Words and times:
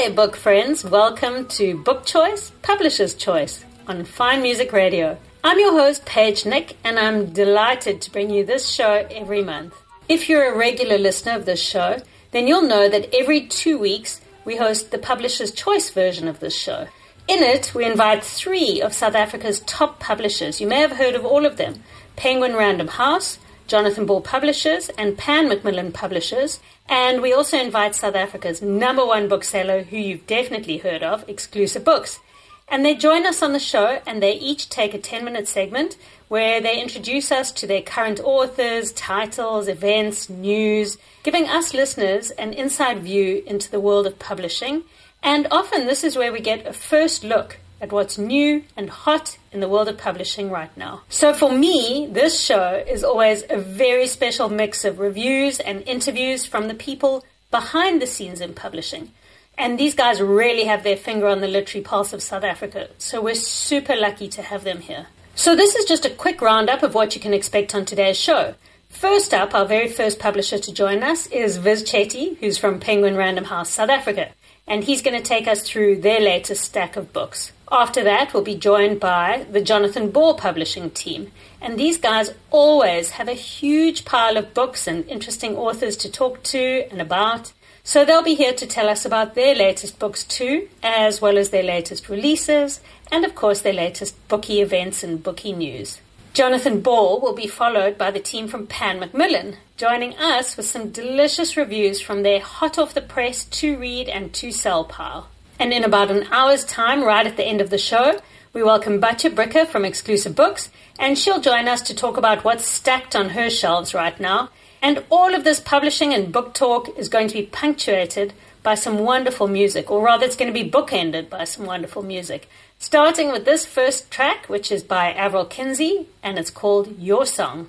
There, 0.00 0.10
book 0.10 0.34
friends. 0.34 0.82
Welcome 0.82 1.46
to 1.48 1.76
Book 1.76 2.06
Choice, 2.06 2.52
Publisher's 2.62 3.12
Choice 3.12 3.66
on 3.86 4.06
Fine 4.06 4.40
Music 4.40 4.72
Radio. 4.72 5.18
I'm 5.44 5.58
your 5.58 5.72
host, 5.72 6.06
Paige 6.06 6.46
Nick, 6.46 6.78
and 6.82 6.98
I'm 6.98 7.34
delighted 7.34 8.00
to 8.00 8.10
bring 8.10 8.30
you 8.30 8.42
this 8.42 8.66
show 8.66 9.06
every 9.10 9.44
month. 9.44 9.74
If 10.08 10.26
you're 10.26 10.50
a 10.50 10.56
regular 10.56 10.96
listener 10.96 11.32
of 11.32 11.44
this 11.44 11.62
show, 11.62 11.98
then 12.30 12.48
you'll 12.48 12.62
know 12.62 12.88
that 12.88 13.14
every 13.14 13.46
two 13.46 13.76
weeks 13.76 14.22
we 14.46 14.56
host 14.56 14.90
the 14.90 14.96
Publisher's 14.96 15.52
Choice 15.52 15.90
version 15.90 16.28
of 16.28 16.40
this 16.40 16.58
show. 16.58 16.88
In 17.28 17.42
it, 17.42 17.74
we 17.74 17.84
invite 17.84 18.24
three 18.24 18.80
of 18.80 18.94
South 18.94 19.14
Africa's 19.14 19.60
top 19.60 20.00
publishers. 20.00 20.62
You 20.62 20.66
may 20.66 20.80
have 20.80 20.92
heard 20.92 21.14
of 21.14 21.26
all 21.26 21.44
of 21.44 21.58
them 21.58 21.82
Penguin 22.16 22.56
Random 22.56 22.88
House, 22.88 23.38
Jonathan 23.70 24.04
Ball 24.04 24.20
Publishers, 24.20 24.88
and 24.98 25.16
Pan 25.16 25.48
Macmillan 25.48 25.92
Publishers. 25.92 26.58
And 26.88 27.22
we 27.22 27.32
also 27.32 27.56
invite 27.56 27.94
South 27.94 28.16
Africa's 28.16 28.60
number 28.60 29.06
one 29.06 29.28
bookseller, 29.28 29.84
who 29.84 29.96
you've 29.96 30.26
definitely 30.26 30.78
heard 30.78 31.04
of, 31.04 31.24
Exclusive 31.28 31.84
Books. 31.84 32.18
And 32.66 32.84
they 32.84 32.96
join 32.96 33.26
us 33.26 33.44
on 33.44 33.52
the 33.52 33.60
show, 33.60 34.00
and 34.08 34.20
they 34.20 34.32
each 34.32 34.70
take 34.70 34.92
a 34.92 34.98
10 34.98 35.24
minute 35.24 35.46
segment 35.46 35.96
where 36.26 36.60
they 36.60 36.82
introduce 36.82 37.30
us 37.30 37.52
to 37.52 37.66
their 37.68 37.80
current 37.80 38.18
authors, 38.18 38.90
titles, 38.90 39.68
events, 39.68 40.28
news, 40.28 40.98
giving 41.22 41.48
us 41.48 41.72
listeners 41.72 42.32
an 42.32 42.52
inside 42.52 43.04
view 43.04 43.40
into 43.46 43.70
the 43.70 43.80
world 43.80 44.04
of 44.04 44.18
publishing. 44.18 44.82
And 45.22 45.46
often 45.52 45.86
this 45.86 46.02
is 46.02 46.16
where 46.16 46.32
we 46.32 46.40
get 46.40 46.66
a 46.66 46.72
first 46.72 47.22
look 47.22 47.58
at 47.80 47.92
what's 47.92 48.18
new 48.18 48.64
and 48.76 48.90
hot 48.90 49.38
in 49.52 49.60
the 49.60 49.68
world 49.68 49.88
of 49.88 49.98
publishing 49.98 50.50
right 50.50 50.74
now. 50.76 51.02
So 51.08 51.32
for 51.32 51.52
me, 51.52 52.08
this 52.10 52.40
show 52.40 52.84
is 52.86 53.02
always 53.02 53.44
a 53.48 53.58
very 53.58 54.06
special 54.06 54.48
mix 54.48 54.84
of 54.84 54.98
reviews 54.98 55.60
and 55.60 55.82
interviews 55.86 56.46
from 56.46 56.68
the 56.68 56.74
people 56.74 57.24
behind 57.50 58.00
the 58.00 58.06
scenes 58.06 58.40
in 58.40 58.54
publishing. 58.54 59.12
And 59.58 59.78
these 59.78 59.94
guys 59.94 60.20
really 60.20 60.64
have 60.64 60.82
their 60.82 60.96
finger 60.96 61.26
on 61.26 61.40
the 61.40 61.48
literary 61.48 61.84
pulse 61.84 62.12
of 62.12 62.22
South 62.22 62.44
Africa. 62.44 62.88
So 62.98 63.20
we're 63.20 63.34
super 63.34 63.96
lucky 63.96 64.28
to 64.28 64.42
have 64.42 64.64
them 64.64 64.80
here. 64.80 65.06
So 65.34 65.56
this 65.56 65.74
is 65.74 65.86
just 65.86 66.04
a 66.04 66.10
quick 66.10 66.40
roundup 66.40 66.82
of 66.82 66.94
what 66.94 67.14
you 67.14 67.20
can 67.20 67.34
expect 67.34 67.74
on 67.74 67.84
today's 67.84 68.18
show. 68.18 68.54
First 68.88 69.32
up, 69.32 69.54
our 69.54 69.66
very 69.66 69.88
first 69.88 70.18
publisher 70.18 70.58
to 70.58 70.72
join 70.72 71.02
us 71.02 71.26
is 71.28 71.58
Viz 71.58 71.84
Chetty, 71.84 72.36
who's 72.38 72.58
from 72.58 72.80
Penguin 72.80 73.16
Random 73.16 73.44
House, 73.44 73.70
South 73.70 73.88
Africa 73.88 74.30
and 74.70 74.84
he's 74.84 75.02
going 75.02 75.20
to 75.20 75.28
take 75.28 75.48
us 75.48 75.62
through 75.62 76.00
their 76.00 76.20
latest 76.20 76.62
stack 76.62 76.96
of 76.96 77.12
books. 77.12 77.52
After 77.72 78.02
that, 78.02 78.34
we'll 78.34 78.42
be 78.42 78.56
joined 78.56 78.98
by 78.98 79.46
the 79.48 79.60
Jonathan 79.60 80.10
Ball 80.10 80.34
publishing 80.34 80.90
team. 80.90 81.30
And 81.60 81.78
these 81.78 81.98
guys 81.98 82.34
always 82.50 83.10
have 83.10 83.28
a 83.28 83.32
huge 83.32 84.04
pile 84.04 84.36
of 84.36 84.54
books 84.54 84.88
and 84.88 85.06
interesting 85.06 85.56
authors 85.56 85.96
to 85.98 86.10
talk 86.10 86.42
to 86.44 86.84
and 86.90 87.00
about. 87.00 87.52
So 87.84 88.04
they'll 88.04 88.24
be 88.24 88.34
here 88.34 88.54
to 88.54 88.66
tell 88.66 88.88
us 88.88 89.04
about 89.04 89.36
their 89.36 89.54
latest 89.54 90.00
books 90.00 90.24
too, 90.24 90.68
as 90.82 91.20
well 91.20 91.38
as 91.38 91.50
their 91.50 91.62
latest 91.62 92.08
releases, 92.08 92.80
and 93.10 93.24
of 93.24 93.36
course 93.36 93.60
their 93.60 93.72
latest 93.72 94.16
bookie 94.26 94.60
events 94.60 95.04
and 95.04 95.22
bookie 95.22 95.52
news. 95.52 96.00
Jonathan 96.32 96.80
Ball 96.80 97.20
will 97.20 97.34
be 97.34 97.46
followed 97.46 97.96
by 97.96 98.10
the 98.10 98.20
team 98.20 98.48
from 98.48 98.66
Pan 98.66 98.98
Macmillan, 98.98 99.56
joining 99.76 100.14
us 100.16 100.56
with 100.56 100.66
some 100.66 100.90
delicious 100.90 101.56
reviews 101.56 102.00
from 102.00 102.22
their 102.22 102.40
hot 102.40 102.78
off 102.78 102.94
the 102.94 103.00
press 103.00 103.44
to 103.44 103.78
read 103.78 104.08
and 104.08 104.32
to 104.34 104.50
sell 104.50 104.84
pile. 104.84 105.28
And 105.60 105.74
in 105.74 105.84
about 105.84 106.10
an 106.10 106.26
hour's 106.32 106.64
time, 106.64 107.04
right 107.04 107.26
at 107.26 107.36
the 107.36 107.44
end 107.44 107.60
of 107.60 107.68
the 107.68 107.76
show, 107.76 108.18
we 108.54 108.62
welcome 108.62 108.98
Batya 108.98 109.34
Bricker 109.34 109.66
from 109.66 109.84
Exclusive 109.84 110.34
Books, 110.34 110.70
and 110.98 111.18
she'll 111.18 111.38
join 111.38 111.68
us 111.68 111.82
to 111.82 111.94
talk 111.94 112.16
about 112.16 112.44
what's 112.44 112.64
stacked 112.64 113.14
on 113.14 113.28
her 113.28 113.50
shelves 113.50 113.92
right 113.92 114.18
now. 114.18 114.48
And 114.80 115.04
all 115.10 115.34
of 115.34 115.44
this 115.44 115.60
publishing 115.60 116.14
and 116.14 116.32
book 116.32 116.54
talk 116.54 116.98
is 116.98 117.10
going 117.10 117.28
to 117.28 117.34
be 117.34 117.42
punctuated 117.42 118.32
by 118.62 118.74
some 118.74 119.00
wonderful 119.00 119.48
music, 119.48 119.90
or 119.90 120.02
rather, 120.02 120.24
it's 120.24 120.34
going 120.34 120.50
to 120.50 120.62
be 120.64 120.70
bookended 120.70 121.28
by 121.28 121.44
some 121.44 121.66
wonderful 121.66 122.02
music. 122.02 122.48
Starting 122.78 123.30
with 123.30 123.44
this 123.44 123.66
first 123.66 124.10
track, 124.10 124.48
which 124.48 124.72
is 124.72 124.82
by 124.82 125.12
Avril 125.12 125.44
Kinsey, 125.44 126.06
and 126.22 126.38
it's 126.38 126.50
called 126.50 126.98
Your 126.98 127.26
Song. 127.26 127.68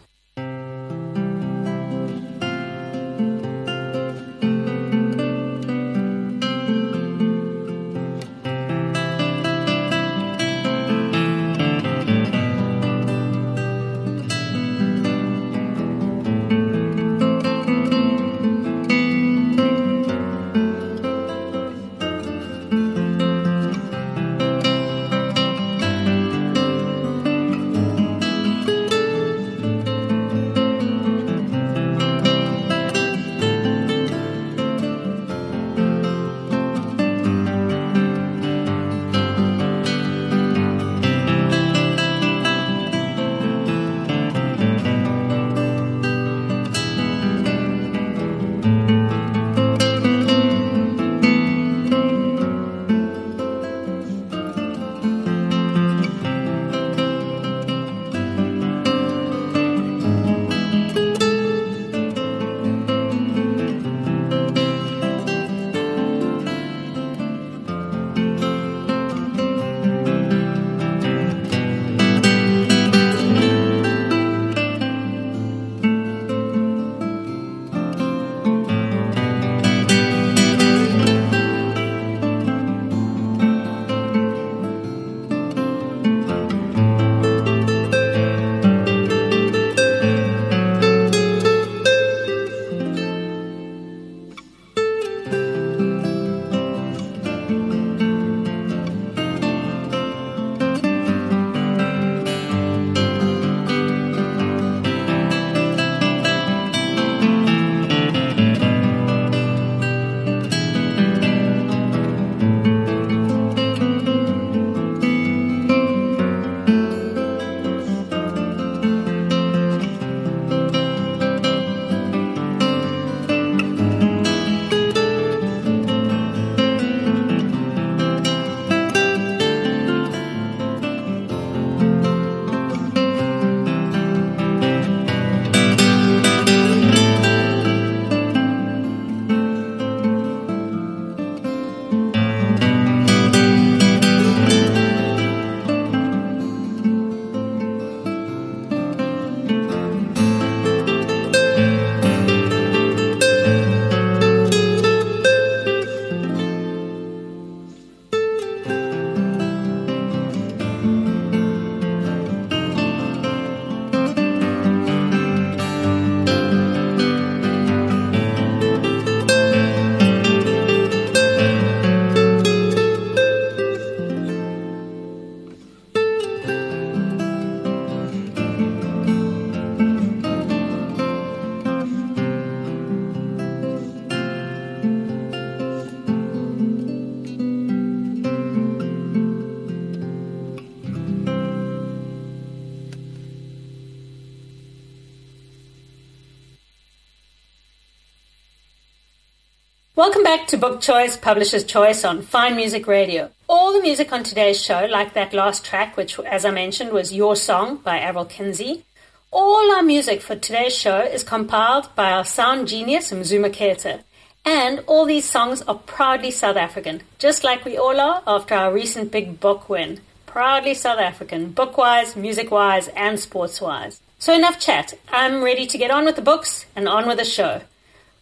Welcome 200.02 200.24
back 200.24 200.48
to 200.48 200.58
Book 200.58 200.82
Choice, 200.82 201.16
Publisher's 201.16 201.64
Choice 201.64 202.04
on 202.04 202.24
Fine 202.24 202.56
Music 202.56 202.88
Radio. 202.88 203.30
All 203.48 203.72
the 203.72 203.84
music 203.84 204.12
on 204.12 204.24
today's 204.24 204.60
show, 204.60 204.88
like 204.90 205.14
that 205.14 205.32
last 205.32 205.64
track, 205.64 205.96
which, 205.96 206.20
as 206.22 206.44
I 206.44 206.50
mentioned, 206.50 206.92
was 206.92 207.14
Your 207.14 207.36
Song 207.36 207.78
by 207.78 208.00
Avril 208.00 208.26
Kinsey, 208.26 208.84
all 209.30 209.72
our 209.76 209.84
music 209.84 210.24
for 210.24 210.36
today's 210.36 210.76
show 210.76 211.02
is 211.02 211.24
compiled 211.24 211.94
by 211.96 212.12
our 212.12 212.26
sound 212.26 212.68
genius, 212.68 213.12
Mzuma 213.12 213.52
Keta. 213.52 214.02
And 214.44 214.84
all 214.88 215.06
these 215.06 215.30
songs 215.30 215.62
are 215.62 215.76
proudly 215.76 216.32
South 216.32 216.58
African, 216.58 217.04
just 217.20 217.44
like 217.44 217.64
we 217.64 217.78
all 217.78 218.00
are 218.00 218.24
after 218.26 218.56
our 218.56 218.74
recent 218.74 219.12
big 219.12 219.40
book 219.40 219.70
win. 219.70 220.00
Proudly 220.26 220.74
South 220.74 220.98
African, 220.98 221.52
book 221.52 221.78
wise, 221.78 222.16
music 222.16 222.50
wise, 222.50 222.88
and 222.96 223.20
sports 223.20 223.62
wise. 223.62 224.02
So 224.18 224.34
enough 224.34 224.60
chat. 224.60 224.96
I'm 225.12 225.44
ready 225.44 225.68
to 225.68 225.78
get 225.78 225.92
on 225.92 226.06
with 226.06 226.16
the 226.16 226.24
books 226.24 226.66
and 226.76 226.88
on 226.88 227.06
with 227.06 227.20
the 227.20 227.24
show. 227.24 227.62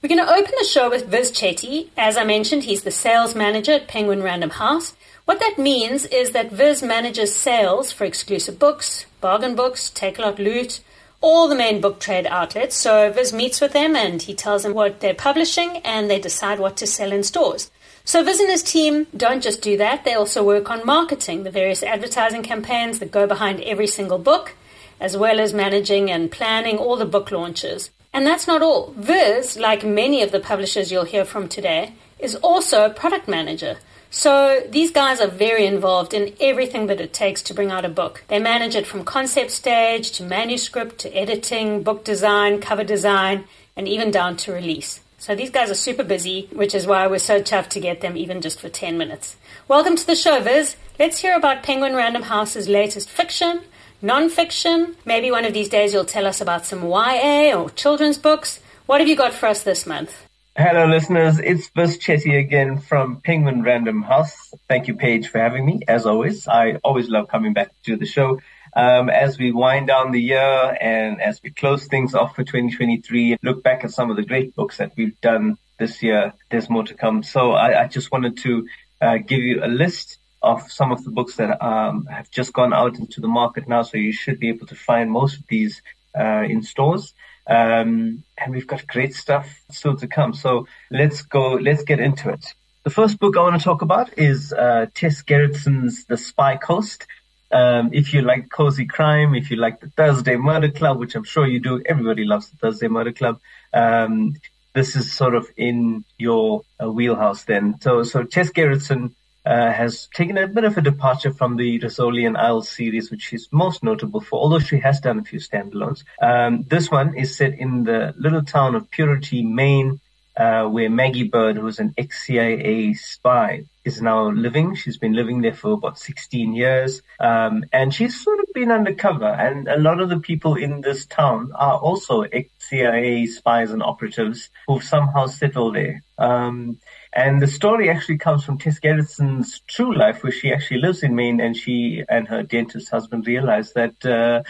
We're 0.01 0.07
going 0.07 0.25
to 0.25 0.33
open 0.33 0.53
the 0.57 0.63
show 0.63 0.89
with 0.89 1.07
Viz 1.07 1.29
Chetty. 1.29 1.89
As 1.97 2.15
I 2.15 2.23
mentioned, 2.23 2.63
he's 2.63 2.83
the 2.83 2.89
sales 2.89 3.35
manager 3.35 3.73
at 3.73 3.89
Penguin 3.89 4.23
Random 4.23 4.51
House. 4.51 4.95
What 5.25 5.41
that 5.41 5.57
means 5.57 6.05
is 6.05 6.29
that 6.29 6.53
Viz 6.53 6.81
manages 6.81 7.35
sales 7.35 7.91
for 7.91 8.05
exclusive 8.05 8.57
books, 8.57 9.07
bargain 9.19 9.57
books, 9.57 9.91
Takealot 9.93 10.37
Loot, 10.39 10.79
all 11.19 11.49
the 11.49 11.55
main 11.55 11.81
book 11.81 11.99
trade 11.99 12.25
outlets. 12.27 12.77
So 12.77 13.11
Viz 13.11 13.33
meets 13.33 13.59
with 13.59 13.73
them 13.73 13.93
and 13.93 14.21
he 14.21 14.33
tells 14.33 14.63
them 14.63 14.73
what 14.73 15.01
they're 15.01 15.13
publishing 15.13 15.79
and 15.79 16.09
they 16.09 16.17
decide 16.17 16.61
what 16.61 16.77
to 16.77 16.87
sell 16.87 17.11
in 17.11 17.23
stores. 17.23 17.69
So 18.05 18.23
Viz 18.23 18.39
and 18.39 18.49
his 18.49 18.63
team 18.63 19.07
don't 19.17 19.43
just 19.43 19.61
do 19.61 19.75
that, 19.75 20.05
they 20.05 20.13
also 20.13 20.45
work 20.45 20.69
on 20.71 20.85
marketing, 20.85 21.43
the 21.43 21.51
various 21.51 21.83
advertising 21.83 22.43
campaigns 22.43 22.99
that 22.99 23.11
go 23.11 23.27
behind 23.27 23.59
every 23.63 23.87
single 23.87 24.17
book, 24.17 24.55
as 25.01 25.17
well 25.17 25.41
as 25.41 25.53
managing 25.53 26.09
and 26.09 26.31
planning 26.31 26.77
all 26.77 26.95
the 26.95 27.03
book 27.03 27.31
launches. 27.31 27.91
And 28.13 28.25
that's 28.25 28.47
not 28.47 28.61
all. 28.61 28.93
Viz, 28.97 29.57
like 29.57 29.83
many 29.83 30.23
of 30.23 30.31
the 30.31 30.39
publishers 30.39 30.91
you'll 30.91 31.05
hear 31.05 31.25
from 31.25 31.47
today, 31.47 31.93
is 32.17 32.35
also 32.35 32.85
a 32.85 32.89
product 32.89 33.27
manager. 33.27 33.77
So 34.09 34.61
these 34.67 34.91
guys 34.91 35.21
are 35.21 35.27
very 35.27 35.67
involved 35.67 36.15
in 36.15 36.33
everything 36.41 36.87
that 36.87 36.99
it 36.99 37.13
takes 37.13 37.43
to 37.43 37.53
bring 37.53 37.69
out 37.69 37.85
a 37.85 37.89
book. 37.89 38.23
They 38.27 38.39
manage 38.39 38.73
it 38.75 38.87
from 38.87 39.03
concept 39.03 39.51
stage 39.51 40.11
to 40.13 40.23
manuscript 40.23 40.97
to 40.99 41.15
editing, 41.15 41.83
book 41.83 42.03
design, 42.03 42.59
cover 42.59 42.83
design, 42.83 43.45
and 43.77 43.87
even 43.87 44.09
down 44.09 44.35
to 44.37 44.51
release. 44.51 45.01
So 45.19 45.35
these 45.35 45.51
guys 45.51 45.69
are 45.69 45.75
super 45.75 46.03
busy, 46.03 46.49
which 46.51 46.73
is 46.73 46.87
why 46.87 47.05
we're 47.05 47.19
so 47.19 47.41
tough 47.41 47.69
to 47.69 47.79
get 47.79 48.01
them 48.01 48.17
even 48.17 48.41
just 48.41 48.59
for 48.59 48.69
10 48.69 48.97
minutes. 48.97 49.35
Welcome 49.67 49.95
to 49.95 50.07
the 50.07 50.15
show, 50.15 50.41
Viz. 50.41 50.75
Let's 50.97 51.19
hear 51.19 51.35
about 51.35 51.61
Penguin 51.61 51.93
Random 51.93 52.23
House's 52.23 52.67
latest 52.67 53.09
fiction, 53.09 53.61
non-fiction. 54.01 54.95
Maybe 55.05 55.31
one 55.31 55.45
of 55.45 55.53
these 55.53 55.69
days 55.69 55.93
you'll 55.93 56.05
tell 56.05 56.25
us 56.25 56.41
about 56.41 56.65
some 56.65 56.83
YA 56.83 57.53
or 57.57 57.69
children's 57.71 58.17
books. 58.17 58.59
What 58.85 59.01
have 59.01 59.09
you 59.09 59.15
got 59.15 59.33
for 59.33 59.47
us 59.47 59.63
this 59.63 59.85
month? 59.85 60.25
Hello, 60.57 60.85
listeners. 60.87 61.39
It's 61.39 61.69
Viz 61.69 61.97
Chetty 61.97 62.37
again 62.37 62.79
from 62.79 63.21
Penguin 63.21 63.63
Random 63.63 64.01
House. 64.01 64.53
Thank 64.67 64.87
you, 64.87 64.95
Paige, 64.95 65.29
for 65.29 65.39
having 65.39 65.65
me. 65.65 65.81
As 65.87 66.05
always, 66.05 66.47
I 66.47 66.75
always 66.83 67.07
love 67.09 67.29
coming 67.29 67.53
back 67.53 67.71
to 67.85 67.95
the 67.95 68.05
show. 68.05 68.39
Um, 68.75 69.09
as 69.09 69.39
we 69.39 69.51
wind 69.51 69.87
down 69.87 70.11
the 70.11 70.21
year 70.21 70.77
and 70.81 71.21
as 71.21 71.39
we 71.43 71.51
close 71.51 71.87
things 71.87 72.13
off 72.13 72.35
for 72.35 72.43
2023, 72.43 73.37
look 73.41 73.63
back 73.63 73.83
at 73.83 73.91
some 73.91 74.11
of 74.11 74.17
the 74.17 74.23
great 74.23 74.53
books 74.55 74.77
that 74.77 74.91
we've 74.95 75.19
done 75.21 75.57
this 75.79 76.03
year. 76.03 76.33
There's 76.51 76.69
more 76.69 76.83
to 76.83 76.93
come. 76.93 77.23
So 77.23 77.51
I, 77.51 77.83
I 77.83 77.87
just 77.87 78.11
wanted 78.11 78.37
to 78.39 78.67
uh, 79.01 79.17
give 79.17 79.39
you 79.39 79.63
a 79.63 79.67
list 79.67 80.18
of 80.41 80.71
some 80.71 80.91
of 80.91 81.03
the 81.03 81.11
books 81.11 81.35
that 81.35 81.63
um, 81.63 82.05
have 82.05 82.29
just 82.31 82.53
gone 82.53 82.73
out 82.73 82.97
into 82.97 83.21
the 83.21 83.27
market 83.27 83.67
now. 83.67 83.81
So 83.81 83.97
you 83.97 84.13
should 84.13 84.39
be 84.39 84.49
able 84.49 84.67
to 84.67 84.75
find 84.75 85.11
most 85.11 85.39
of 85.39 85.47
these 85.47 85.81
uh, 86.17 86.43
in 86.43 86.63
stores. 86.63 87.13
Um, 87.47 88.23
and 88.37 88.53
we've 88.53 88.67
got 88.67 88.85
great 88.87 89.13
stuff 89.13 89.47
still 89.71 89.95
to 89.97 90.07
come. 90.07 90.33
So 90.33 90.67
let's 90.91 91.23
go, 91.23 91.53
let's 91.53 91.83
get 91.83 91.99
into 91.99 92.29
it. 92.29 92.45
The 92.83 92.91
first 92.91 93.19
book 93.19 93.35
I 93.35 93.41
want 93.41 93.59
to 93.59 93.63
talk 93.63 93.81
about 93.81 94.17
is 94.17 94.53
uh, 94.53 94.85
Tess 94.93 95.23
Gerritsen's 95.23 96.05
The 96.05 96.17
Spy 96.17 96.57
Coast. 96.57 97.05
Um, 97.51 97.89
if 97.91 98.13
you 98.13 98.21
like 98.21 98.49
cozy 98.49 98.85
crime, 98.85 99.33
if 99.33 99.49
you 99.49 99.57
like 99.57 99.79
the 99.79 99.89
Thursday 99.89 100.37
Murder 100.37 100.69
Club, 100.69 100.99
which 100.99 101.15
I'm 101.15 101.23
sure 101.23 101.47
you 101.47 101.59
do, 101.59 101.81
everybody 101.85 102.23
loves 102.23 102.49
the 102.49 102.57
Thursday 102.57 102.87
Murder 102.87 103.11
Club. 103.11 103.39
Um, 103.73 104.35
this 104.75 104.95
is 104.95 105.11
sort 105.11 105.33
of 105.33 105.47
in 105.57 106.05
your 106.17 106.61
uh, 106.81 106.91
wheelhouse 106.91 107.43
then. 107.45 107.81
So, 107.81 108.03
so 108.03 108.23
Tess 108.23 108.51
Gerritsen 108.51 109.13
uh, 109.45 109.71
has 109.71 110.07
taken 110.13 110.37
a 110.37 110.47
bit 110.47 110.63
of 110.63 110.77
a 110.77 110.81
departure 110.81 111.33
from 111.33 111.55
the 111.55 111.79
Rizzoli 111.79 112.25
and 112.27 112.37
Isles 112.37 112.69
series, 112.69 113.09
which 113.09 113.21
she's 113.21 113.47
most 113.51 113.83
notable 113.83 114.21
for, 114.21 114.39
although 114.39 114.59
she 114.59 114.79
has 114.79 114.99
done 114.99 115.19
a 115.19 115.23
few 115.23 115.39
standalones. 115.39 116.03
Um, 116.21 116.63
this 116.63 116.91
one 116.91 117.15
is 117.15 117.35
set 117.35 117.57
in 117.57 117.83
the 117.83 118.13
little 118.17 118.43
town 118.43 118.75
of 118.75 118.89
Purity, 118.91 119.43
Maine, 119.43 119.99
uh, 120.39 120.65
where 120.65 120.89
Maggie 120.89 121.27
Bird, 121.27 121.57
who's 121.57 121.79
an 121.79 121.93
ex-CIA 121.97 122.93
spy, 122.93 123.65
is 123.83 124.01
now 124.01 124.29
living. 124.29 124.75
She's 124.75 124.97
been 124.97 125.13
living 125.13 125.41
there 125.41 125.53
for 125.53 125.73
about 125.73 125.99
16 125.99 126.53
years. 126.53 127.01
Um, 127.19 127.65
and 127.73 127.93
she's 127.93 128.23
sort 128.23 128.39
of 128.39 128.45
been 128.53 128.71
undercover. 128.71 129.25
And 129.25 129.67
a 129.67 129.77
lot 129.77 129.99
of 129.99 130.09
the 130.09 130.19
people 130.19 130.55
in 130.55 130.81
this 130.81 131.05
town 131.05 131.51
are 131.55 131.77
also 131.77 132.21
ex-CIA 132.21 133.25
spies 133.25 133.71
and 133.71 133.83
operatives 133.83 134.49
who've 134.67 134.83
somehow 134.83 135.25
settled 135.27 135.75
there. 135.75 136.03
Um, 136.17 136.77
and 137.13 137.41
the 137.41 137.47
story 137.47 137.89
actually 137.89 138.17
comes 138.17 138.43
from 138.43 138.57
Tess 138.57 138.79
Gerritsen's 138.79 139.61
true 139.67 139.95
life, 139.95 140.23
where 140.23 140.31
she 140.31 140.51
actually 140.51 140.81
lives 140.81 141.03
in 141.03 141.15
Maine 141.15 141.39
and 141.41 141.55
she 141.55 142.03
and 142.07 142.27
her 142.27 142.43
dentist 142.43 142.89
husband 142.89 143.27
realized 143.27 143.73
that, 143.75 144.05
uh, 144.05 144.43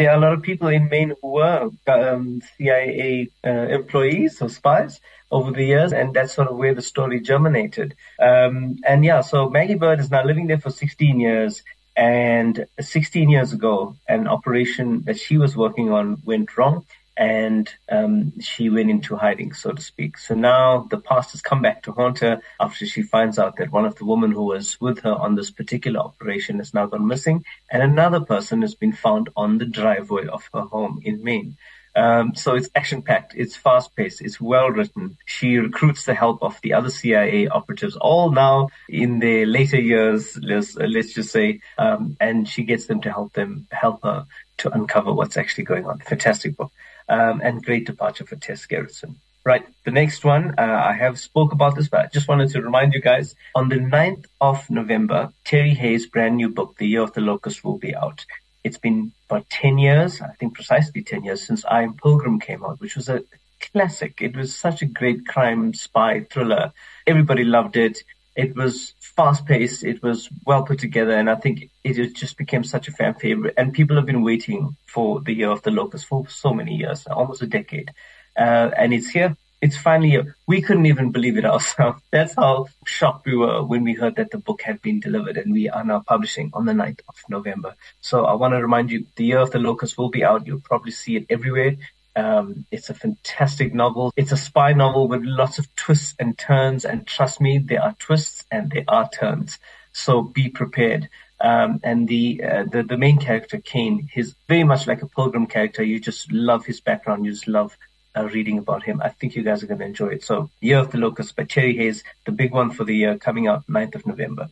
there 0.00 0.10
are 0.12 0.16
a 0.16 0.20
lot 0.20 0.32
of 0.32 0.40
people 0.40 0.68
in 0.68 0.88
Maine 0.88 1.12
who 1.20 1.28
were 1.28 1.68
um, 1.86 2.40
CIA 2.56 3.28
uh, 3.44 3.50
employees 3.50 4.40
or 4.40 4.48
spies 4.48 4.98
over 5.30 5.50
the 5.50 5.62
years, 5.62 5.92
and 5.92 6.14
that's 6.14 6.32
sort 6.32 6.48
of 6.48 6.56
where 6.56 6.74
the 6.74 6.80
story 6.80 7.20
germinated. 7.20 7.94
Um, 8.18 8.78
and 8.86 9.04
yeah, 9.04 9.20
so 9.20 9.50
Maggie 9.50 9.74
Bird 9.74 10.00
is 10.00 10.10
now 10.10 10.24
living 10.24 10.46
there 10.46 10.58
for 10.58 10.70
16 10.70 11.20
years. 11.20 11.62
And 11.96 12.64
16 12.80 13.28
years 13.28 13.52
ago, 13.52 13.94
an 14.08 14.26
operation 14.26 15.02
that 15.02 15.18
she 15.18 15.36
was 15.36 15.54
working 15.54 15.90
on 15.92 16.22
went 16.24 16.56
wrong 16.56 16.86
and 17.20 17.68
um, 17.90 18.32
she 18.40 18.70
went 18.70 18.88
into 18.88 19.14
hiding, 19.14 19.52
so 19.52 19.72
to 19.72 19.82
speak. 19.82 20.16
So 20.16 20.34
now 20.34 20.86
the 20.90 20.96
past 20.96 21.32
has 21.32 21.42
come 21.42 21.60
back 21.60 21.82
to 21.82 21.92
haunt 21.92 22.20
her 22.20 22.40
after 22.58 22.86
she 22.86 23.02
finds 23.02 23.38
out 23.38 23.56
that 23.56 23.70
one 23.70 23.84
of 23.84 23.94
the 23.96 24.06
women 24.06 24.32
who 24.32 24.44
was 24.44 24.80
with 24.80 25.00
her 25.00 25.12
on 25.12 25.34
this 25.34 25.50
particular 25.50 26.00
operation 26.00 26.56
has 26.58 26.72
now 26.72 26.86
gone 26.86 27.06
missing, 27.06 27.44
and 27.70 27.82
another 27.82 28.20
person 28.20 28.62
has 28.62 28.74
been 28.74 28.94
found 28.94 29.28
on 29.36 29.58
the 29.58 29.66
driveway 29.66 30.28
of 30.28 30.48
her 30.54 30.62
home 30.62 31.02
in 31.04 31.22
Maine. 31.22 31.58
Um, 31.94 32.34
so 32.34 32.54
it's 32.54 32.70
action 32.74 33.02
packed, 33.02 33.34
it's 33.36 33.54
fast 33.54 33.94
paced, 33.94 34.22
it's 34.22 34.40
well 34.40 34.70
written. 34.70 35.18
She 35.26 35.58
recruits 35.58 36.06
the 36.06 36.14
help 36.14 36.42
of 36.42 36.58
the 36.62 36.72
other 36.72 36.88
CIA 36.88 37.48
operatives, 37.48 37.96
all 37.96 38.30
now 38.30 38.70
in 38.88 39.18
their 39.18 39.44
later 39.44 39.78
years, 39.78 40.38
let's, 40.40 40.74
let's 40.76 41.12
just 41.12 41.32
say, 41.32 41.60
um, 41.76 42.16
and 42.18 42.48
she 42.48 42.62
gets 42.62 42.86
them 42.86 43.02
to 43.02 43.12
help 43.12 43.34
them, 43.34 43.66
help 43.72 44.04
her 44.04 44.24
to 44.58 44.70
uncover 44.70 45.12
what's 45.12 45.36
actually 45.36 45.64
going 45.64 45.84
on. 45.84 45.98
Fantastic 45.98 46.56
book 46.56 46.72
um, 47.10 47.40
and 47.42 47.64
great 47.64 47.86
departure 47.86 48.24
for 48.24 48.36
Tess 48.36 48.66
Gerritsen. 48.66 49.16
Right. 49.44 49.66
The 49.84 49.90
next 49.90 50.24
one, 50.24 50.54
uh, 50.58 50.82
I 50.90 50.92
have 50.92 51.18
spoke 51.18 51.52
about 51.52 51.74
this, 51.74 51.88
but 51.88 52.00
I 52.00 52.06
just 52.06 52.28
wanted 52.28 52.50
to 52.50 52.60
remind 52.60 52.92
you 52.92 53.00
guys 53.00 53.34
on 53.54 53.70
the 53.70 53.76
9th 53.76 54.26
of 54.40 54.68
November, 54.70 55.32
Terry 55.44 55.74
Hayes' 55.74 56.06
brand 56.06 56.36
new 56.36 56.50
book, 56.50 56.76
The 56.76 56.86
Year 56.86 57.02
of 57.02 57.14
the 57.14 57.22
Locust 57.22 57.64
will 57.64 57.78
be 57.78 57.94
out. 57.94 58.26
It's 58.64 58.76
been 58.76 59.12
about 59.28 59.48
10 59.48 59.78
years, 59.78 60.20
I 60.20 60.34
think 60.38 60.54
precisely 60.54 61.02
10 61.02 61.24
years 61.24 61.46
since 61.46 61.64
I 61.64 61.82
Am 61.82 61.94
Pilgrim 61.94 62.38
came 62.38 62.62
out, 62.62 62.80
which 62.80 62.96
was 62.96 63.08
a 63.08 63.24
classic. 63.72 64.20
It 64.20 64.36
was 64.36 64.54
such 64.54 64.82
a 64.82 64.86
great 64.86 65.26
crime 65.26 65.72
spy 65.72 66.20
thriller. 66.20 66.72
Everybody 67.06 67.44
loved 67.44 67.76
it. 67.76 68.04
It 68.36 68.54
was 68.56 68.94
fast 69.00 69.46
paced. 69.46 69.84
It 69.84 70.02
was 70.02 70.28
well 70.46 70.62
put 70.62 70.78
together. 70.78 71.12
And 71.12 71.28
I 71.28 71.34
think 71.34 71.70
it 71.84 72.14
just 72.14 72.36
became 72.36 72.64
such 72.64 72.88
a 72.88 72.92
fan 72.92 73.14
favorite. 73.14 73.54
And 73.56 73.72
people 73.72 73.96
have 73.96 74.06
been 74.06 74.22
waiting 74.22 74.76
for 74.86 75.20
the 75.20 75.32
year 75.32 75.50
of 75.50 75.62
the 75.62 75.70
locust 75.70 76.06
for 76.06 76.28
so 76.28 76.52
many 76.52 76.76
years, 76.76 77.06
almost 77.06 77.42
a 77.42 77.46
decade. 77.46 77.90
Uh, 78.36 78.70
and 78.76 78.94
it's 78.94 79.10
here. 79.10 79.36
It's 79.60 79.76
finally 79.76 80.08
here. 80.08 80.36
We 80.46 80.62
couldn't 80.62 80.86
even 80.86 81.10
believe 81.10 81.36
it 81.36 81.44
ourselves. 81.44 82.00
That's 82.10 82.34
how 82.34 82.68
shocked 82.86 83.26
we 83.26 83.36
were 83.36 83.62
when 83.62 83.84
we 83.84 83.92
heard 83.92 84.16
that 84.16 84.30
the 84.30 84.38
book 84.38 84.62
had 84.62 84.80
been 84.80 85.00
delivered 85.00 85.36
and 85.36 85.52
we 85.52 85.68
are 85.68 85.84
now 85.84 86.00
publishing 86.00 86.50
on 86.54 86.64
the 86.64 86.72
9th 86.72 87.00
of 87.08 87.16
November. 87.28 87.74
So 88.00 88.24
I 88.24 88.32
want 88.34 88.54
to 88.54 88.62
remind 88.62 88.90
you, 88.90 89.04
the 89.16 89.26
year 89.26 89.38
of 89.40 89.50
the 89.50 89.58
locust 89.58 89.98
will 89.98 90.08
be 90.08 90.24
out. 90.24 90.46
You'll 90.46 90.60
probably 90.60 90.92
see 90.92 91.16
it 91.16 91.26
everywhere. 91.28 91.76
Um, 92.16 92.66
it's 92.70 92.90
a 92.90 92.94
fantastic 92.94 93.74
novel. 93.74 94.12
It's 94.16 94.32
a 94.32 94.36
spy 94.36 94.72
novel 94.72 95.08
with 95.08 95.22
lots 95.24 95.58
of 95.58 95.74
twists 95.76 96.14
and 96.18 96.36
turns. 96.36 96.84
And 96.84 97.06
trust 97.06 97.40
me, 97.40 97.58
there 97.58 97.82
are 97.82 97.94
twists 97.98 98.44
and 98.50 98.70
there 98.70 98.84
are 98.88 99.08
turns. 99.08 99.58
So 99.92 100.22
be 100.22 100.48
prepared. 100.48 101.08
Um, 101.40 101.80
and 101.82 102.06
the, 102.06 102.42
uh, 102.44 102.64
the, 102.64 102.82
the 102.82 102.98
main 102.98 103.18
character, 103.18 103.58
Kane, 103.58 104.08
he's 104.12 104.34
very 104.48 104.64
much 104.64 104.86
like 104.86 105.02
a 105.02 105.08
pilgrim 105.08 105.46
character. 105.46 105.82
You 105.82 105.98
just 105.98 106.30
love 106.30 106.66
his 106.66 106.80
background. 106.80 107.24
You 107.24 107.32
just 107.32 107.48
love 107.48 107.76
uh, 108.16 108.28
reading 108.28 108.58
about 108.58 108.82
him. 108.82 109.00
I 109.02 109.08
think 109.08 109.34
you 109.34 109.42
guys 109.42 109.62
are 109.62 109.66
going 109.66 109.80
to 109.80 109.86
enjoy 109.86 110.08
it. 110.08 110.24
So 110.24 110.50
Year 110.60 110.78
of 110.78 110.90
the 110.90 110.98
Locust 110.98 111.36
by 111.36 111.44
Terry 111.44 111.76
Hayes, 111.76 112.04
the 112.26 112.32
big 112.32 112.52
one 112.52 112.70
for 112.70 112.84
the 112.84 112.94
year 112.94 113.16
coming 113.16 113.46
out 113.46 113.66
9th 113.68 113.94
of 113.94 114.06
November. 114.06 114.48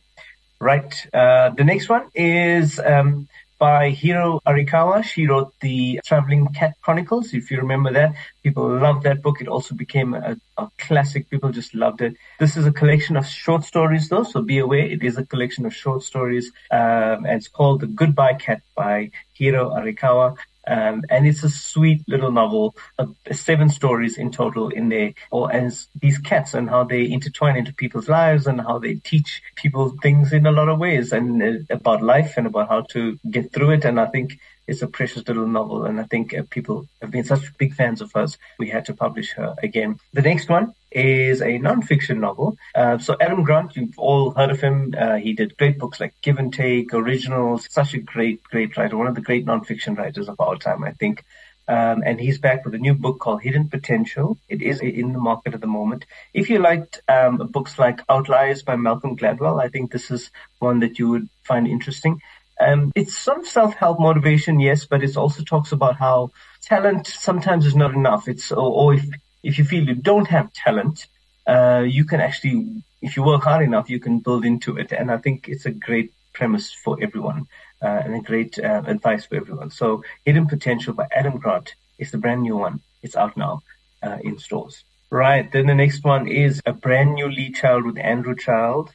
Right. 0.59 0.93
Uh, 1.13 1.49
the 1.49 1.63
next 1.63 1.89
one 1.89 2.09
is, 2.15 2.79
um, 2.79 3.27
by 3.59 3.89
Hiro 3.89 4.39
Arikawa. 4.47 5.03
She 5.03 5.27
wrote 5.27 5.53
the 5.59 5.99
Traveling 6.05 6.47
Cat 6.47 6.73
Chronicles. 6.81 7.33
If 7.33 7.51
you 7.51 7.57
remember 7.57 7.91
that, 7.93 8.15
people 8.41 8.67
loved 8.67 9.03
that 9.03 9.21
book. 9.21 9.41
It 9.41 9.47
also 9.47 9.75
became 9.75 10.13
a, 10.13 10.37
a 10.57 10.69
classic. 10.77 11.29
People 11.29 11.51
just 11.51 11.75
loved 11.75 12.01
it. 12.01 12.15
This 12.39 12.57
is 12.57 12.65
a 12.65 12.71
collection 12.71 13.17
of 13.17 13.27
short 13.27 13.63
stories 13.65 14.09
though, 14.09 14.23
so 14.23 14.41
be 14.41 14.57
aware 14.57 14.85
it 14.85 15.03
is 15.03 15.17
a 15.17 15.25
collection 15.25 15.65
of 15.65 15.75
short 15.75 16.03
stories. 16.03 16.51
Um, 16.71 17.25
and 17.25 17.33
it's 17.37 17.49
called 17.49 17.81
The 17.81 17.87
Goodbye 17.87 18.35
Cat 18.35 18.61
by 18.75 19.11
Hiro 19.33 19.69
Arikawa. 19.71 20.37
Um, 20.69 21.03
and 21.09 21.27
it's 21.27 21.43
a 21.43 21.49
sweet 21.49 22.03
little 22.07 22.31
novel, 22.31 22.75
uh, 22.99 23.07
seven 23.31 23.69
stories 23.69 24.17
in 24.17 24.31
total 24.31 24.69
in 24.69 24.89
there, 24.89 25.13
or 25.31 25.51
as 25.51 25.87
these 25.99 26.19
cats 26.19 26.53
and 26.53 26.69
how 26.69 26.83
they 26.83 27.11
intertwine 27.11 27.57
into 27.57 27.73
people's 27.73 28.07
lives 28.07 28.45
and 28.47 28.61
how 28.61 28.77
they 28.77 28.95
teach 28.95 29.41
people 29.55 29.95
things 30.01 30.31
in 30.31 30.45
a 30.45 30.51
lot 30.51 30.69
of 30.69 30.79
ways 30.79 31.11
and 31.11 31.41
uh, 31.41 31.53
about 31.69 32.03
life 32.03 32.35
and 32.37 32.47
about 32.47 32.69
how 32.69 32.81
to 32.91 33.17
get 33.29 33.51
through 33.51 33.71
it. 33.71 33.85
And 33.85 33.99
I 33.99 34.05
think 34.05 34.39
it's 34.69 34.81
a 34.81 34.87
precious 34.87 35.27
little 35.27 35.47
novel, 35.47 35.85
and 35.85 35.99
I 35.99 36.03
think 36.03 36.33
uh, 36.33 36.43
people 36.49 36.85
have 37.01 37.11
been 37.11 37.23
such 37.23 37.57
big 37.57 37.73
fans 37.73 38.01
of 38.01 38.11
hers. 38.13 38.37
We 38.59 38.69
had 38.69 38.85
to 38.85 38.93
publish 38.93 39.31
her 39.33 39.55
again. 39.61 39.97
The 40.13 40.21
next 40.21 40.47
one 40.49 40.73
is 40.91 41.41
a 41.41 41.57
non-fiction 41.57 42.19
novel. 42.19 42.57
Uh, 42.75 42.97
so 42.97 43.15
Adam 43.19 43.43
Grant, 43.43 43.75
you've 43.75 43.97
all 43.97 44.31
heard 44.31 44.51
of 44.51 44.61
him. 44.61 44.93
Uh, 44.97 45.15
he 45.15 45.33
did 45.33 45.57
great 45.57 45.77
books 45.79 45.99
like 45.99 46.13
Give 46.21 46.37
and 46.37 46.53
Take, 46.53 46.93
Originals. 46.93 47.67
Such 47.69 47.93
a 47.93 47.99
great, 47.99 48.43
great 48.43 48.75
writer. 48.77 48.97
One 48.97 49.07
of 49.07 49.15
the 49.15 49.21
great 49.29 49.45
non-fiction 49.45 49.95
writers 49.95 50.29
of 50.29 50.39
our 50.39 50.57
time, 50.57 50.83
I 50.83 50.91
think. 50.91 51.23
Um, 51.67 52.01
and 52.03 52.19
he's 52.19 52.39
back 52.39 52.65
with 52.65 52.73
a 52.73 52.79
new 52.79 52.95
book 52.95 53.19
called 53.19 53.43
Hidden 53.43 53.69
Potential. 53.69 54.39
It 54.49 54.63
is 54.63 54.81
in 54.81 55.13
the 55.13 55.19
market 55.19 55.53
at 55.53 55.61
the 55.61 55.67
moment. 55.67 56.05
If 56.33 56.49
you 56.49 56.57
liked 56.57 57.01
um, 57.07 57.37
books 57.37 57.77
like 57.77 58.01
Outliers 58.09 58.63
by 58.63 58.75
Malcolm 58.75 59.15
Gladwell, 59.15 59.61
I 59.61 59.69
think 59.69 59.91
this 59.91 60.09
is 60.09 60.31
one 60.57 60.79
that 60.79 60.97
you 60.97 61.09
would 61.09 61.29
find 61.43 61.67
interesting. 61.67 62.21
Um, 62.59 62.91
it's 62.95 63.17
some 63.17 63.45
self-help 63.45 63.99
motivation, 63.99 64.59
yes, 64.59 64.85
but 64.85 65.03
it 65.03 65.15
also 65.15 65.43
talks 65.43 65.71
about 65.71 65.95
how 65.97 66.31
talent 66.61 67.07
sometimes 67.07 67.65
is 67.65 67.75
not 67.75 67.93
enough. 67.93 68.27
It's, 68.27 68.51
or, 68.51 68.57
or 68.57 68.93
if, 68.95 69.05
if 69.43 69.57
you 69.57 69.65
feel 69.65 69.87
you 69.87 69.95
don't 69.95 70.27
have 70.27 70.51
talent, 70.53 71.07
uh, 71.47 71.83
you 71.87 72.03
can 72.03 72.19
actually, 72.19 72.83
if 73.01 73.15
you 73.15 73.23
work 73.23 73.43
hard 73.43 73.63
enough, 73.63 73.89
you 73.89 73.99
can 73.99 74.19
build 74.19 74.45
into 74.45 74.77
it. 74.77 74.91
And 74.91 75.09
I 75.09 75.17
think 75.17 75.47
it's 75.47 75.65
a 75.65 75.71
great 75.71 76.11
premise 76.33 76.71
for 76.71 76.97
everyone, 77.01 77.47
uh, 77.81 78.01
and 78.03 78.15
a 78.15 78.19
great 78.19 78.59
uh, 78.59 78.83
advice 78.85 79.25
for 79.25 79.35
everyone. 79.35 79.71
So 79.71 80.03
Hidden 80.25 80.47
Potential 80.47 80.93
by 80.93 81.07
Adam 81.11 81.37
Grant 81.37 81.73
is 81.97 82.11
the 82.11 82.17
brand 82.17 82.41
new 82.41 82.57
one. 82.57 82.81
It's 83.01 83.15
out 83.15 83.37
now, 83.37 83.63
uh, 84.03 84.17
in 84.21 84.37
stores. 84.37 84.83
Right. 85.09 85.49
Then 85.51 85.65
the 85.65 85.75
next 85.75 86.03
one 86.03 86.27
is 86.27 86.61
a 86.65 86.73
brand 86.73 87.15
new 87.15 87.29
Lee 87.29 87.51
Child 87.51 87.85
with 87.85 87.97
Andrew 87.97 88.35
Child. 88.35 88.91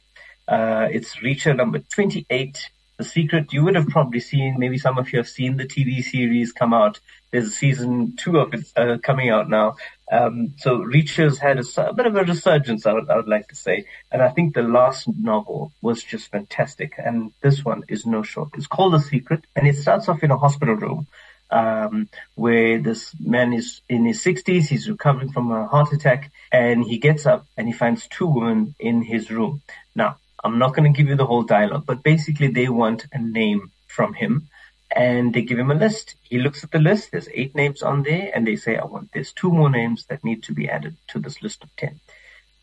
Uh, 0.47 0.87
it's 0.89 1.17
Reacher 1.17 1.55
number 1.55 1.79
28 1.79 2.69
the 2.97 3.03
Secret, 3.03 3.51
you 3.51 3.63
would 3.63 3.75
have 3.75 3.87
probably 3.87 4.19
seen, 4.19 4.55
maybe 4.57 4.77
some 4.77 4.97
of 4.97 5.11
you 5.11 5.19
have 5.19 5.27
seen 5.27 5.57
the 5.57 5.65
TV 5.65 6.01
series 6.01 6.53
come 6.53 6.73
out. 6.73 6.99
There's 7.31 7.47
a 7.47 7.51
season 7.51 8.15
two 8.15 8.39
of 8.39 8.53
it 8.53 8.65
uh, 8.77 8.97
coming 9.03 9.29
out 9.29 9.49
now. 9.49 9.75
Um, 10.09 10.53
so 10.57 10.77
Reacher's 10.77 11.39
had 11.39 11.59
a, 11.59 11.89
a, 11.89 11.93
bit 11.93 12.05
of 12.05 12.15
a 12.15 12.23
resurgence, 12.23 12.85
I 12.85 12.93
would, 12.93 13.09
I 13.09 13.17
would 13.17 13.27
like 13.27 13.49
to 13.49 13.55
say. 13.55 13.85
And 14.11 14.21
I 14.21 14.29
think 14.29 14.53
the 14.53 14.61
last 14.61 15.07
novel 15.09 15.73
was 15.81 16.03
just 16.03 16.31
fantastic. 16.31 16.93
And 16.97 17.33
this 17.41 17.65
one 17.65 17.83
is 17.89 18.05
no 18.05 18.23
short. 18.23 18.49
It's 18.55 18.67
called 18.67 18.93
The 18.93 18.99
Secret 18.99 19.45
and 19.55 19.67
it 19.67 19.75
starts 19.75 20.07
off 20.07 20.23
in 20.23 20.31
a 20.31 20.37
hospital 20.37 20.75
room. 20.75 21.07
Um, 21.51 22.09
where 22.33 22.79
this 22.79 23.13
man 23.19 23.53
is 23.53 23.81
in 23.87 24.05
his 24.05 24.21
60s, 24.23 24.67
he's 24.67 24.89
recovering 24.89 25.31
from 25.31 25.51
a 25.51 25.67
heart 25.67 25.93
attack, 25.93 26.31
and 26.51 26.83
he 26.83 26.97
gets 26.97 27.27
up 27.27 27.45
and 27.55 27.67
he 27.67 27.73
finds 27.73 28.07
two 28.07 28.25
women 28.25 28.73
in 28.79 29.03
his 29.03 29.29
room. 29.29 29.61
Now, 29.95 30.17
I'm 30.45 30.59
not 30.59 30.75
going 30.75 30.91
to 30.91 30.95
give 30.95 31.09
you 31.09 31.15
the 31.15 31.25
whole 31.25 31.41
dialogue, 31.41 31.85
but 31.87 32.03
basically 32.03 32.49
they 32.49 32.69
want 32.69 33.07
a 33.11 33.17
name 33.17 33.71
from 33.87 34.13
him 34.13 34.47
and 34.95 35.33
they 35.33 35.41
give 35.41 35.57
him 35.57 35.71
a 35.71 35.75
list. 35.75 36.15
He 36.21 36.37
looks 36.37 36.63
at 36.63 36.69
the 36.69 36.77
list. 36.77 37.11
There's 37.11 37.27
eight 37.33 37.55
names 37.55 37.81
on 37.81 38.03
there 38.03 38.31
and 38.33 38.45
they 38.45 38.55
say, 38.55 38.77
I 38.77 38.85
want, 38.85 39.09
there's 39.11 39.33
two 39.33 39.51
more 39.51 39.71
names 39.71 40.05
that 40.05 40.23
need 40.23 40.43
to 40.43 40.53
be 40.53 40.69
added 40.69 40.97
to 41.09 41.19
this 41.19 41.41
list 41.41 41.63
of 41.63 41.75
10. 41.77 41.99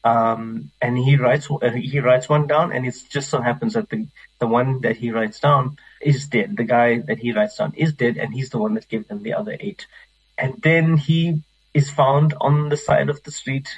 Um, 0.05 0.71
and 0.81 0.97
he 0.97 1.17
writes, 1.17 1.49
uh, 1.51 1.71
he 1.71 1.99
writes 1.99 2.29
one 2.29 2.47
down 2.47 2.73
and 2.73 2.87
it 2.87 2.95
just 3.11 3.31
so 3.31 3.41
happens 3.41 3.75
that 3.75 3.91
the, 3.91 4.07
the 4.39 4.47
one 4.47 4.81
that 4.83 4.97
he 4.97 5.11
writes 5.11 5.41
down 5.41 5.77
is 6.01 6.29
dead. 6.29 6.57
The 6.57 6.65
guy 6.65 6.99
that 6.99 7.19
he 7.19 7.33
writes 7.33 7.57
down 7.57 7.75
is 7.77 7.93
dead 7.93 8.17
and 8.17 8.33
he's 8.33 8.51
the 8.51 8.59
one 8.59 8.75
that 8.75 8.89
gave 8.89 9.09
them 9.09 9.25
the 9.25 9.35
other 9.35 9.57
eight. 9.59 9.87
And 10.39 10.55
then 10.63 10.97
he 10.97 11.43
is 11.75 11.91
found 11.91 12.35
on 12.41 12.69
the 12.69 12.77
side 12.77 13.09
of 13.09 13.25
the 13.25 13.33
street. 13.33 13.69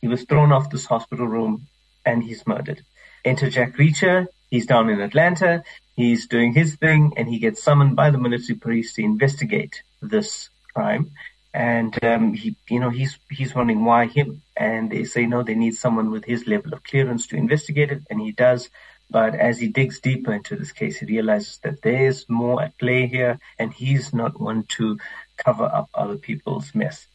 He 0.00 0.08
was 0.08 0.24
thrown 0.24 0.52
off 0.52 0.70
this 0.70 0.86
hospital 0.86 1.26
room 1.26 1.66
and 2.04 2.22
he's 2.22 2.46
murdered. 2.46 2.82
Enter 3.24 3.50
Jack 3.50 3.76
Reacher. 3.76 4.26
He's 4.50 4.66
down 4.66 4.90
in 4.90 5.00
Atlanta. 5.00 5.64
He's 5.96 6.26
doing 6.26 6.52
his 6.54 6.74
thing 6.76 7.12
and 7.16 7.28
he 7.28 7.38
gets 7.38 7.62
summoned 7.62 7.96
by 7.96 8.10
the 8.10 8.18
military 8.18 8.58
police 8.58 8.92
to 8.94 9.02
investigate 9.02 9.82
this 10.00 10.48
crime. 10.74 11.10
And, 11.54 12.02
um, 12.02 12.32
he, 12.32 12.56
you 12.68 12.80
know, 12.80 12.88
he's, 12.88 13.18
he's 13.30 13.54
wondering 13.54 13.84
why 13.84 14.06
him. 14.06 14.42
And 14.56 14.90
they 14.90 15.04
say, 15.04 15.26
no, 15.26 15.42
they 15.42 15.54
need 15.54 15.74
someone 15.74 16.10
with 16.10 16.24
his 16.24 16.46
level 16.46 16.72
of 16.72 16.82
clearance 16.82 17.26
to 17.28 17.36
investigate 17.36 17.92
it. 17.92 18.02
And 18.08 18.20
he 18.20 18.32
does. 18.32 18.70
But 19.10 19.34
as 19.34 19.58
he 19.58 19.68
digs 19.68 20.00
deeper 20.00 20.32
into 20.32 20.56
this 20.56 20.72
case, 20.72 20.98
he 20.98 21.06
realizes 21.06 21.58
that 21.62 21.82
there's 21.82 22.26
more 22.30 22.62
at 22.62 22.78
play 22.78 23.06
here 23.06 23.38
and 23.58 23.70
he's 23.72 24.14
not 24.14 24.40
one 24.40 24.64
to 24.76 24.98
cover 25.36 25.64
up 25.64 25.90
other 25.92 26.16
people's 26.16 26.74
mess. 26.74 27.06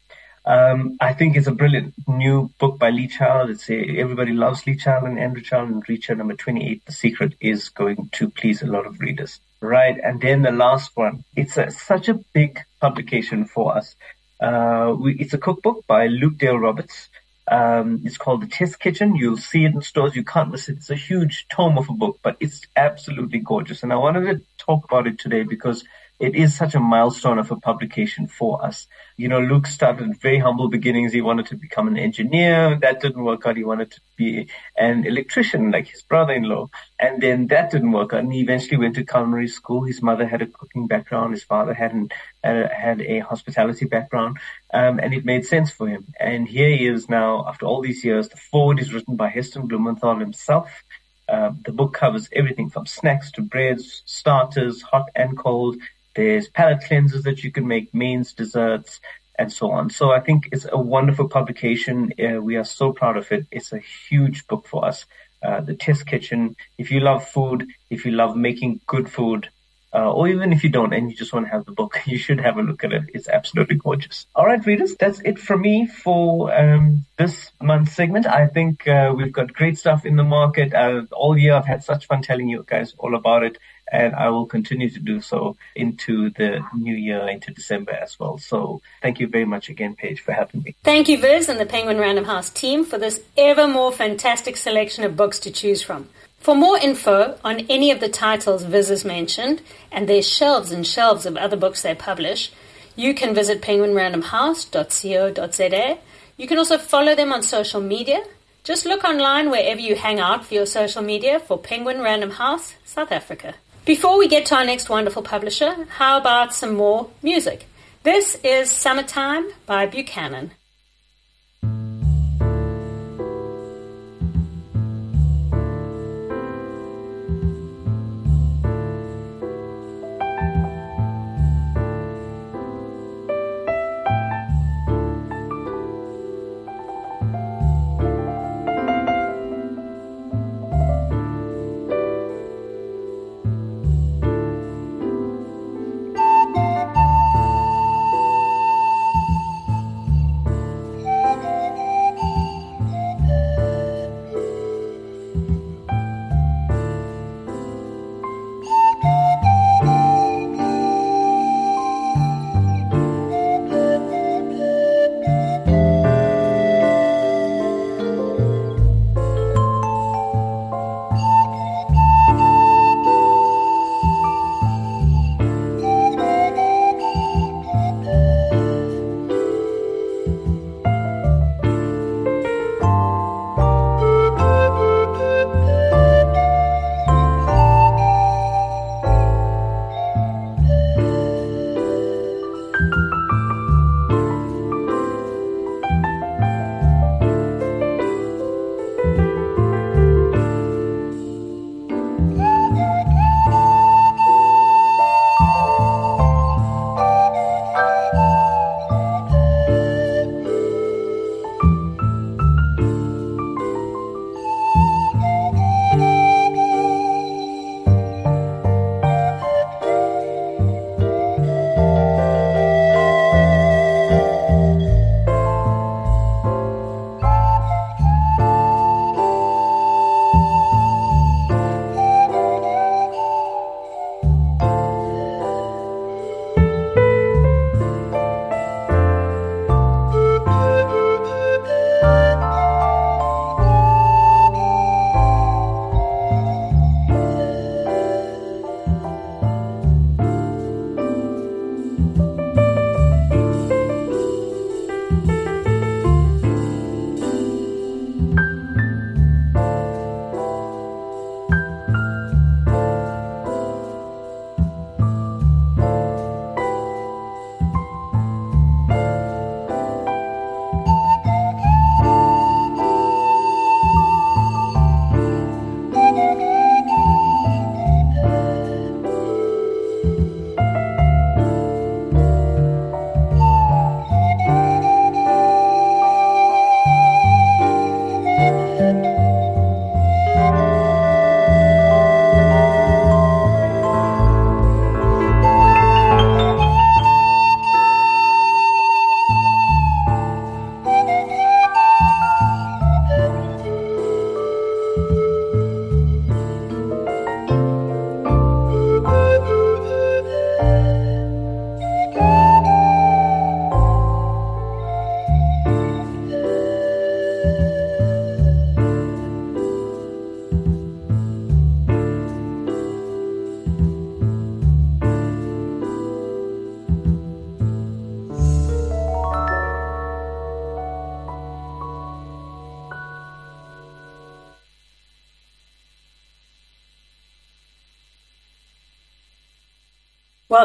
Um, 0.47 0.95
I 1.01 1.11
think 1.11 1.35
it's 1.35 1.47
a 1.47 1.51
brilliant 1.51 1.93
new 2.07 2.49
book 2.57 2.79
by 2.79 2.89
Lee 2.89 3.09
Child. 3.09 3.49
It's 3.49 3.69
a, 3.69 3.99
everybody 3.99 4.31
loves 4.31 4.65
Lee 4.65 4.77
Child 4.77 5.03
and 5.03 5.19
Andrew 5.19 5.41
Child 5.41 5.69
and 5.71 5.85
Reacher 5.85 6.15
number 6.15 6.35
28. 6.35 6.85
The 6.85 6.93
secret 6.93 7.33
is 7.41 7.67
going 7.67 8.07
to 8.13 8.29
please 8.29 8.61
a 8.61 8.65
lot 8.65 8.85
of 8.85 9.01
readers. 9.01 9.41
Right. 9.59 9.99
And 10.01 10.21
then 10.21 10.43
the 10.43 10.53
last 10.53 10.95
one. 10.95 11.25
It's 11.35 11.57
a, 11.57 11.69
such 11.69 12.07
a 12.07 12.13
big 12.33 12.61
publication 12.79 13.43
for 13.43 13.75
us. 13.75 13.93
Uh, 14.39 14.95
we, 14.97 15.15
it's 15.15 15.33
a 15.33 15.37
cookbook 15.37 15.85
by 15.85 16.07
Luke 16.07 16.37
Dale 16.37 16.57
Roberts. 16.57 17.09
Um, 17.51 18.03
it's 18.05 18.17
called 18.17 18.41
The 18.41 18.47
Test 18.47 18.79
Kitchen. 18.79 19.17
You'll 19.17 19.35
see 19.35 19.65
it 19.65 19.73
in 19.73 19.81
stores. 19.81 20.15
You 20.15 20.23
can't 20.23 20.51
miss 20.51 20.69
it. 20.69 20.77
It's 20.77 20.89
a 20.89 20.95
huge 20.95 21.45
tome 21.49 21.77
of 21.77 21.89
a 21.89 21.93
book, 21.93 22.19
but 22.23 22.37
it's 22.39 22.61
absolutely 22.77 23.39
gorgeous. 23.39 23.83
And 23.83 23.91
I 23.91 23.97
wanted 23.97 24.25
to 24.31 24.41
talk 24.57 24.85
about 24.85 25.07
it 25.07 25.19
today 25.19 25.43
because 25.43 25.83
it 26.19 26.35
is 26.35 26.57
such 26.57 26.73
a 26.73 26.79
milestone 26.79 27.37
of 27.37 27.51
a 27.51 27.55
publication 27.55 28.27
for 28.27 28.63
us. 28.65 28.87
You 29.17 29.27
know, 29.27 29.39
Luke 29.39 29.67
started 29.67 30.19
very 30.19 30.39
humble 30.39 30.67
beginnings. 30.67 31.13
He 31.13 31.21
wanted 31.21 31.45
to 31.47 31.55
become 31.55 31.87
an 31.87 31.97
engineer. 31.97 32.77
That 32.81 33.01
didn't 33.01 33.23
work 33.23 33.45
out. 33.45 33.55
He 33.55 33.63
wanted 33.63 33.91
to 33.91 34.01
be 34.15 34.47
an 34.75 35.05
electrician 35.05 35.71
like 35.71 35.87
his 35.87 36.01
brother-in-law. 36.01 36.69
And 36.99 37.21
then 37.21 37.47
that 37.47 37.69
didn't 37.69 37.91
work 37.91 38.13
out. 38.13 38.21
And 38.21 38.33
he 38.33 38.41
eventually 38.41 38.77
went 38.77 38.95
to 38.95 39.05
culinary 39.05 39.47
school. 39.47 39.83
His 39.83 40.01
mother 40.01 40.25
had 40.25 40.41
a 40.41 40.47
cooking 40.47 40.87
background. 40.87 41.33
His 41.33 41.43
father 41.43 41.75
had, 41.75 41.93
an, 41.93 42.09
uh, 42.43 42.67
had 42.69 42.99
a 43.01 43.19
hospitality 43.19 43.85
background. 43.85 44.37
Um, 44.73 44.99
and 44.99 45.13
it 45.13 45.23
made 45.23 45.45
sense 45.45 45.69
for 45.69 45.87
him. 45.87 46.13
And 46.19 46.47
here 46.47 46.69
he 46.69 46.87
is 46.87 47.07
now, 47.09 47.47
after 47.47 47.67
all 47.67 47.81
these 47.81 48.03
years, 48.03 48.29
the 48.29 48.37
forward 48.37 48.79
is 48.79 48.91
written 48.91 49.17
by 49.17 49.29
Heston 49.29 49.67
Blumenthal 49.67 50.17
himself. 50.17 50.83
Uh, 51.29 51.51
the 51.65 51.73
book 51.73 51.93
covers 51.93 52.29
everything 52.31 52.69
from 52.69 52.85
snacks 52.85 53.31
to 53.33 53.41
breads, 53.41 54.01
starters, 54.05 54.81
hot 54.81 55.09
and 55.13 55.37
cold, 55.37 55.75
there's 56.17 56.49
palate 56.49 56.81
cleansers 56.81 57.23
that 57.23 57.43
you 57.43 57.51
can 57.51 57.67
make, 57.67 57.93
mains, 57.93 58.33
desserts, 58.33 58.99
and 59.39 59.53
so 59.53 59.71
on. 59.71 59.91
So 59.91 60.11
I 60.11 60.19
think 60.19 60.49
it's 60.51 60.65
a 60.69 60.77
wonderful 60.77 61.29
publication. 61.29 62.11
Uh, 62.19 62.41
we 62.41 62.55
are 62.57 62.65
so 62.65 62.91
proud 62.91 63.17
of 63.17 63.31
it. 63.31 63.45
It's 63.51 63.71
a 63.71 63.79
huge 64.09 64.47
book 64.47 64.67
for 64.67 64.83
us. 64.83 65.05
Uh, 65.43 65.61
the 65.61 65.75
Test 65.75 66.07
Kitchen. 66.07 66.55
If 66.79 66.89
you 66.89 66.99
love 66.99 67.27
food, 67.27 67.67
if 67.91 68.03
you 68.05 68.11
love 68.11 68.35
making 68.35 68.81
good 68.87 69.07
food, 69.07 69.49
uh, 69.93 70.11
or 70.11 70.27
even 70.27 70.51
if 70.51 70.63
you 70.63 70.69
don't 70.71 70.93
and 70.93 71.11
you 71.11 71.15
just 71.15 71.31
want 71.31 71.45
to 71.45 71.51
have 71.51 71.65
the 71.65 71.71
book, 71.71 71.99
you 72.07 72.17
should 72.17 72.39
have 72.39 72.57
a 72.57 72.63
look 72.63 72.83
at 72.83 72.91
it. 72.91 73.03
It's 73.13 73.29
absolutely 73.29 73.75
gorgeous. 73.75 74.25
All 74.33 74.47
right, 74.47 74.65
readers, 74.65 74.95
that's 74.99 75.19
it 75.19 75.37
from 75.37 75.61
me 75.61 75.85
for 75.85 76.51
um, 76.51 77.05
this 77.19 77.51
month's 77.61 77.93
segment. 77.93 78.25
I 78.25 78.47
think 78.47 78.87
uh, 78.87 79.13
we've 79.15 79.31
got 79.31 79.53
great 79.53 79.77
stuff 79.77 80.03
in 80.03 80.15
the 80.15 80.23
market. 80.23 80.73
Uh, 80.73 81.03
all 81.11 81.37
year 81.37 81.53
I've 81.53 81.67
had 81.67 81.83
such 81.83 82.07
fun 82.07 82.23
telling 82.23 82.49
you 82.49 82.65
guys 82.67 82.95
all 82.97 83.13
about 83.13 83.43
it 83.43 83.59
and 83.91 84.15
I 84.15 84.29
will 84.29 84.45
continue 84.45 84.89
to 84.89 84.99
do 84.99 85.21
so 85.21 85.55
into 85.75 86.29
the 86.31 86.63
new 86.73 86.95
year, 86.95 87.27
into 87.27 87.51
December 87.51 87.93
as 87.93 88.19
well. 88.19 88.37
So 88.37 88.81
thank 89.01 89.19
you 89.19 89.27
very 89.27 89.45
much 89.45 89.69
again, 89.69 89.95
Paige, 89.95 90.21
for 90.21 90.33
having 90.33 90.63
me. 90.63 90.75
Thank 90.83 91.07
you, 91.07 91.19
Viz, 91.19 91.49
and 91.49 91.59
the 91.59 91.65
Penguin 91.65 91.97
Random 91.97 92.25
House 92.25 92.49
team 92.49 92.85
for 92.85 92.97
this 92.97 93.21
ever 93.37 93.67
more 93.67 93.91
fantastic 93.91 94.57
selection 94.57 95.03
of 95.03 95.15
books 95.15 95.39
to 95.39 95.51
choose 95.51 95.81
from. 95.81 96.09
For 96.39 96.55
more 96.55 96.77
info 96.77 97.37
on 97.43 97.61
any 97.69 97.91
of 97.91 97.99
the 97.99 98.09
titles 98.09 98.63
Viz 98.63 98.89
has 98.89 99.03
mentioned 99.03 99.61
and 99.91 100.07
their 100.07 100.21
shelves 100.21 100.71
and 100.71 100.85
shelves 100.85 101.25
of 101.25 101.35
other 101.35 101.57
books 101.57 101.81
they 101.81 101.95
publish, 101.95 102.51
you 102.95 103.13
can 103.13 103.35
visit 103.35 103.61
penguinrandomhouse.co.za. 103.61 105.97
You 106.37 106.47
can 106.47 106.57
also 106.57 106.77
follow 106.77 107.15
them 107.15 107.33
on 107.33 107.43
social 107.43 107.81
media. 107.81 108.23
Just 108.63 108.85
look 108.85 109.03
online 109.03 109.49
wherever 109.49 109.79
you 109.79 109.95
hang 109.95 110.19
out 110.19 110.45
for 110.45 110.53
your 110.53 110.65
social 110.65 111.01
media 111.01 111.39
for 111.39 111.57
Penguin 111.57 112.01
Random 112.01 112.31
House 112.31 112.75
South 112.85 113.11
Africa. 113.11 113.55
Before 113.87 114.17
we 114.17 114.27
get 114.27 114.45
to 114.47 114.55
our 114.55 114.65
next 114.65 114.89
wonderful 114.89 115.21
publisher, 115.21 115.87
how 115.91 116.17
about 116.17 116.53
some 116.53 116.75
more 116.75 117.09
music? 117.23 117.67
This 118.03 118.35
is 118.43 118.69
Summertime 118.69 119.47
by 119.65 119.85
Buchanan. 119.85 120.51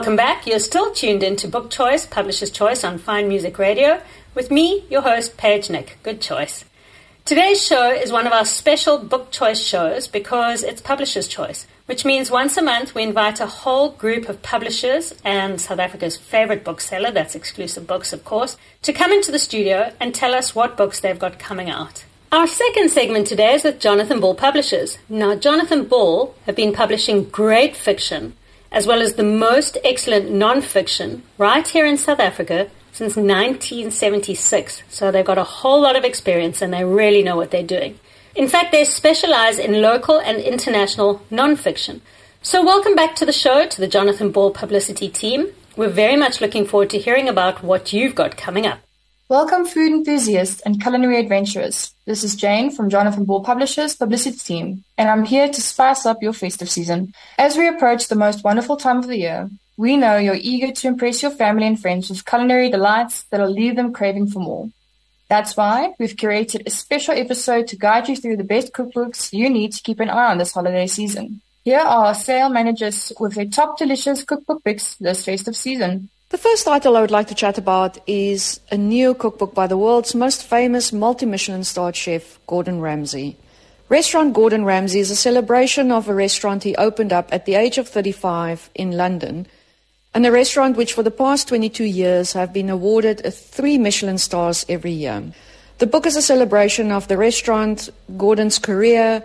Welcome 0.03 0.17
back. 0.17 0.49
You're 0.49 0.59
still 0.59 0.91
tuned 0.93 1.23
in 1.23 1.37
to 1.37 1.47
Book 1.47 1.71
Choice, 1.71 2.07
Publisher's 2.07 2.51
Choice 2.51 2.83
on 2.83 2.99
Fine 2.99 3.29
Music 3.29 3.57
Radio, 3.57 4.03
with 4.35 4.51
me, 4.51 4.85
your 4.91 5.03
host, 5.03 5.37
Paige 5.37 5.71
Nick. 5.71 5.97
Good 6.03 6.21
choice. 6.21 6.65
Today's 7.25 7.65
show 7.65 7.89
is 7.89 8.11
one 8.11 8.27
of 8.27 8.33
our 8.33 8.45
special 8.45 8.99
Book 8.99 9.31
Choice 9.31 9.63
shows 9.63 10.09
because 10.09 10.65
it's 10.65 10.81
Publisher's 10.81 11.29
Choice, 11.29 11.69
which 11.87 12.05
means 12.05 12.33
once 12.33 12.57
a 12.57 12.63
month 12.63 12.97
we 12.97 13.05
invite 13.05 13.39
a 13.39 13.47
whole 13.47 13.93
group 13.93 14.29
of 14.29 14.43
publishers 14.43 15.15
and 15.25 15.61
South 15.61 15.79
Africa's 15.79 16.17
favorite 16.17 16.65
bookseller, 16.65 17.13
that's 17.13 17.37
exclusive 17.37 17.87
books, 17.87 18.13
of 18.13 18.25
course, 18.25 18.57
to 18.83 18.93
come 18.93 19.13
into 19.13 19.31
the 19.31 19.39
studio 19.39 19.93
and 20.01 20.13
tell 20.13 20.35
us 20.35 20.53
what 20.53 20.77
books 20.77 20.99
they've 20.99 21.17
got 21.17 21.39
coming 21.39 21.71
out. 21.71 22.05
Our 22.33 22.49
second 22.49 22.91
segment 22.91 23.29
today 23.29 23.55
is 23.55 23.63
with 23.63 23.79
Jonathan 23.79 24.19
Ball 24.19 24.35
Publishers. 24.35 24.99
Now, 25.09 25.37
Jonathan 25.37 25.85
Ball 25.85 26.35
have 26.47 26.57
been 26.57 26.73
publishing 26.73 27.29
great 27.29 27.77
fiction 27.77 28.35
as 28.73 28.87
well 28.87 29.03
as 29.03 29.15
the 29.15 29.23
most 29.23 29.79
excellent 29.85 30.31
non-fiction 30.31 31.23
right 31.39 31.69
here 31.69 31.87
in 31.87 31.97
South 31.97 32.19
Africa 32.19 32.71
since 32.91 33.17
1976. 33.17 34.83
So 34.89 35.11
they've 35.11 35.25
got 35.25 35.39
a 35.39 35.45
whole 35.45 35.83
lot 35.83 35.95
of 35.95 36.05
experience 36.05 36.63
and 36.63 36.73
they 36.73 36.85
really 36.85 37.23
know 37.23 37.37
what 37.37 37.51
they're 37.51 37.63
doing. 37.63 38.01
In 38.35 38.49
fact, 38.49 38.73
they 38.73 38.85
specialize 38.85 39.59
in 39.59 39.83
local 39.83 40.19
and 40.19 40.39
international 40.39 41.23
non-fiction. 41.31 42.01
So 42.41 42.65
welcome 42.65 42.97
back 42.97 43.15
to 43.17 43.27
the 43.27 43.33
show, 43.33 43.67
to 43.67 43.81
the 43.81 43.87
Jonathan 43.87 44.33
Ball 44.33 44.51
publicity 44.51 45.09
team. 45.09 45.49
We're 45.77 45.89
very 45.89 46.17
much 46.17 46.41
looking 46.41 46.67
forward 46.67 46.91
to 46.91 46.99
hearing 46.99 47.29
about 47.29 47.63
what 47.63 47.93
you've 47.93 48.15
got 48.15 48.37
coming 48.37 48.67
up. 48.67 48.81
Welcome, 49.33 49.65
food 49.65 49.93
enthusiasts 49.93 50.61
and 50.61 50.79
culinary 50.79 51.19
adventurers. 51.19 51.95
This 52.05 52.23
is 52.23 52.37
Jane 52.37 52.71
from 52.71 52.91
Jonathan 52.91 53.25
Ball 53.25 53.43
Publishers 53.43 53.97
Publicity 53.97 54.37
Team, 54.37 54.85
and 54.99 55.09
I'm 55.09 55.25
here 55.25 55.49
to 55.49 55.61
spice 55.63 56.05
up 56.05 56.23
your 56.23 56.35
festive 56.35 56.69
season. 56.69 57.15
As 57.39 57.57
we 57.57 57.67
approach 57.67 58.09
the 58.09 58.15
most 58.15 58.45
wonderful 58.45 58.77
time 58.77 58.99
of 58.99 59.07
the 59.07 59.17
year, 59.17 59.49
we 59.79 59.97
know 59.97 60.19
you're 60.19 60.35
eager 60.39 60.71
to 60.71 60.87
impress 60.87 61.23
your 61.23 61.31
family 61.31 61.67
and 61.67 61.81
friends 61.81 62.11
with 62.11 62.27
culinary 62.27 62.69
delights 62.69 63.23
that'll 63.31 63.49
leave 63.49 63.75
them 63.75 63.95
craving 63.95 64.27
for 64.27 64.41
more. 64.41 64.69
That's 65.31 65.57
why 65.57 65.95
we've 65.99 66.15
curated 66.15 66.67
a 66.67 66.71
special 66.71 67.15
episode 67.15 67.69
to 67.69 67.79
guide 67.79 68.11
you 68.11 68.17
through 68.17 68.37
the 68.37 68.45
best 68.45 68.75
cookbooks 68.75 69.33
you 69.33 69.49
need 69.49 69.73
to 69.73 69.83
keep 69.83 70.01
an 70.01 70.11
eye 70.11 70.31
on 70.31 70.37
this 70.37 70.53
holiday 70.53 70.87
season. 70.87 71.41
Here 71.65 71.81
are 71.81 72.09
our 72.09 72.15
sale 72.15 72.51
managers 72.51 73.15
with 73.19 73.37
their 73.37 73.47
top 73.47 73.79
delicious 73.79 74.25
cookbook 74.25 74.63
picks 74.63 74.97
this 74.97 75.25
festive 75.25 75.57
season. 75.57 76.11
The 76.33 76.39
first 76.39 76.65
title 76.65 76.97
I 76.97 77.03
would 77.03 77.11
like 77.11 77.27
to 77.29 77.35
chat 77.35 77.59
about 77.59 77.99
is 78.07 78.59
a 78.71 78.77
new 78.79 79.13
cookbook 79.13 79.55
by 79.55 79.67
the 79.67 79.77
world's 79.77 80.15
most 80.15 80.43
famous 80.43 80.91
multi-Michelin 80.91 81.63
starred 81.63 81.95
chef, 81.95 82.39
Gordon 82.47 82.81
Ramsay. 82.81 83.37
Restaurant 83.91 84.33
Gordon 84.33 84.65
Ramsay 84.65 85.01
is 85.01 85.11
a 85.11 85.15
celebration 85.15 85.93
of 85.93 86.09
a 86.09 86.15
restaurant 86.15 86.63
he 86.63 86.75
opened 86.77 87.13
up 87.13 87.29
at 87.31 87.45
the 87.45 87.55
age 87.55 87.77
of 87.77 87.87
35 87.87 88.71
in 88.75 88.93
London, 88.93 89.47
and 90.15 90.25
a 90.25 90.33
restaurant 90.33 90.79
which 90.79 90.95
for 90.95 91.03
the 91.03 91.11
past 91.11 91.49
22 91.49 91.85
years 91.85 92.33
have 92.33 92.51
been 92.51 92.71
awarded 92.71 93.21
three 93.31 93.77
Michelin 93.77 94.17
stars 94.17 94.65
every 94.71 94.93
year. 94.93 95.23
The 95.81 95.87
book 95.87 96.07
is 96.07 96.17
a 96.17 96.23
celebration 96.23 96.93
of 96.93 97.09
the 97.09 97.19
restaurant, 97.19 97.91
Gordon's 98.17 98.59
career, 98.59 99.23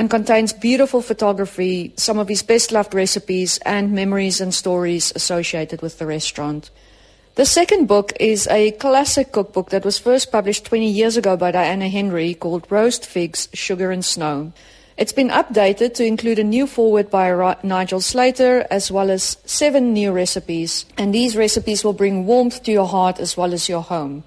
and 0.00 0.08
contains 0.08 0.54
beautiful 0.54 1.02
photography, 1.02 1.92
some 1.98 2.18
of 2.18 2.26
his 2.26 2.42
best 2.42 2.72
loved 2.72 2.94
recipes, 2.94 3.58
and 3.66 3.92
memories 3.92 4.40
and 4.40 4.54
stories 4.54 5.12
associated 5.14 5.82
with 5.82 5.98
the 5.98 6.06
restaurant. 6.06 6.70
The 7.34 7.44
second 7.44 7.84
book 7.84 8.14
is 8.18 8.46
a 8.46 8.70
classic 8.70 9.30
cookbook 9.30 9.68
that 9.68 9.84
was 9.84 9.98
first 9.98 10.32
published 10.32 10.64
20 10.64 10.88
years 10.88 11.18
ago 11.18 11.36
by 11.36 11.50
Diana 11.50 11.90
Henry 11.90 12.32
called 12.32 12.66
Roast 12.70 13.04
Figs, 13.04 13.50
Sugar 13.52 13.90
and 13.90 14.02
Snow. 14.02 14.54
It's 14.96 15.12
been 15.12 15.28
updated 15.28 15.92
to 15.96 16.06
include 16.06 16.38
a 16.38 16.44
new 16.44 16.66
foreword 16.66 17.10
by 17.10 17.56
Nigel 17.62 18.00
Slater 18.00 18.66
as 18.70 18.90
well 18.90 19.10
as 19.10 19.36
seven 19.44 19.92
new 19.92 20.12
recipes, 20.12 20.86
and 20.96 21.14
these 21.14 21.36
recipes 21.36 21.84
will 21.84 21.92
bring 21.92 22.24
warmth 22.24 22.62
to 22.62 22.72
your 22.72 22.88
heart 22.88 23.20
as 23.20 23.36
well 23.36 23.52
as 23.52 23.68
your 23.68 23.82
home. 23.82 24.24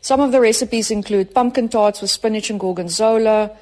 Some 0.00 0.18
of 0.18 0.32
the 0.32 0.40
recipes 0.40 0.90
include 0.90 1.32
pumpkin 1.32 1.68
tarts 1.68 2.00
with 2.02 2.10
spinach 2.10 2.50
and 2.50 2.58
gorgonzola, 2.58 3.52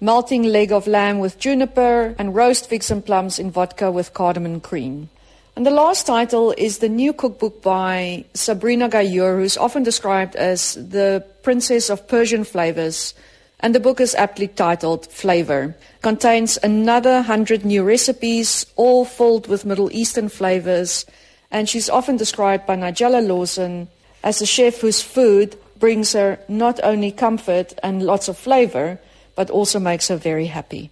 melting 0.00 0.44
leg 0.44 0.72
of 0.72 0.86
lamb 0.86 1.18
with 1.18 1.38
juniper, 1.38 2.14
and 2.18 2.34
roast 2.34 2.68
figs 2.68 2.90
and 2.90 3.04
plums 3.04 3.38
in 3.38 3.50
vodka 3.50 3.90
with 3.90 4.14
cardamom 4.14 4.60
cream. 4.60 5.08
And 5.56 5.64
the 5.64 5.70
last 5.70 6.06
title 6.06 6.52
is 6.58 6.78
the 6.78 6.88
new 6.88 7.14
cookbook 7.14 7.62
by 7.62 8.26
Sabrina 8.34 8.90
Ghayour, 8.90 9.38
who's 9.38 9.56
often 9.56 9.82
described 9.82 10.36
as 10.36 10.74
the 10.74 11.24
princess 11.42 11.88
of 11.88 12.06
Persian 12.08 12.44
flavors. 12.44 13.14
And 13.60 13.74
the 13.74 13.80
book 13.80 13.98
is 13.98 14.14
aptly 14.16 14.48
titled 14.48 15.06
Flavor. 15.06 15.74
Contains 16.02 16.58
another 16.62 17.22
hundred 17.22 17.64
new 17.64 17.82
recipes, 17.84 18.66
all 18.76 19.06
filled 19.06 19.46
with 19.46 19.64
Middle 19.64 19.90
Eastern 19.92 20.28
flavors. 20.28 21.06
And 21.50 21.70
she's 21.70 21.88
often 21.88 22.18
described 22.18 22.66
by 22.66 22.76
Nigella 22.76 23.26
Lawson 23.26 23.88
as 24.22 24.42
a 24.42 24.46
chef 24.46 24.80
whose 24.80 25.00
food 25.00 25.56
brings 25.78 26.12
her 26.12 26.38
not 26.48 26.80
only 26.82 27.12
comfort 27.12 27.72
and 27.82 28.02
lots 28.02 28.28
of 28.28 28.36
flavor, 28.36 28.98
but 29.36 29.50
also 29.50 29.78
makes 29.78 30.08
her 30.08 30.16
very 30.16 30.46
happy. 30.46 30.90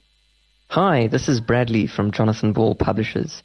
Hi, 0.69 1.07
this 1.09 1.29
is 1.29 1.41
Bradley 1.41 1.87
from 1.87 2.13
Jonathan 2.13 2.53
Ball 2.53 2.75
Publishers, 2.75 3.43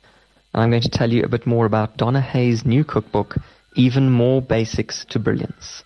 and 0.53 0.61
I'm 0.61 0.69
going 0.69 0.81
to 0.81 0.89
tell 0.89 1.11
you 1.11 1.23
a 1.23 1.29
bit 1.29 1.47
more 1.47 1.65
about 1.65 1.97
Donna 1.97 2.21
Hay's 2.21 2.65
new 2.65 2.83
cookbook, 2.83 3.37
Even 3.75 4.11
More 4.11 4.41
Basics 4.41 5.05
to 5.05 5.19
Brilliance. 5.19 5.83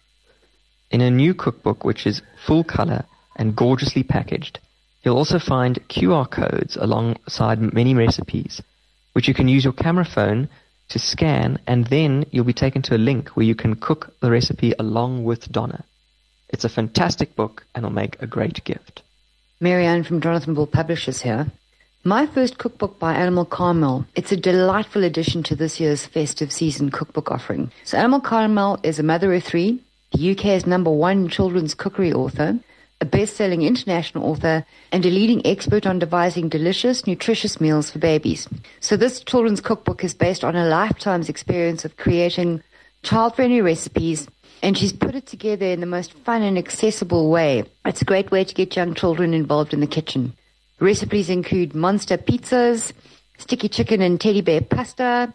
In 0.90 1.02
a 1.02 1.12
new 1.12 1.34
cookbook, 1.34 1.84
which 1.84 2.08
is 2.08 2.22
full 2.46 2.64
color 2.64 3.06
and 3.36 3.56
gorgeously 3.56 4.04
packaged, 4.04 4.60
you'll 5.04 5.18
also 5.18 5.40
find 5.40 5.88
QR 5.90 6.30
codes 6.30 6.76
alongside 6.76 7.74
many 7.74 7.94
recipes, 7.94 8.62
which 9.14 9.28
you 9.28 9.34
can 9.34 9.48
use 9.48 9.64
your 9.64 9.74
camera 9.74 10.06
phone 10.06 10.50
to 10.90 11.00
scan, 11.00 11.60
and 11.68 11.88
then 11.88 12.26
you'll 12.32 12.46
be 12.46 12.54
taken 12.54 12.82
to 12.84 12.96
a 12.96 12.98
link 12.98 13.30
where 13.30 13.46
you 13.46 13.56
can 13.56 13.76
cook 13.76 14.14
the 14.22 14.32
recipe 14.32 14.74
along 14.80 15.24
with 15.24 15.52
Donna. 15.52 15.84
It's 16.50 16.64
a 16.66 16.70
fantastic 16.70 17.36
book 17.36 17.66
and 17.74 17.84
will 17.84 17.92
make 17.92 18.22
a 18.22 18.28
great 18.28 18.64
gift. 18.64 19.03
Marianne 19.64 20.04
from 20.04 20.20
Jonathan 20.20 20.54
Ball 20.54 20.68
Publishers 20.68 21.22
here. 21.22 21.50
My 22.04 22.26
first 22.28 22.58
cookbook 22.58 23.00
by 23.00 23.14
Annabel 23.14 23.46
Karmel. 23.46 24.06
It's 24.14 24.34
a 24.34 24.36
delightful 24.38 25.06
addition 25.06 25.42
to 25.44 25.56
this 25.56 25.80
year's 25.80 26.06
festive 26.06 26.52
season 26.52 26.92
cookbook 26.92 27.32
offering. 27.32 27.72
So 27.86 27.98
Annabel 27.98 28.20
Karmel 28.20 28.78
is 28.84 29.00
a 29.00 29.04
mother 29.04 29.34
of 29.34 29.42
three, 29.42 29.80
the 30.12 30.32
UK's 30.32 30.68
number 30.68 30.92
one 30.92 31.30
children's 31.30 31.74
cookery 31.74 32.12
author, 32.12 32.60
a 33.00 33.06
best-selling 33.06 33.62
international 33.62 34.26
author, 34.26 34.66
and 34.92 35.06
a 35.06 35.10
leading 35.10 35.48
expert 35.48 35.88
on 35.88 35.98
devising 35.98 36.50
delicious, 36.50 37.08
nutritious 37.08 37.62
meals 37.62 37.90
for 37.90 38.00
babies. 38.00 38.50
So 38.82 38.98
this 38.98 39.24
children's 39.24 39.62
cookbook 39.62 40.04
is 40.04 40.14
based 40.14 40.44
on 40.44 40.58
a 40.58 40.68
lifetime's 40.68 41.30
experience 41.30 41.86
of 41.86 41.96
creating 41.96 42.62
child-friendly 43.04 43.62
recipes 43.62 44.28
and 44.64 44.78
she's 44.78 44.94
put 44.94 45.14
it 45.14 45.28
together 45.28 45.66
in 45.66 45.82
the 45.82 45.86
most 45.86 46.14
fun 46.14 46.42
and 46.42 46.58
accessible 46.58 47.30
way. 47.30 47.66
It's 47.86 48.02
a 48.02 48.06
great 48.06 48.32
way 48.32 48.46
to 48.46 48.56
get 48.56 48.78
young 48.78 48.94
children 48.94 49.34
involved 49.34 49.74
in 49.74 49.82
the 49.82 49.88
kitchen. 49.88 50.34
Recipes 50.80 51.30
include 51.30 51.76
monster 51.76 52.18
pizzas, 52.18 52.94
sticky 53.38 53.68
chicken 53.68 54.02
and 54.02 54.20
teddy 54.20 54.40
bear 54.40 54.62
pasta, 54.62 55.34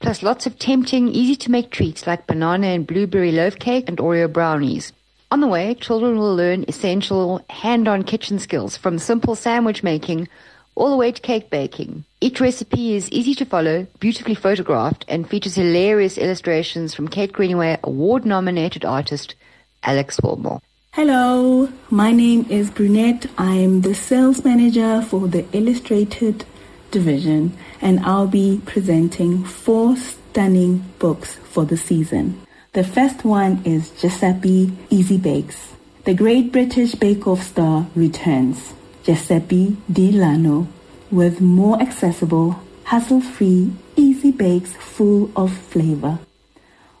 plus 0.00 0.22
lots 0.22 0.46
of 0.46 0.58
tempting, 0.58 1.08
easy 1.08 1.36
to 1.36 1.50
make 1.50 1.70
treats 1.70 2.06
like 2.06 2.26
banana 2.26 2.66
and 2.66 2.86
blueberry 2.86 3.32
loaf 3.32 3.58
cake 3.58 3.88
and 3.88 3.96
Oreo 3.96 4.30
brownies. 4.30 4.92
On 5.30 5.40
the 5.40 5.48
way, 5.48 5.74
children 5.74 6.18
will 6.18 6.36
learn 6.36 6.66
essential 6.68 7.40
hand-on 7.48 8.02
kitchen 8.02 8.38
skills 8.38 8.76
from 8.76 8.98
simple 8.98 9.34
sandwich 9.34 9.82
making 9.82 10.28
all 10.76 10.90
the 10.90 10.96
way 10.96 11.10
to 11.10 11.20
cake 11.20 11.50
baking. 11.50 12.04
Each 12.20 12.40
recipe 12.40 12.94
is 12.94 13.10
easy 13.10 13.34
to 13.36 13.44
follow, 13.44 13.86
beautifully 13.98 14.34
photographed, 14.34 15.04
and 15.08 15.28
features 15.28 15.56
hilarious 15.56 16.18
illustrations 16.18 16.94
from 16.94 17.08
Kate 17.08 17.32
Greenaway 17.32 17.78
award-nominated 17.82 18.84
artist 18.84 19.34
Alex 19.82 20.20
Willmore. 20.20 20.60
Hello, 20.92 21.68
my 21.90 22.12
name 22.12 22.46
is 22.48 22.70
Brunette. 22.70 23.26
I'm 23.36 23.80
the 23.82 23.94
sales 23.94 24.44
manager 24.44 25.02
for 25.02 25.28
the 25.28 25.44
illustrated 25.52 26.44
division, 26.90 27.56
and 27.80 28.00
I'll 28.00 28.28
be 28.28 28.62
presenting 28.64 29.44
four 29.44 29.96
stunning 29.96 30.84
books 30.98 31.36
for 31.36 31.64
the 31.64 31.76
season. 31.76 32.40
The 32.72 32.84
first 32.84 33.24
one 33.24 33.62
is 33.64 33.90
Giuseppe 33.90 34.72
Easy 34.90 35.16
Bakes. 35.16 35.72
The 36.04 36.14
Great 36.14 36.52
British 36.52 36.94
Bake 36.94 37.26
Off 37.26 37.42
star 37.42 37.86
returns. 37.94 38.74
Giuseppe 39.06 39.76
Dell'Anno 39.88 40.66
with 41.12 41.40
more 41.40 41.80
accessible, 41.80 42.60
hassle-free, 42.82 43.72
easy 43.94 44.32
bakes 44.32 44.72
full 44.72 45.30
of 45.36 45.56
flavor. 45.56 46.18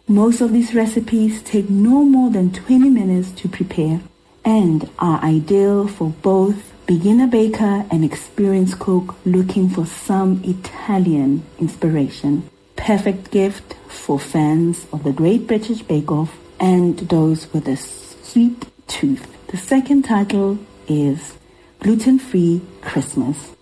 Most 0.06 0.40
of 0.40 0.52
these 0.52 0.72
recipes 0.72 1.42
take 1.42 1.68
no 1.68 2.04
more 2.04 2.30
than 2.30 2.52
20 2.52 2.90
minutes 2.90 3.32
to 3.32 3.48
prepare 3.48 4.00
and 4.44 4.88
are 5.00 5.20
ideal 5.24 5.88
for 5.88 6.10
both 6.22 6.72
beginner 6.86 7.26
baker 7.26 7.84
and 7.90 8.04
experienced 8.04 8.78
cook 8.78 9.16
looking 9.24 9.68
for 9.68 9.84
some 9.84 10.40
Italian 10.44 11.42
inspiration. 11.58 12.48
Perfect 12.76 13.32
gift 13.32 13.74
for 13.88 14.20
fans 14.20 14.86
of 14.92 15.02
the 15.02 15.10
Great 15.10 15.48
British 15.48 15.82
Bake 15.82 16.12
Off 16.12 16.38
and 16.60 16.96
those 17.00 17.52
with 17.52 17.66
a 17.66 17.76
sweet 17.76 18.66
tooth. 18.86 19.26
The 19.48 19.56
second 19.56 20.04
title 20.04 20.60
is 20.86 21.32
Gluten-Free 21.80 22.62
Christmas. 22.80 23.54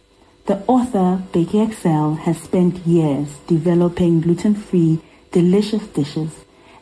The 0.47 0.63
author, 0.67 1.23
Becky 1.33 1.61
Excell, 1.61 2.15
has 2.15 2.41
spent 2.41 2.87
years 2.87 3.29
developing 3.47 4.21
gluten-free, 4.21 5.01
delicious 5.33 5.87
dishes 5.89 6.31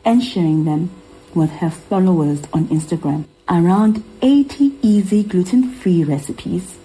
and 0.05 0.23
sharing 0.23 0.63
them 0.63 0.91
with 1.33 1.49
her 1.51 1.69
followers 1.69 2.43
on 2.53 2.67
Instagram. 2.67 3.25
Around 3.49 4.03
80 4.21 4.77
easy 4.81 5.23
gluten-free 5.23 6.03
recipes, 6.03 6.77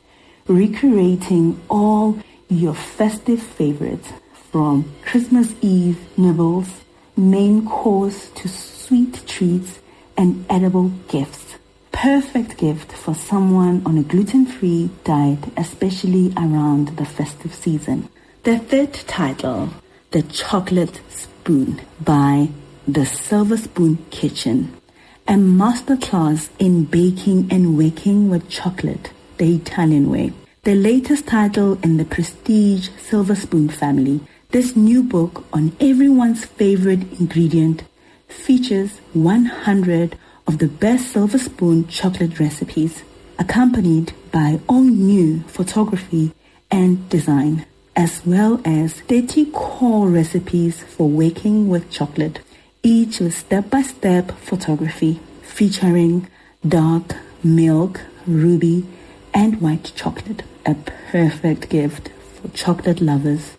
recreating 0.46 1.60
all 1.68 2.18
your 2.48 2.74
festive 2.74 3.42
favorites 3.42 4.08
from 4.50 4.92
Christmas 5.02 5.54
Eve 5.60 5.98
nibbles, 6.16 6.68
main 7.16 7.66
course 7.66 8.30
to 8.30 8.48
sweet 8.48 9.22
treats 9.26 9.78
and 10.16 10.44
edible 10.48 10.88
gifts 11.08 11.57
perfect 12.02 12.56
gift 12.58 12.92
for 12.92 13.12
someone 13.12 13.82
on 13.84 13.98
a 13.98 14.02
gluten-free 14.04 14.88
diet, 15.02 15.40
especially 15.56 16.32
around 16.36 16.96
the 16.96 17.04
festive 17.04 17.52
season. 17.52 18.08
The 18.44 18.60
third 18.60 18.94
title, 18.94 19.70
The 20.12 20.22
Chocolate 20.22 21.00
Spoon 21.08 21.80
by 22.00 22.50
The 22.86 23.04
Silver 23.04 23.56
Spoon 23.56 23.98
Kitchen, 24.10 24.80
a 25.26 25.32
masterclass 25.32 26.50
in 26.60 26.84
baking 26.84 27.48
and 27.50 27.76
working 27.76 28.30
with 28.30 28.48
chocolate, 28.48 29.10
the 29.38 29.56
Italian 29.56 30.08
way. 30.08 30.32
The 30.62 30.76
latest 30.76 31.26
title 31.26 31.80
in 31.82 31.96
the 31.96 32.04
prestige 32.04 32.90
Silver 32.96 33.34
Spoon 33.34 33.68
family. 33.68 34.20
This 34.50 34.76
new 34.76 35.02
book 35.02 35.44
on 35.52 35.76
everyone's 35.80 36.44
favorite 36.44 37.18
ingredient 37.18 37.82
features 38.28 39.00
100 39.14 40.16
of 40.48 40.58
the 40.58 40.66
best 40.66 41.12
silver 41.12 41.36
spoon 41.38 41.86
chocolate 41.88 42.40
recipes, 42.40 43.04
accompanied 43.38 44.14
by 44.32 44.58
all 44.66 44.80
new 44.80 45.40
photography 45.42 46.32
and 46.70 47.06
design, 47.10 47.66
as 47.94 48.24
well 48.24 48.58
as 48.64 49.02
30 49.02 49.50
core 49.52 50.08
recipes 50.08 50.82
for 50.82 51.06
waking 51.06 51.68
with 51.68 51.90
chocolate, 51.90 52.40
each 52.82 53.20
with 53.20 53.34
step-by-step 53.34 54.32
photography 54.38 55.20
featuring 55.42 56.26
dark, 56.66 57.14
milk, 57.44 58.00
ruby, 58.26 58.86
and 59.34 59.60
white 59.60 59.92
chocolate. 59.94 60.42
A 60.64 60.74
perfect 61.12 61.68
gift 61.68 62.08
for 62.08 62.48
chocolate 62.48 63.02
lovers 63.02 63.56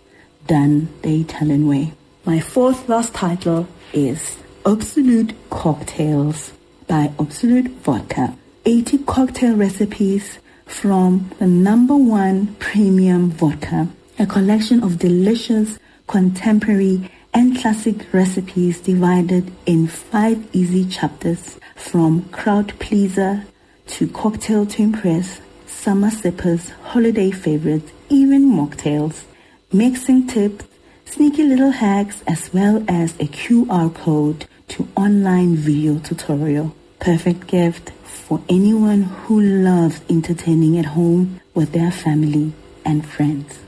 done 0.48 0.90
the 1.04 1.22
Italian 1.22 1.68
way. 1.68 1.94
My 2.26 2.40
fourth 2.40 2.90
last 2.90 3.14
title 3.14 3.68
is 3.94 4.38
Absolut 4.66 5.34
Cocktails 5.50 6.52
by 6.90 7.14
Absolut 7.20 7.68
Vodka. 7.84 8.36
80 8.66 8.98
cocktail 9.06 9.56
recipes 9.56 10.40
from 10.66 11.30
the 11.38 11.46
number 11.46 11.96
one 11.96 12.56
premium 12.56 13.30
vodka. 13.30 13.88
A 14.18 14.26
collection 14.26 14.84
of 14.84 14.98
delicious, 14.98 15.78
contemporary, 16.08 17.10
and 17.32 17.56
classic 17.56 18.12
recipes 18.12 18.82
divided 18.82 19.52
in 19.68 19.86
five 19.86 20.44
easy 20.52 20.84
chapters 20.84 21.60
from 21.76 22.28
crowd 22.30 22.78
pleaser 22.80 23.46
to 23.86 24.08
cocktail 24.08 24.66
to 24.66 24.82
impress, 24.82 25.42
summer 25.68 26.10
sippers, 26.10 26.72
holiday 26.86 27.30
favorites, 27.30 27.92
even 28.10 28.52
mocktails, 28.52 29.26
mixing 29.72 30.26
tips, 30.26 30.66
sneaky 31.06 31.44
little 31.44 31.72
hacks, 31.72 32.24
as 32.26 32.52
well 32.52 32.84
as 32.88 33.14
a 33.20 33.28
QR 33.28 33.94
code 33.94 34.48
to 34.70 34.88
online 34.96 35.56
video 35.56 36.00
tutorial 36.00 36.76
perfect 37.00 37.48
gift 37.48 37.92
for 38.04 38.42
anyone 38.50 39.04
who 39.04 39.42
loves 39.42 40.02
entertaining 40.10 40.78
at 40.78 40.86
home 40.86 41.40
with 41.54 41.72
their 41.72 41.92
family 41.92 42.54
and 42.86 43.06
friends. 43.06 43.60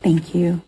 Thank 0.00 0.34
you. 0.34 0.62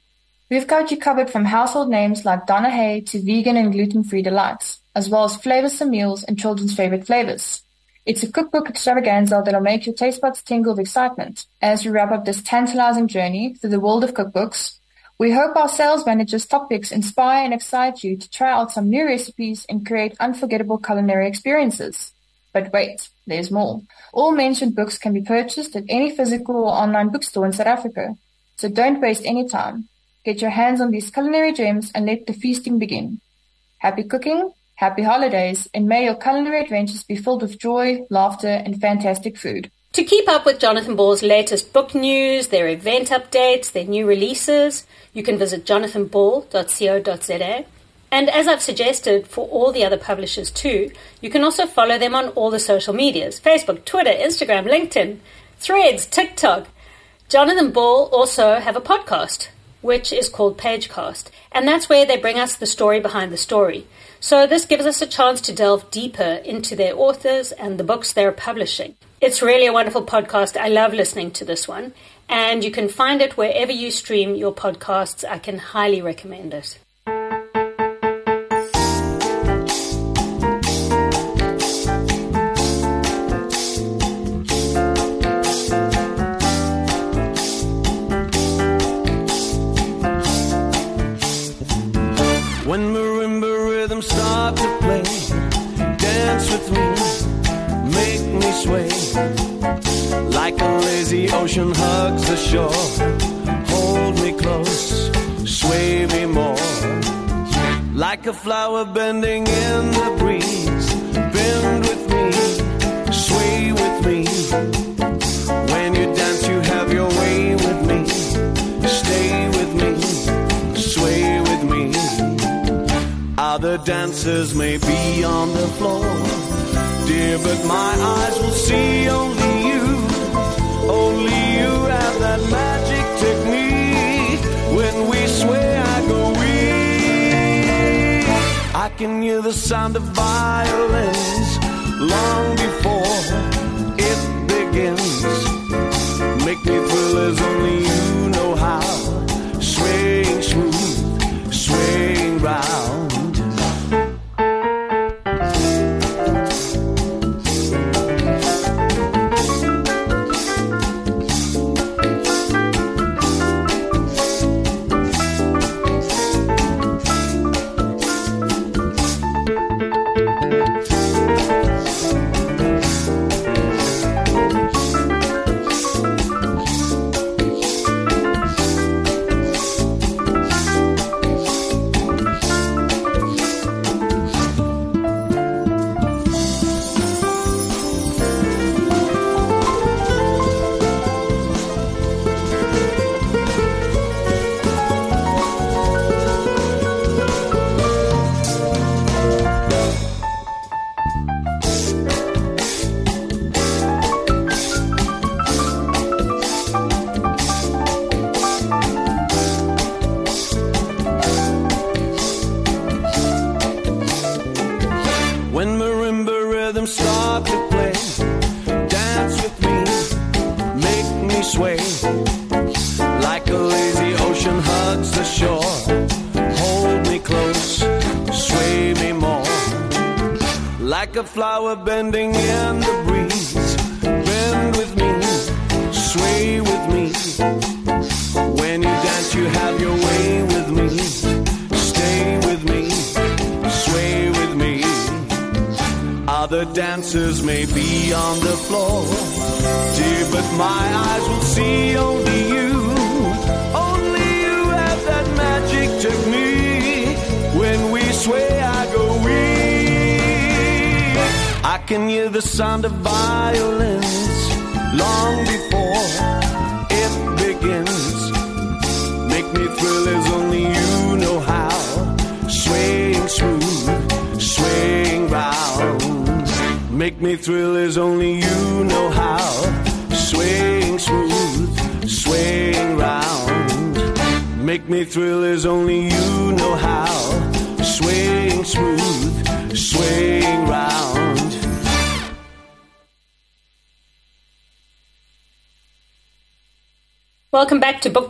We've 0.51 0.67
got 0.67 0.91
you 0.91 0.97
covered 0.97 1.31
from 1.31 1.45
household 1.45 1.91
names 1.91 2.25
like 2.25 2.47
Donna 2.47 2.71
Hay 2.71 3.03
to 3.03 3.21
vegan 3.23 3.57
and 3.57 3.73
gluten-free 3.73 4.23
delights, 4.23 4.81
as 4.95 5.09
well 5.09 5.25
as 5.25 5.37
flavorsome 5.37 5.91
meals 5.91 6.25
and 6.25 6.39
children's 6.39 6.75
favorite 6.75 7.07
flavors. 7.07 7.63
It's 8.07 8.23
a 8.23 8.33
cookbook 8.33 8.71
extravaganza 8.71 9.43
that'll 9.45 9.61
make 9.61 9.85
your 9.85 9.95
taste 9.95 10.23
buds 10.23 10.43
tingle 10.43 10.73
with 10.73 10.81
excitement. 10.81 11.45
As 11.61 11.85
we 11.85 11.91
wrap 11.91 12.11
up 12.11 12.25
this 12.25 12.43
tantalizing 12.43 13.07
journey 13.07 13.55
through 13.55 13.71
the 13.71 13.81
world 13.81 14.03
of 14.03 14.15
cookbooks, 14.15 14.78
we 15.19 15.33
hope 15.33 15.57
our 15.57 15.69
sales 15.69 16.07
managers' 16.07 16.47
topics 16.47 16.93
inspire 16.93 17.45
and 17.45 17.53
excite 17.53 18.05
you 18.05 18.17
to 18.17 18.31
try 18.31 18.53
out 18.53 18.71
some 18.71 18.89
new 18.89 19.05
recipes 19.05 19.67
and 19.69 19.85
create 19.85 20.17
unforgettable 20.21 20.79
culinary 20.79 21.27
experiences. 21.27 22.13
But 22.53 22.73
wait, 22.73 23.09
there's 23.27 23.51
more. 23.51 23.83
All 24.13 24.33
mentioned 24.33 24.77
books 24.77 24.97
can 24.97 25.13
be 25.13 25.23
purchased 25.23 25.75
at 25.75 25.85
any 25.89 26.15
physical 26.15 26.57
or 26.57 26.73
online 26.73 27.09
bookstore 27.09 27.47
in 27.47 27.53
South 27.53 27.67
Africa. 27.67 28.15
So 28.57 28.69
don't 28.69 29.01
waste 29.01 29.27
any 29.27 29.49
time. 29.49 29.89
Get 30.25 30.41
your 30.41 30.51
hands 30.51 30.81
on 30.81 30.93
these 30.93 31.11
culinary 31.11 31.53
gems 31.53 31.91
and 31.95 32.07
let 32.07 32.27
the 32.27 32.33
feasting 32.33 32.79
begin. 32.79 33.21
Happy 33.79 34.05
cooking, 34.05 34.53
happy 34.77 35.03
holidays, 35.03 35.69
and 35.75 35.87
may 35.87 36.05
your 36.05 36.15
culinary 36.15 36.61
adventures 36.61 37.03
be 37.03 37.17
filled 37.17 37.43
with 37.43 37.61
joy, 37.61 38.03
laughter, 38.09 38.49
and 38.65 38.81
fantastic 38.81 39.37
food. 39.37 39.71
To 39.95 40.05
keep 40.05 40.29
up 40.29 40.45
with 40.45 40.61
Jonathan 40.61 40.97
Ball's 40.97 41.23
latest 41.23 41.73
book 41.73 41.95
news, 41.95 42.49
their 42.49 42.69
event 42.69 43.09
updates, 43.09 43.73
their 43.73 43.87
new 43.87 44.07
releases, 44.07 44.87
you 45.15 45.23
can 45.23 45.39
visit 45.39 45.65
jonathanball.co.za. 45.65 47.65
And 48.11 48.31
as 48.31 48.47
I've 48.47 48.63
suggested 48.63 49.27
for 49.27 49.49
all 49.49 49.73
the 49.73 49.85
other 49.85 49.97
publishers 49.97 50.51
too, 50.51 50.93
you 51.23 51.31
can 51.31 51.43
also 51.43 51.67
follow 51.67 51.99
them 51.99 52.15
on 52.15 52.29
all 52.29 52.51
the 52.51 52.61
social 52.61 52.95
medias 52.95 53.41
Facebook, 53.41 53.87
Twitter, 53.87 54.11
Instagram, 54.11 54.69
LinkedIn, 54.69 55.19
Threads, 55.59 56.07
TikTok. 56.07 56.69
Jonathan 57.29 57.73
Ball 57.73 58.09
also 58.13 58.61
have 58.61 58.77
a 58.77 58.81
podcast, 58.81 59.49
which 59.81 60.13
is 60.13 60.29
called 60.29 60.59
Pagecast. 60.59 61.31
And 61.51 61.67
that's 61.67 61.89
where 61.89 62.05
they 62.05 62.19
bring 62.19 62.39
us 62.39 62.57
the 62.57 62.67
story 62.67 63.01
behind 63.01 63.33
the 63.33 63.39
story. 63.39 63.87
So 64.21 64.47
this 64.47 64.67
gives 64.67 64.87
us 64.87 65.01
a 65.01 65.07
chance 65.07 65.41
to 65.43 65.55
delve 65.55 65.91
deeper 65.91 66.41
into 66.45 66.77
their 66.77 66.95
authors 66.95 67.53
and 67.53 67.79
the 67.79 67.85
books 67.85 68.13
they're 68.13 68.33
publishing. 68.33 68.95
It's 69.21 69.43
really 69.43 69.67
a 69.67 69.73
wonderful 69.73 70.05
podcast. 70.05 70.57
I 70.57 70.69
love 70.69 70.95
listening 70.95 71.33
to 71.33 71.45
this 71.45 71.67
one. 71.67 71.93
And 72.29 72.63
you 72.63 72.71
can 72.71 72.89
find 72.89 73.21
it 73.21 73.37
wherever 73.37 73.73
you 73.73 73.91
stream 73.91 74.37
your 74.37 74.55
podcasts. 74.55 75.29
I 75.29 75.39
can 75.39 75.59
highly 75.59 76.01
recommend 76.01 76.55
it. 76.55 76.79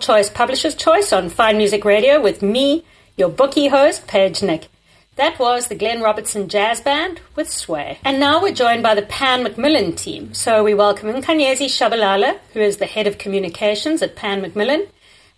Choice 0.08 0.30
Publisher's 0.30 0.74
Choice 0.74 1.12
on 1.12 1.28
Fine 1.28 1.58
Music 1.58 1.84
Radio 1.84 2.18
with 2.18 2.40
me, 2.40 2.82
your 3.18 3.28
bookie 3.28 3.68
host, 3.68 4.06
Paige 4.06 4.42
Nick. 4.42 4.68
That 5.16 5.38
was 5.38 5.68
the 5.68 5.74
Glenn 5.74 6.00
Robertson 6.00 6.48
Jazz 6.48 6.80
Band 6.80 7.20
with 7.36 7.50
Sway. 7.50 7.98
And 8.06 8.18
now 8.18 8.40
we're 8.40 8.54
joined 8.54 8.82
by 8.82 8.94
the 8.94 9.02
Pan 9.02 9.42
Macmillan 9.42 9.96
team. 9.96 10.32
So 10.32 10.64
we 10.64 10.72
welcome 10.72 11.12
Nkanyezi 11.12 11.66
Shabalala, 11.66 12.38
who 12.54 12.60
is 12.60 12.78
the 12.78 12.86
head 12.86 13.06
of 13.06 13.18
communications 13.18 14.00
at 14.00 14.16
Pan 14.16 14.40
Macmillan, 14.40 14.86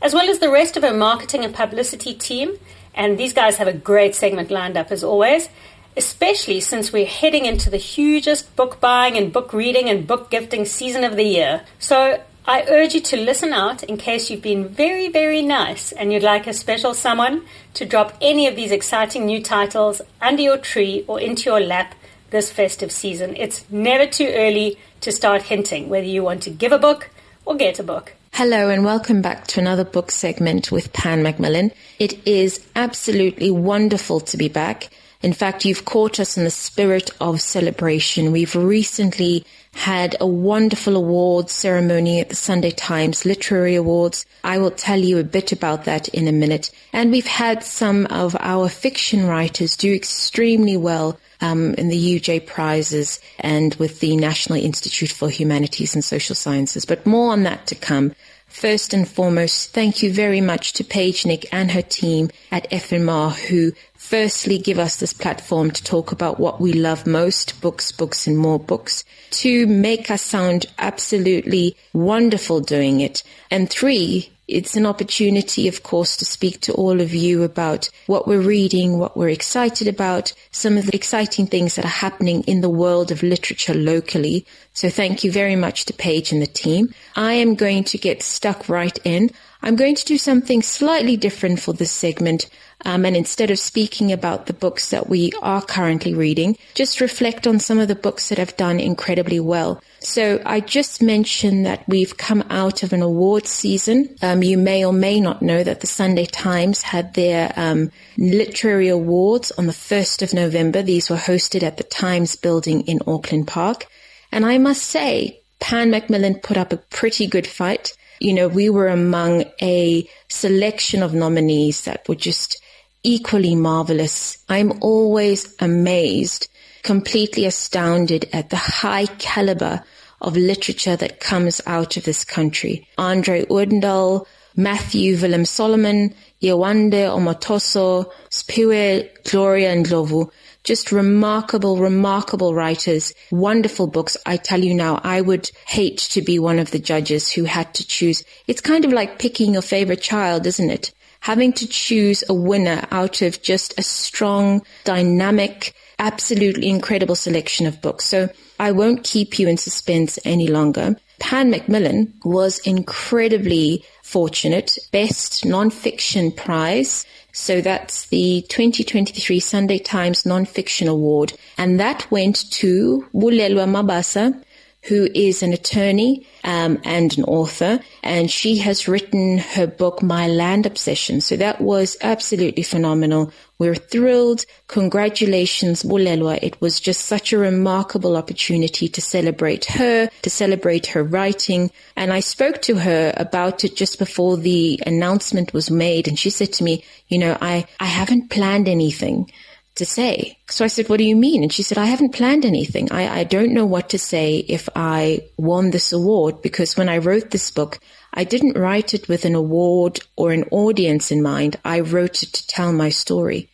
as 0.00 0.14
well 0.14 0.30
as 0.30 0.38
the 0.38 0.52
rest 0.52 0.76
of 0.76 0.84
her 0.84 0.94
marketing 0.94 1.44
and 1.44 1.52
publicity 1.52 2.14
team. 2.14 2.56
And 2.94 3.18
these 3.18 3.32
guys 3.32 3.56
have 3.56 3.66
a 3.66 3.72
great 3.72 4.14
segment 4.14 4.52
lined 4.52 4.76
up 4.76 4.92
as 4.92 5.02
always, 5.02 5.48
especially 5.96 6.60
since 6.60 6.92
we're 6.92 7.06
heading 7.06 7.44
into 7.44 7.70
the 7.70 7.76
hugest 7.76 8.54
book 8.54 8.80
buying 8.80 9.16
and 9.16 9.32
book 9.32 9.52
reading 9.52 9.88
and 9.88 10.06
book 10.06 10.30
gifting 10.30 10.64
season 10.64 11.02
of 11.02 11.16
the 11.16 11.24
year. 11.24 11.62
So 11.80 12.22
I 12.46 12.64
urge 12.68 12.94
you 12.94 13.00
to 13.02 13.16
listen 13.16 13.52
out 13.52 13.82
in 13.82 13.96
case 13.96 14.30
you've 14.30 14.42
been 14.42 14.68
very, 14.68 15.08
very 15.08 15.42
nice 15.42 15.92
and 15.92 16.12
you'd 16.12 16.22
like 16.22 16.46
a 16.46 16.54
special 16.54 16.94
someone 16.94 17.44
to 17.74 17.84
drop 17.84 18.14
any 18.20 18.46
of 18.46 18.56
these 18.56 18.72
exciting 18.72 19.26
new 19.26 19.42
titles 19.42 20.00
under 20.20 20.42
your 20.42 20.56
tree 20.56 21.04
or 21.06 21.20
into 21.20 21.50
your 21.50 21.60
lap 21.60 21.94
this 22.30 22.50
festive 22.50 22.90
season. 22.90 23.36
It's 23.36 23.64
never 23.70 24.06
too 24.06 24.32
early 24.34 24.78
to 25.02 25.12
start 25.12 25.42
hinting 25.42 25.88
whether 25.88 26.06
you 26.06 26.22
want 26.22 26.42
to 26.44 26.50
give 26.50 26.72
a 26.72 26.78
book 26.78 27.10
or 27.44 27.56
get 27.56 27.78
a 27.78 27.82
book. 27.82 28.14
Hello 28.32 28.70
and 28.70 28.84
welcome 28.84 29.20
back 29.20 29.46
to 29.48 29.60
another 29.60 29.84
book 29.84 30.10
segment 30.10 30.72
with 30.72 30.92
Pan 30.92 31.22
Macmillan. 31.22 31.72
It 31.98 32.26
is 32.26 32.66
absolutely 32.74 33.50
wonderful 33.50 34.20
to 34.20 34.36
be 34.36 34.48
back. 34.48 34.88
In 35.22 35.34
fact, 35.34 35.66
you've 35.66 35.84
caught 35.84 36.18
us 36.18 36.38
in 36.38 36.44
the 36.44 36.50
spirit 36.50 37.10
of 37.20 37.42
celebration. 37.42 38.32
We've 38.32 38.54
recently 38.54 39.44
had 39.72 40.16
a 40.20 40.26
wonderful 40.26 40.96
award 40.96 41.48
ceremony 41.48 42.20
at 42.20 42.28
the 42.28 42.34
Sunday 42.34 42.70
Times 42.70 43.24
Literary 43.24 43.76
Awards. 43.76 44.26
I 44.42 44.58
will 44.58 44.70
tell 44.70 44.98
you 44.98 45.18
a 45.18 45.24
bit 45.24 45.52
about 45.52 45.84
that 45.84 46.08
in 46.08 46.28
a 46.28 46.32
minute. 46.32 46.70
And 46.92 47.10
we've 47.10 47.26
had 47.26 47.62
some 47.62 48.06
of 48.06 48.36
our 48.40 48.68
fiction 48.68 49.26
writers 49.26 49.76
do 49.76 49.94
extremely 49.94 50.76
well 50.76 51.18
um, 51.40 51.74
in 51.74 51.88
the 51.88 52.20
UJ 52.20 52.46
prizes 52.46 53.20
and 53.38 53.74
with 53.76 54.00
the 54.00 54.16
National 54.16 54.58
Institute 54.58 55.10
for 55.10 55.30
Humanities 55.30 55.94
and 55.94 56.04
Social 56.04 56.34
Sciences. 56.34 56.84
But 56.84 57.06
more 57.06 57.32
on 57.32 57.44
that 57.44 57.66
to 57.68 57.74
come. 57.74 58.14
First 58.48 58.92
and 58.92 59.08
foremost, 59.08 59.72
thank 59.72 60.02
you 60.02 60.12
very 60.12 60.40
much 60.40 60.72
to 60.74 60.84
Paige 60.84 61.24
Nick 61.24 61.46
and 61.52 61.70
her 61.70 61.82
team 61.82 62.30
at 62.50 62.68
FMR 62.70 63.32
who 63.32 63.72
firstly 64.10 64.58
give 64.58 64.76
us 64.76 64.96
this 64.96 65.12
platform 65.12 65.70
to 65.70 65.84
talk 65.84 66.10
about 66.10 66.40
what 66.40 66.60
we 66.60 66.72
love 66.72 67.06
most, 67.06 67.60
books, 67.60 67.92
books 67.92 68.26
and 68.26 68.36
more 68.36 68.58
books. 68.58 69.04
Two, 69.30 69.68
make 69.68 70.10
us 70.10 70.20
sound 70.20 70.66
absolutely 70.80 71.76
wonderful 71.92 72.58
doing 72.58 73.00
it. 73.00 73.22
And 73.52 73.70
three, 73.70 74.32
it's 74.48 74.74
an 74.74 74.84
opportunity, 74.84 75.68
of 75.68 75.84
course, 75.84 76.16
to 76.16 76.24
speak 76.24 76.60
to 76.62 76.72
all 76.72 77.00
of 77.00 77.14
you 77.14 77.44
about 77.44 77.88
what 78.06 78.26
we're 78.26 78.40
reading, 78.40 78.98
what 78.98 79.16
we're 79.16 79.28
excited 79.28 79.86
about, 79.86 80.32
some 80.50 80.76
of 80.76 80.86
the 80.86 80.96
exciting 80.96 81.46
things 81.46 81.76
that 81.76 81.84
are 81.84 81.88
happening 82.06 82.42
in 82.48 82.62
the 82.62 82.68
world 82.68 83.12
of 83.12 83.22
literature 83.22 83.74
locally. 83.74 84.44
So 84.72 84.90
thank 84.90 85.22
you 85.22 85.30
very 85.30 85.54
much 85.54 85.84
to 85.84 85.92
Paige 85.92 86.32
and 86.32 86.42
the 86.42 86.48
team. 86.48 86.92
I 87.14 87.34
am 87.34 87.54
going 87.54 87.84
to 87.84 87.96
get 87.96 88.24
stuck 88.24 88.68
right 88.68 88.98
in. 89.04 89.30
I'm 89.62 89.76
going 89.76 89.94
to 89.94 90.04
do 90.04 90.18
something 90.18 90.62
slightly 90.62 91.16
different 91.16 91.60
for 91.60 91.72
this 91.72 91.92
segment. 91.92 92.50
Um, 92.84 93.04
and 93.04 93.16
instead 93.16 93.50
of 93.50 93.58
speaking 93.58 94.10
about 94.10 94.46
the 94.46 94.52
books 94.52 94.90
that 94.90 95.08
we 95.08 95.32
are 95.42 95.62
currently 95.62 96.14
reading, 96.14 96.56
just 96.74 97.00
reflect 97.00 97.46
on 97.46 97.60
some 97.60 97.78
of 97.78 97.88
the 97.88 97.94
books 97.94 98.28
that 98.28 98.38
have 98.38 98.56
done 98.56 98.80
incredibly 98.80 99.40
well. 99.40 99.82
So 100.00 100.40
I 100.46 100.60
just 100.60 101.02
mentioned 101.02 101.66
that 101.66 101.86
we've 101.86 102.16
come 102.16 102.42
out 102.48 102.82
of 102.82 102.92
an 102.94 103.02
awards 103.02 103.50
season. 103.50 104.16
Um, 104.22 104.42
you 104.42 104.56
may 104.56 104.84
or 104.84 104.94
may 104.94 105.20
not 105.20 105.42
know 105.42 105.62
that 105.62 105.80
the 105.80 105.86
Sunday 105.86 106.24
Times 106.24 106.80
had 106.82 107.12
their 107.14 107.52
um, 107.56 107.90
literary 108.16 108.88
awards 108.88 109.50
on 109.52 109.66
the 109.66 109.72
1st 109.72 110.22
of 110.22 110.32
November. 110.32 110.82
These 110.82 111.10
were 111.10 111.16
hosted 111.16 111.62
at 111.62 111.76
the 111.76 111.84
Times 111.84 112.36
building 112.36 112.80
in 112.82 113.00
Auckland 113.06 113.46
Park. 113.46 113.86
And 114.32 114.46
I 114.46 114.56
must 114.58 114.82
say, 114.82 115.40
Pan 115.60 115.90
Macmillan 115.90 116.36
put 116.36 116.56
up 116.56 116.72
a 116.72 116.78
pretty 116.78 117.26
good 117.26 117.46
fight. 117.46 117.92
You 118.20 118.32
know, 118.32 118.48
we 118.48 118.70
were 118.70 118.88
among 118.88 119.44
a 119.60 120.08
selection 120.28 121.02
of 121.02 121.14
nominees 121.14 121.82
that 121.82 122.08
were 122.08 122.14
just 122.14 122.60
equally 123.02 123.54
marvelous. 123.54 124.44
I'm 124.48 124.72
always 124.82 125.54
amazed, 125.60 126.48
completely 126.82 127.46
astounded 127.46 128.28
at 128.32 128.50
the 128.50 128.56
high 128.56 129.06
caliber 129.06 129.82
of 130.20 130.36
literature 130.36 130.96
that 130.96 131.20
comes 131.20 131.60
out 131.66 131.96
of 131.96 132.04
this 132.04 132.24
country. 132.24 132.86
Andre 132.98 133.44
Odendaal, 133.46 134.26
Matthew 134.56 135.16
Wilhelm-Solomon, 135.16 136.14
Yewande 136.42 137.08
Omotoso, 137.08 138.10
Siphiwe 138.28 139.08
Gloria 139.30 139.74
Ndlovu, 139.76 140.30
just 140.62 140.92
remarkable, 140.92 141.78
remarkable 141.78 142.54
writers, 142.54 143.14
wonderful 143.30 143.86
books. 143.86 144.16
I 144.26 144.36
tell 144.36 144.62
you 144.62 144.74
now, 144.74 145.00
I 145.02 145.22
would 145.22 145.50
hate 145.66 145.98
to 145.98 146.20
be 146.20 146.38
one 146.38 146.58
of 146.58 146.70
the 146.70 146.78
judges 146.78 147.30
who 147.30 147.44
had 147.44 147.72
to 147.74 147.86
choose. 147.86 148.24
It's 148.46 148.60
kind 148.60 148.84
of 148.84 148.92
like 148.92 149.18
picking 149.18 149.54
your 149.54 149.62
favorite 149.62 150.02
child, 150.02 150.46
isn't 150.46 150.70
it? 150.70 150.92
Having 151.20 151.52
to 151.54 151.66
choose 151.66 152.24
a 152.28 152.34
winner 152.34 152.86
out 152.90 153.22
of 153.22 153.42
just 153.42 153.78
a 153.78 153.82
strong, 153.82 154.62
dynamic, 154.84 155.74
absolutely 155.98 156.68
incredible 156.68 157.14
selection 157.14 157.66
of 157.66 157.82
books. 157.82 158.06
So 158.06 158.30
I 158.58 158.72
won't 158.72 159.04
keep 159.04 159.38
you 159.38 159.48
in 159.48 159.56
suspense 159.56 160.18
any 160.24 160.48
longer. 160.48 160.96
Pan 161.18 161.50
Macmillan 161.50 162.14
was 162.24 162.58
incredibly 162.60 163.84
fortunate. 164.02 164.76
Best 164.90 165.44
Nonfiction 165.44 166.34
Prize. 166.34 167.04
So 167.32 167.60
that's 167.60 168.06
the 168.06 168.44
2023 168.48 169.38
Sunday 169.38 169.78
Times 169.78 170.24
Nonfiction 170.24 170.88
Award. 170.88 171.34
And 171.58 171.78
that 171.78 172.10
went 172.10 172.50
to 172.52 173.06
Bulelwa 173.14 173.68
Mabasa, 173.68 174.42
who 174.82 175.08
is 175.14 175.42
an 175.42 175.52
attorney 175.52 176.26
um, 176.42 176.80
and 176.84 177.16
an 177.18 177.24
author, 177.24 177.80
and 178.02 178.30
she 178.30 178.58
has 178.58 178.88
written 178.88 179.38
her 179.38 179.66
book 179.66 180.02
My 180.02 180.26
Land 180.26 180.64
Obsession. 180.66 181.20
So 181.20 181.36
that 181.36 181.60
was 181.60 181.96
absolutely 182.00 182.62
phenomenal. 182.62 183.32
We're 183.58 183.74
thrilled. 183.74 184.46
Congratulations, 184.68 185.82
Bulelwa. 185.82 186.38
It 186.42 186.58
was 186.62 186.80
just 186.80 187.04
such 187.04 187.32
a 187.32 187.38
remarkable 187.38 188.16
opportunity 188.16 188.88
to 188.88 189.02
celebrate 189.02 189.66
her, 189.66 190.08
to 190.22 190.30
celebrate 190.30 190.86
her 190.86 191.04
writing. 191.04 191.70
And 191.94 192.10
I 192.10 192.20
spoke 192.20 192.62
to 192.62 192.76
her 192.76 193.12
about 193.18 193.64
it 193.64 193.76
just 193.76 193.98
before 193.98 194.38
the 194.38 194.80
announcement 194.86 195.52
was 195.52 195.70
made, 195.70 196.08
and 196.08 196.18
she 196.18 196.30
said 196.30 196.54
to 196.54 196.64
me, 196.64 196.84
"You 197.08 197.18
know, 197.18 197.36
I 197.40 197.66
I 197.78 197.84
haven't 197.84 198.30
planned 198.30 198.66
anything." 198.66 199.30
To 199.76 199.86
say. 199.86 200.38
So 200.48 200.64
I 200.64 200.68
said, 200.68 200.88
what 200.88 200.98
do 200.98 201.04
you 201.04 201.16
mean? 201.16 201.42
And 201.42 201.52
she 201.52 201.62
said, 201.62 201.78
I 201.78 201.86
haven't 201.86 202.14
planned 202.14 202.44
anything. 202.44 202.90
I, 202.92 203.20
I 203.20 203.24
don't 203.24 203.54
know 203.54 203.66
what 203.66 203.90
to 203.90 203.98
say 203.98 204.36
if 204.36 204.68
I 204.74 205.22
won 205.36 205.70
this 205.70 205.92
award 205.92 206.42
because 206.42 206.76
when 206.76 206.88
I 206.88 206.98
wrote 206.98 207.30
this 207.30 207.50
book, 207.50 207.78
I 208.12 208.24
didn't 208.24 208.58
write 208.58 208.94
it 208.94 209.08
with 209.08 209.24
an 209.24 209.34
award 209.34 210.00
or 210.16 210.32
an 210.32 210.44
audience 210.50 211.10
in 211.10 211.22
mind. 211.22 211.56
I 211.64 211.80
wrote 211.80 212.22
it 212.22 212.32
to 212.32 212.46
tell 212.46 212.72
my 212.72 212.88
story. 212.88 213.50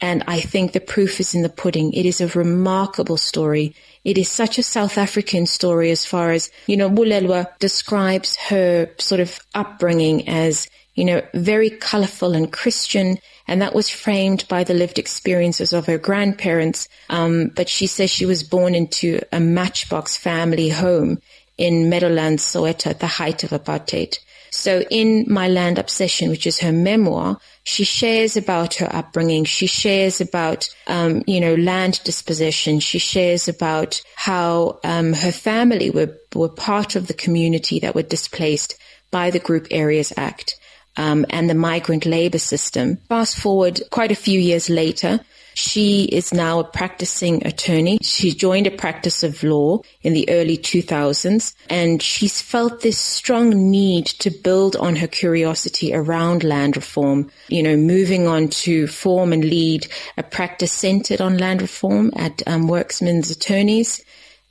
And 0.00 0.22
I 0.26 0.40
think 0.40 0.72
the 0.72 0.80
proof 0.80 1.18
is 1.18 1.34
in 1.34 1.42
the 1.42 1.48
pudding. 1.48 1.92
It 1.92 2.04
is 2.04 2.20
a 2.20 2.28
remarkable 2.28 3.16
story. 3.16 3.74
It 4.04 4.18
is 4.18 4.28
such 4.28 4.58
a 4.58 4.62
South 4.62 4.98
African 4.98 5.46
story 5.46 5.90
as 5.90 6.04
far 6.04 6.32
as, 6.32 6.50
you 6.66 6.76
know, 6.76 6.90
Bulelwa 6.90 7.58
describes 7.58 8.36
her 8.36 8.90
sort 8.98 9.20
of 9.20 9.40
upbringing 9.54 10.28
as, 10.28 10.68
you 10.94 11.04
know, 11.04 11.22
very 11.34 11.70
colorful 11.70 12.34
and 12.34 12.52
Christian. 12.52 13.18
And 13.46 13.60
that 13.60 13.74
was 13.74 13.88
framed 13.88 14.46
by 14.48 14.64
the 14.64 14.74
lived 14.74 14.98
experiences 14.98 15.72
of 15.72 15.86
her 15.86 15.98
grandparents. 15.98 16.88
Um, 17.10 17.48
but 17.54 17.68
she 17.68 17.86
says 17.86 18.10
she 18.10 18.26
was 18.26 18.42
born 18.42 18.74
into 18.74 19.20
a 19.32 19.40
matchbox 19.40 20.16
family 20.16 20.70
home 20.70 21.18
in 21.58 21.88
Meadowlands, 21.88 22.42
Soweto 22.44 22.88
at 22.90 23.00
the 23.00 23.06
height 23.06 23.44
of 23.44 23.50
apartheid. 23.50 24.18
So 24.50 24.82
in 24.88 25.24
My 25.28 25.48
Land 25.48 25.78
Obsession, 25.78 26.30
which 26.30 26.46
is 26.46 26.60
her 26.60 26.72
memoir, 26.72 27.38
she 27.64 27.82
shares 27.82 28.36
about 28.36 28.74
her 28.74 28.88
upbringing. 28.94 29.44
She 29.44 29.66
shares 29.66 30.20
about, 30.20 30.68
um, 30.86 31.24
you 31.26 31.40
know, 31.40 31.56
land 31.56 32.00
dispossession. 32.04 32.78
She 32.78 33.00
shares 33.00 33.48
about 33.48 34.00
how 34.14 34.78
um, 34.84 35.12
her 35.12 35.32
family 35.32 35.90
were, 35.90 36.16
were 36.34 36.48
part 36.48 36.94
of 36.94 37.08
the 37.08 37.14
community 37.14 37.80
that 37.80 37.96
were 37.96 38.02
displaced 38.02 38.76
by 39.10 39.30
the 39.30 39.40
Group 39.40 39.66
Areas 39.70 40.12
Act. 40.16 40.56
Um, 40.96 41.26
and 41.28 41.50
the 41.50 41.54
migrant 41.54 42.06
labor 42.06 42.38
system. 42.38 42.98
Fast 43.08 43.36
forward 43.36 43.82
quite 43.90 44.12
a 44.12 44.14
few 44.14 44.38
years 44.38 44.70
later, 44.70 45.18
she 45.54 46.04
is 46.04 46.34
now 46.34 46.58
a 46.58 46.64
practicing 46.64 47.46
attorney. 47.46 47.98
She 48.02 48.34
joined 48.34 48.66
a 48.66 48.72
practice 48.72 49.22
of 49.22 49.42
law 49.42 49.80
in 50.02 50.12
the 50.12 50.28
early 50.28 50.58
2000s 50.58 51.54
and 51.70 52.02
she's 52.02 52.42
felt 52.42 52.80
this 52.80 52.98
strong 52.98 53.70
need 53.70 54.06
to 54.06 54.30
build 54.30 54.74
on 54.76 54.96
her 54.96 55.06
curiosity 55.06 55.94
around 55.94 56.42
land 56.42 56.76
reform, 56.76 57.30
you 57.48 57.62
know, 57.62 57.76
moving 57.76 58.26
on 58.26 58.48
to 58.48 58.88
form 58.88 59.32
and 59.32 59.44
lead 59.44 59.86
a 60.16 60.24
practice 60.24 60.72
centered 60.72 61.20
on 61.20 61.38
land 61.38 61.62
reform 61.62 62.10
at 62.16 62.42
um, 62.48 62.68
Werksmans 62.68 63.30
Attorneys. 63.30 64.04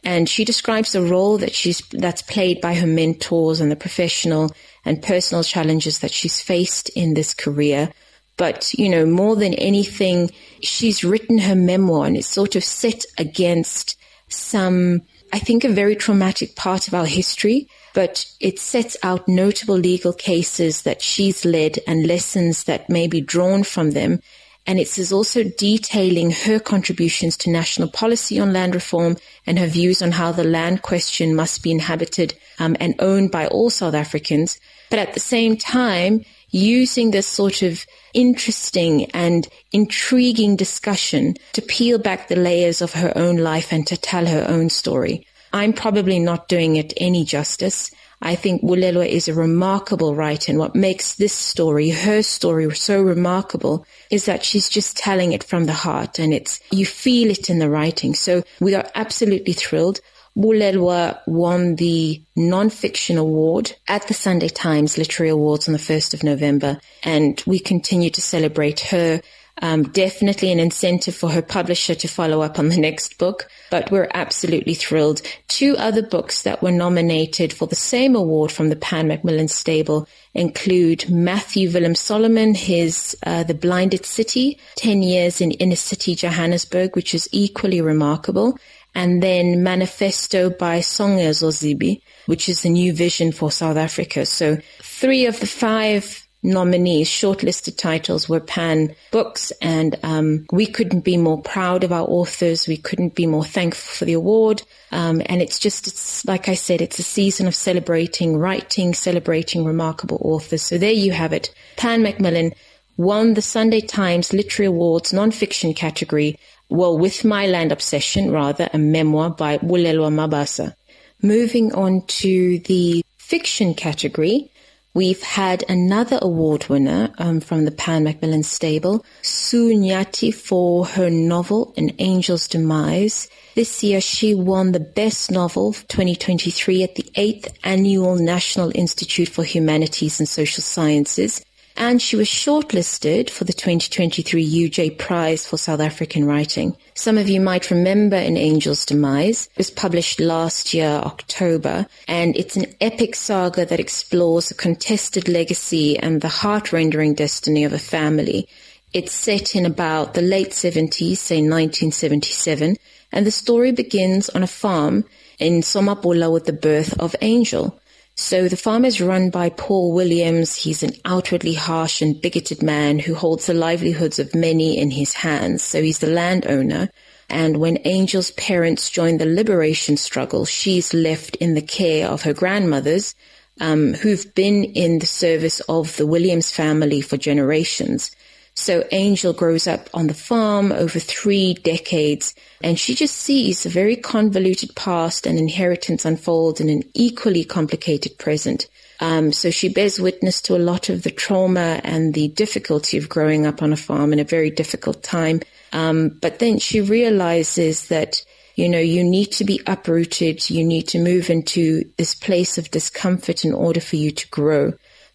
And 0.03 0.27
she 0.27 0.43
describes 0.43 0.91
the 0.91 1.01
role 1.01 1.37
that 1.37 1.55
she's, 1.55 1.79
that's 1.91 2.21
played 2.21 2.59
by 2.59 2.73
her 2.73 2.87
mentors 2.87 3.61
and 3.61 3.71
the 3.71 3.75
professional 3.75 4.51
and 4.83 5.01
personal 5.01 5.43
challenges 5.43 5.99
that 5.99 6.11
she's 6.11 6.41
faced 6.41 6.89
in 6.89 7.13
this 7.13 7.33
career 7.33 7.93
but, 8.37 8.73
you 8.73 8.89
know, 8.89 9.05
more 9.05 9.35
than 9.35 9.53
anything, 9.53 10.31
she's 10.61 11.03
written 11.03 11.37
her 11.39 11.55
memoir 11.55 12.05
and 12.05 12.17
it's 12.17 12.27
sort 12.27 12.55
of 12.55 12.63
set 12.63 13.05
against 13.17 13.97
some, 14.27 15.01
I 15.31 15.39
think, 15.39 15.63
a 15.63 15.69
very 15.69 15.95
traumatic 15.95 16.55
part 16.55 16.87
of 16.87 16.95
our 16.95 17.05
history, 17.05 17.69
but 17.93 18.25
it 18.39 18.57
sets 18.57 18.97
out 19.03 19.27
notable 19.27 19.75
legal 19.75 20.13
cases 20.13 20.81
that 20.81 21.01
she's 21.01 21.45
led 21.45 21.77
and 21.85 22.07
lessons 22.07 22.63
that 22.63 22.89
may 22.89 23.07
be 23.07 23.21
drawn 23.21 23.63
from 23.63 23.91
them. 23.91 24.19
And 24.65 24.79
it 24.79 24.97
is 24.97 25.11
also 25.11 25.43
detailing 25.43 26.31
her 26.31 26.59
contributions 26.59 27.35
to 27.37 27.49
national 27.49 27.89
policy 27.89 28.39
on 28.39 28.53
land 28.53 28.73
reform 28.73 29.17
and 29.45 29.59
her 29.59 29.67
views 29.67 30.01
on 30.01 30.11
how 30.11 30.31
the 30.31 30.45
land 30.45 30.81
question 30.81 31.35
must 31.35 31.63
be 31.63 31.71
inhabited 31.71 32.33
um, 32.59 32.77
and 32.79 32.95
owned 32.99 33.31
by 33.31 33.47
all 33.47 33.69
South 33.69 33.93
Africans. 33.93 34.59
But 34.89 34.99
at 34.99 35.13
the 35.13 35.19
same 35.19 35.57
time, 35.57 36.23
using 36.49 37.11
this 37.11 37.27
sort 37.27 37.61
of 37.61 37.85
interesting 38.13 39.05
and 39.11 39.47
intriguing 39.71 40.55
discussion 40.55 41.35
to 41.53 41.61
peel 41.61 41.97
back 41.97 42.27
the 42.27 42.35
layers 42.35 42.81
of 42.81 42.93
her 42.93 43.11
own 43.17 43.37
life 43.37 43.73
and 43.73 43.85
to 43.87 43.97
tell 43.97 44.27
her 44.27 44.45
own 44.47 44.69
story. 44.69 45.25
I'm 45.51 45.73
probably 45.73 46.19
not 46.19 46.47
doing 46.47 46.75
it 46.77 46.93
any 46.97 47.25
justice. 47.25 47.91
I 48.25 48.35
think 48.35 48.61
Bulelwa 48.61 49.05
is 49.05 49.27
a 49.27 49.33
remarkable 49.33 50.15
writer 50.15 50.49
and 50.51 50.57
what 50.57 50.75
makes 50.75 51.15
this 51.15 51.33
story, 51.33 51.89
her 51.89 52.23
story 52.23 52.73
so 52.73 53.01
remarkable 53.01 53.85
is 54.09 54.25
that 54.25 54.45
she's 54.45 54.69
just 54.69 54.95
telling 54.95 55.33
it 55.33 55.43
from 55.43 55.65
the 55.65 55.73
heart 55.73 56.19
and 56.19 56.33
it's, 56.33 56.61
you 56.71 56.85
feel 56.85 57.29
it 57.29 57.49
in 57.49 57.59
the 57.59 57.69
writing. 57.69 58.15
So 58.15 58.43
we 58.61 58.75
are 58.75 58.89
absolutely 58.95 59.51
thrilled. 59.51 59.99
Bulelwa 60.37 61.19
won 61.27 61.75
the 61.75 62.23
Nonfiction 62.37 63.19
Award 63.19 63.73
at 63.87 64.07
the 64.07 64.13
Sunday 64.13 64.47
Times 64.47 64.97
Literary 64.97 65.29
Awards 65.29 65.67
on 65.67 65.73
the 65.73 65.79
1st 65.79 66.13
of 66.13 66.23
November, 66.23 66.79
and 67.03 67.43
we 67.45 67.59
continue 67.59 68.09
to 68.09 68.21
celebrate 68.21 68.79
her. 68.79 69.21
Um, 69.63 69.83
definitely 69.83 70.51
an 70.51 70.59
incentive 70.59 71.15
for 71.15 71.29
her 71.29 71.41
publisher 71.41 71.95
to 71.95 72.07
follow 72.09 72.41
up 72.41 72.59
on 72.59 72.67
the 72.67 72.77
next 72.77 73.17
book, 73.17 73.47
but 73.71 73.89
we're 73.91 74.09
absolutely 74.13 74.73
thrilled. 74.73 75.21
Two 75.47 75.77
other 75.77 76.05
books 76.05 76.41
that 76.41 76.61
were 76.61 76.69
nominated 76.69 77.53
for 77.53 77.65
the 77.65 77.73
same 77.73 78.13
award 78.13 78.51
from 78.51 78.67
the 78.67 78.75
Pan 78.75 79.07
Macmillan 79.07 79.47
stable 79.47 80.05
include 80.33 81.09
Matthew 81.09 81.71
Wilhelm-Solomon, 81.71 82.55
his 82.55 83.15
uh, 83.25 83.43
The 83.43 83.53
Blinded 83.53 84.05
City, 84.05 84.59
10 84.75 85.01
Years 85.01 85.39
in 85.39 85.51
Inner 85.51 85.77
City 85.77 86.13
Johannesburg, 86.13 86.97
which 86.97 87.15
is 87.15 87.29
equally 87.31 87.79
remarkable, 87.79 88.59
and 88.93 89.23
then 89.23 89.63
Manifesto 89.63 90.49
by 90.49 90.79
Songezo 90.79 91.53
Zibi, 91.53 92.01
which 92.25 92.49
is 92.49 92.65
a 92.65 92.69
new 92.69 92.91
vision 92.91 93.31
for 93.31 93.49
South 93.49 93.77
Africa. 93.77 94.25
So 94.25 94.57
three 94.81 95.25
of 95.25 95.39
the 95.39 95.47
five 95.47 96.22
nominees, 96.43 97.09
shortlisted 97.09 97.77
titles 97.77 98.27
were 98.29 98.39
Pan 98.39 98.95
books, 99.11 99.51
and 99.61 99.97
um, 100.03 100.45
we 100.51 100.65
couldn't 100.65 101.01
be 101.01 101.17
more 101.17 101.41
proud 101.41 101.83
of 101.83 101.91
our 101.91 102.05
authors. 102.07 102.67
We 102.67 102.77
couldn't 102.77 103.15
be 103.15 103.25
more 103.25 103.45
thankful 103.45 103.97
for 103.97 104.05
the 104.05 104.13
award. 104.13 104.63
Um, 104.91 105.21
and 105.25 105.41
it's 105.41 105.57
just, 105.57 105.87
it's, 105.87 106.25
like 106.25 106.49
I 106.49 106.53
said, 106.53 106.81
it's 106.81 106.99
a 106.99 107.03
season 107.03 107.47
of 107.47 107.55
celebrating 107.55 108.37
writing, 108.37 108.93
celebrating 108.93 109.65
remarkable 109.65 110.19
authors. 110.21 110.61
So 110.61 110.77
there 110.77 110.91
you 110.91 111.13
have 111.13 111.33
it. 111.33 111.53
Pan 111.77 112.03
Macmillan 112.03 112.53
won 112.97 113.33
the 113.33 113.41
Sunday 113.41 113.81
Times 113.81 114.33
Literary 114.33 114.67
Awards 114.67 115.11
nonfiction 115.11 115.75
category 115.75 116.37
well, 116.73 116.97
with 116.97 117.23
my 117.23 117.45
land 117.45 117.71
obsession, 117.71 118.31
rather, 118.31 118.67
a 118.73 118.79
memoir 118.79 119.29
by 119.29 119.59
Bulelwa 119.59 120.11
Mabasa. 120.11 120.75
Moving 121.21 121.73
on 121.73 122.01
to 122.07 122.59
the 122.59 123.05
fiction 123.17 123.75
category, 123.75 124.51
we've 124.93 125.21
had 125.21 125.63
another 125.69 126.19
award 126.21 126.67
winner 126.69 127.11
um, 127.17 127.39
from 127.39 127.65
the 127.65 127.71
Pan 127.71 128.03
Macmillan 128.03 128.43
stable, 128.43 129.05
Sue 129.21 129.73
Nyathi, 129.73 130.33
for 130.33 130.85
her 130.85 131.09
novel 131.09 131.73
An 131.77 131.89
Angel's 131.99 132.47
Demise. 132.47 133.29
This 133.55 133.83
year, 133.83 134.01
she 134.01 134.33
won 134.33 134.71
the 134.71 134.79
Best 134.79 135.31
Novel 135.31 135.73
2023 135.73 136.83
at 136.83 136.95
the 136.95 137.05
8th 137.15 137.53
Annual 137.63 138.15
National 138.15 138.71
Institute 138.75 139.29
for 139.29 139.43
Humanities 139.43 140.19
and 140.19 140.27
Social 140.27 140.63
Sciences 140.63 141.43
and 141.75 142.01
she 142.01 142.15
was 142.15 142.27
shortlisted 142.27 143.29
for 143.29 143.43
the 143.43 143.53
2023 143.53 144.69
UJ 144.69 144.97
Prize 144.97 145.45
for 145.47 145.57
South 145.57 145.79
African 145.79 146.25
Writing. 146.25 146.75
Some 146.93 147.17
of 147.17 147.27
you 147.27 147.41
might 147.41 147.71
remember 147.71 148.15
An 148.15 148.37
Angel's 148.37 148.85
Demise. 148.85 149.47
It 149.47 149.57
was 149.57 149.71
published 149.71 150.19
last 150.19 150.73
year, 150.73 151.01
October, 151.03 151.87
and 152.07 152.37
it's 152.37 152.55
an 152.55 152.65
epic 152.79 153.15
saga 153.15 153.65
that 153.65 153.79
explores 153.79 154.51
a 154.51 154.55
contested 154.55 155.27
legacy 155.27 155.97
and 155.97 156.21
the 156.21 156.27
heart-rendering 156.27 157.15
destiny 157.15 157.63
of 157.63 157.73
a 157.73 157.79
family. 157.79 158.47
It's 158.93 159.11
set 159.11 159.55
in 159.55 159.65
about 159.65 160.13
the 160.13 160.21
late 160.21 160.51
70s, 160.51 161.17
say 161.17 161.37
1977, 161.37 162.77
and 163.11 163.25
the 163.25 163.31
story 163.31 163.71
begins 163.71 164.29
on 164.29 164.43
a 164.43 164.47
farm 164.47 165.05
in 165.39 165.61
Somabhula 165.61 166.31
with 166.31 166.45
the 166.45 166.53
birth 166.53 166.99
of 166.99 167.15
Angel. 167.21 167.79
So 168.15 168.47
the 168.47 168.57
farm 168.57 168.85
is 168.85 169.01
run 169.01 169.31
by 169.31 169.49
Paul 169.49 169.91
Williams. 169.91 170.55
He's 170.55 170.83
an 170.83 170.93
outwardly 171.03 171.55
harsh 171.55 172.01
and 172.01 172.21
bigoted 172.21 172.61
man 172.61 172.99
who 172.99 173.15
holds 173.15 173.47
the 173.47 173.55
livelihoods 173.55 174.19
of 174.19 174.35
many 174.35 174.77
in 174.77 174.91
his 174.91 175.13
hands. 175.13 175.63
So 175.63 175.81
he's 175.81 175.99
the 175.99 176.07
landowner. 176.07 176.89
And 177.29 177.57
when 177.57 177.77
Angel's 177.77 178.29
parents 178.31 178.91
join 178.91 179.17
the 179.17 179.25
liberation 179.25 179.97
struggle, 179.97 180.45
she's 180.45 180.93
left 180.93 181.35
in 181.37 181.55
the 181.55 181.61
care 181.61 182.07
of 182.07 182.21
her 182.21 182.33
grandmothers, 182.33 183.15
um, 183.59 183.95
who've 183.95 184.33
been 184.35 184.63
in 184.63 184.99
the 184.99 185.07
service 185.07 185.59
of 185.61 185.97
the 185.97 186.05
Williams 186.05 186.51
family 186.51 187.01
for 187.01 187.17
generations. 187.17 188.11
So 188.55 188.83
Angel 188.91 189.33
grows 189.33 189.65
up 189.65 189.89
on 189.93 190.07
the 190.07 190.13
farm 190.13 190.71
over 190.71 190.99
three 190.99 191.55
decades 191.55 192.35
and 192.61 192.77
she 192.77 192.93
just 192.93 193.15
sees 193.15 193.65
a 193.65 193.69
very 193.69 193.95
convoluted 193.95 194.75
past 194.75 195.25
and 195.25 195.39
inheritance 195.39 196.05
unfold 196.05 196.61
in 196.61 196.69
an 196.69 196.83
equally 196.93 197.43
complicated 197.43 198.17
present. 198.19 198.67
Um, 198.99 199.33
so 199.33 199.49
she 199.49 199.69
bears 199.69 199.99
witness 199.99 200.41
to 200.43 200.55
a 200.55 200.59
lot 200.59 200.89
of 200.89 201.03
the 201.03 201.11
trauma 201.11 201.81
and 201.83 202.13
the 202.13 202.27
difficulty 202.29 202.97
of 202.97 203.09
growing 203.09 203.45
up 203.45 203.61
on 203.63 203.73
a 203.73 203.77
farm 203.77 204.13
in 204.13 204.19
a 204.19 204.23
very 204.23 204.51
difficult 204.51 205.01
time. 205.03 205.41
Um, 205.73 206.09
but 206.09 206.39
then 206.39 206.59
she 206.59 206.79
realizes 206.79 207.87
that, 207.87 208.23
you 208.55 208.69
know, 208.69 208.79
you 208.79 209.03
need 209.03 209.31
to 209.33 209.43
be 209.43 209.61
uprooted. 209.65 210.47
You 210.49 210.63
need 210.63 210.87
to 210.89 210.99
move 210.99 211.31
into 211.31 211.83
this 211.97 212.13
place 212.13 212.59
of 212.59 212.69
discomfort 212.69 213.43
in 213.43 213.53
order 213.53 213.81
for 213.81 213.95
you 213.95 214.11
to 214.11 214.29
grow. 214.29 214.73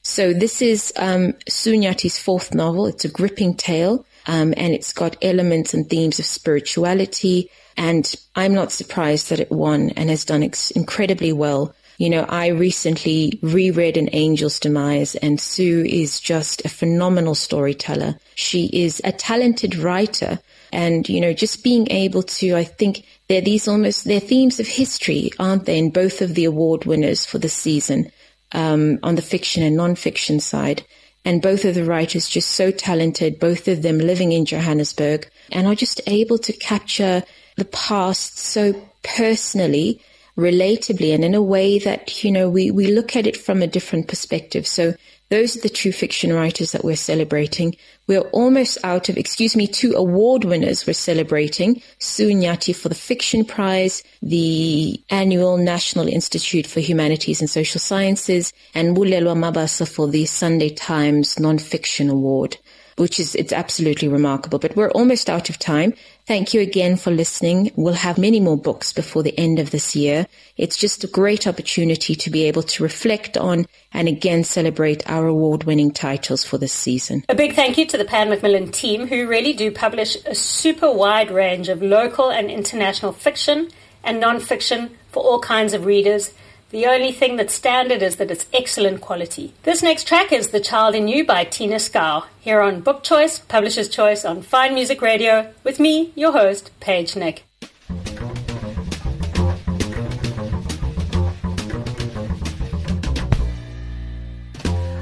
So 0.09 0.33
this 0.33 0.63
is 0.63 0.91
um, 0.97 1.35
Sue 1.47 1.75
Nyathi's 1.75 2.19
fourth 2.19 2.55
novel. 2.55 2.87
It's 2.87 3.05
a 3.05 3.11
gripping 3.11 3.55
tale, 3.55 4.07
um, 4.27 4.55
and 4.57 4.73
it's 4.73 4.95
got 4.95 5.19
elements 5.21 5.75
and 5.75 5.89
themes 5.89 6.19
of 6.19 6.25
spirituality. 6.25 7.51
And 7.77 8.13
I'm 8.35 8.55
not 8.55 8.73
surprised 8.73 9.29
that 9.29 9.39
it 9.39 9.53
won 9.53 9.91
and 9.91 10.09
has 10.09 10.25
done 10.25 10.43
ex- 10.43 10.71
incredibly 10.71 11.35
well. 11.35 11.75
You 11.99 12.09
know, 12.09 12.25
I 12.27 12.47
recently 12.49 13.39
reread 13.43 13.99
An 13.99 14.09
Angel's 14.09 14.59
Demise 14.59 15.15
and 15.17 15.39
Sue 15.39 15.85
is 15.85 16.21
just 16.21 16.65
a 16.65 16.71
phenomenal 16.71 17.35
storyteller. 17.35 18.19
She 18.35 18.67
is 18.73 19.03
a 19.05 19.13
talented 19.13 19.77
writer 19.77 20.39
and, 20.73 21.07
you 21.07 21.21
know, 21.21 21.35
just 21.35 21.63
being 21.63 21.87
able 21.91 22.23
to, 22.23 22.55
I 22.55 22.65
think 22.65 23.05
they're 23.29 23.43
these 23.43 23.69
almost, 23.69 24.05
they're 24.05 24.21
themes 24.21 24.59
of 24.59 24.69
history, 24.69 25.33
aren't 25.39 25.67
they? 25.67 25.79
In 25.79 25.91
both 25.91 26.23
of 26.23 26.35
the 26.35 26.47
award 26.47 26.87
winners 26.87 27.27
for 27.27 27.39
the 27.39 27.49
season, 27.49 28.11
um, 28.53 28.99
on 29.03 29.15
the 29.15 29.23
fiction 29.23 29.63
and 29.63 29.77
non-fiction 29.77 30.41
side. 30.41 30.85
And 31.25 31.43
both 31.43 31.65
of 31.65 31.75
the 31.75 31.85
writers 31.85 32.29
just 32.29 32.51
so 32.53 32.71
talented, 32.71 33.39
both 33.39 33.69
of 33.69 33.83
them 33.83 33.99
living 33.99 34.33
in 34.33 34.47
Johannesburg 34.47 35.29
and 35.53 35.67
are 35.67 35.75
just 35.75 36.01
able 36.07 36.39
to 36.39 36.53
capture 36.53 37.23
the 37.57 37.67
past 37.67 38.39
so 38.39 38.89
personally 39.03 40.01
relatably 40.39 41.13
and 41.13 41.25
in 41.25 41.35
a 41.35 41.43
way 41.43 41.79
that, 41.81 42.23
you 42.23 42.31
know, 42.31 42.49
we, 42.49 42.71
we 42.71 42.87
look 42.87 43.17
at 43.17 43.27
it 43.27 43.37
from 43.37 43.61
a 43.61 43.67
different 43.67 44.07
perspective. 44.07 44.67
So 44.67 44.95
those 45.31 45.57
are 45.57 45.61
the 45.61 45.69
two 45.69 45.93
fiction 45.93 46.33
writers 46.33 46.73
that 46.73 46.85
we're 46.85 46.97
celebrating. 46.97 47.77
We're 48.07 48.29
almost 48.31 48.79
out 48.83 49.09
of, 49.11 49.19
excuse 49.19 49.55
me, 49.57 49.67
two 49.67 49.95
award 49.95 50.45
winners 50.45 50.87
we're 50.87 50.95
celebrating. 50.95 51.83
Sue 51.99 52.31
Nyathi 52.31 52.75
for 52.75 52.89
the 52.89 52.95
Fiction 52.95 53.45
Prize, 53.45 54.03
the 54.23 54.99
annual 55.11 55.59
National 55.59 56.09
Institute 56.09 56.67
for 56.67 56.81
Humanities 56.81 57.41
and 57.41 57.51
Social 57.51 57.81
Sciences, 57.81 58.55
and 58.75 58.97
Bulelwa 58.97 59.37
Mabasa 59.37 59.87
for 59.87 60.09
the 60.09 60.25
Sunday 60.25 60.71
Times 60.71 61.35
Nonfiction 61.35 62.11
Award 62.11 62.57
which 62.99 63.21
is 63.21 63.35
it's 63.35 63.53
absolutely 63.53 64.09
remarkable. 64.09 64.59
But 64.59 64.77
we're 64.77 64.91
almost 64.91 65.31
out 65.31 65.51
of 65.51 65.59
time. 65.59 65.95
Thank 66.27 66.53
you 66.53 66.61
again 66.61 66.97
for 66.97 67.11
listening. 67.11 67.73
We'll 67.77 67.95
have 67.95 68.19
many 68.19 68.41
more 68.41 68.57
books 68.57 68.93
before 68.93 69.23
the 69.23 69.39
end 69.39 69.59
of 69.59 69.71
this 69.71 69.97
year. 69.97 70.27
It's 70.57 70.77
just 70.77 71.05
a 71.05 71.07
great 71.07 71.47
opportunity 71.47 72.15
to 72.15 72.31
be 72.31 72.45
able 72.45 72.63
to 72.65 72.83
reflect 72.83 73.37
on 73.37 73.67
and 73.93 74.09
again 74.09 74.45
celebrate 74.45 75.09
our 75.09 75.27
award-winning 75.27 75.93
titles 75.93 76.45
for 76.45 76.59
this 76.59 76.73
season. 76.73 77.25
A 77.29 77.35
big 77.35 77.55
thank 77.55 77.79
you 77.79 77.87
to 77.87 77.97
the 77.97 78.05
Pan 78.05 78.29
Macmillan 78.29 78.71
team 78.71 79.07
who 79.07 79.27
really 79.27 79.53
do 79.53 79.71
publish 79.71 80.17
a 80.27 80.35
super 80.35 80.93
wide 80.93 81.31
range 81.31 81.69
of 81.69 81.83
local 81.83 82.31
and 82.31 82.51
international 82.51 83.13
fiction 83.13 83.71
and 84.05 84.21
non-fiction 84.21 84.91
for 85.11 85.23
all 85.23 85.41
kinds 85.41 85.73
of 85.73 85.87
readers 85.87 86.35
the 86.71 86.87
only 86.87 87.13
thing 87.13 87.37
that's 87.37 87.55
standard 87.55 88.03
is 88.03 88.17
that 88.17 88.31
it's 88.31 88.47
excellent 88.53 89.01
quality. 89.01 89.55
This 89.63 89.83
next 89.83 90.07
track 90.07 90.33
is 90.33 90.49
The 90.49 90.61
Child 90.61 90.95
in 90.95 91.09
You 91.09 91.25
by 91.25 91.45
Tina 91.45 91.77
Schouw, 91.77 92.27
here 92.41 92.61
on 92.61 92.83
Book 92.83 93.03
Choice, 93.03 93.39
Publisher's 93.39 93.89
Choice 93.89 94.25
on 94.25 94.43
Fine 94.43 94.75
Music 94.75 95.01
Radio, 95.01 95.51
with 95.65 95.81
me, 95.81 96.13
your 96.15 96.33
host, 96.33 96.71
Paige 96.81 97.17
Nick. 97.17 97.45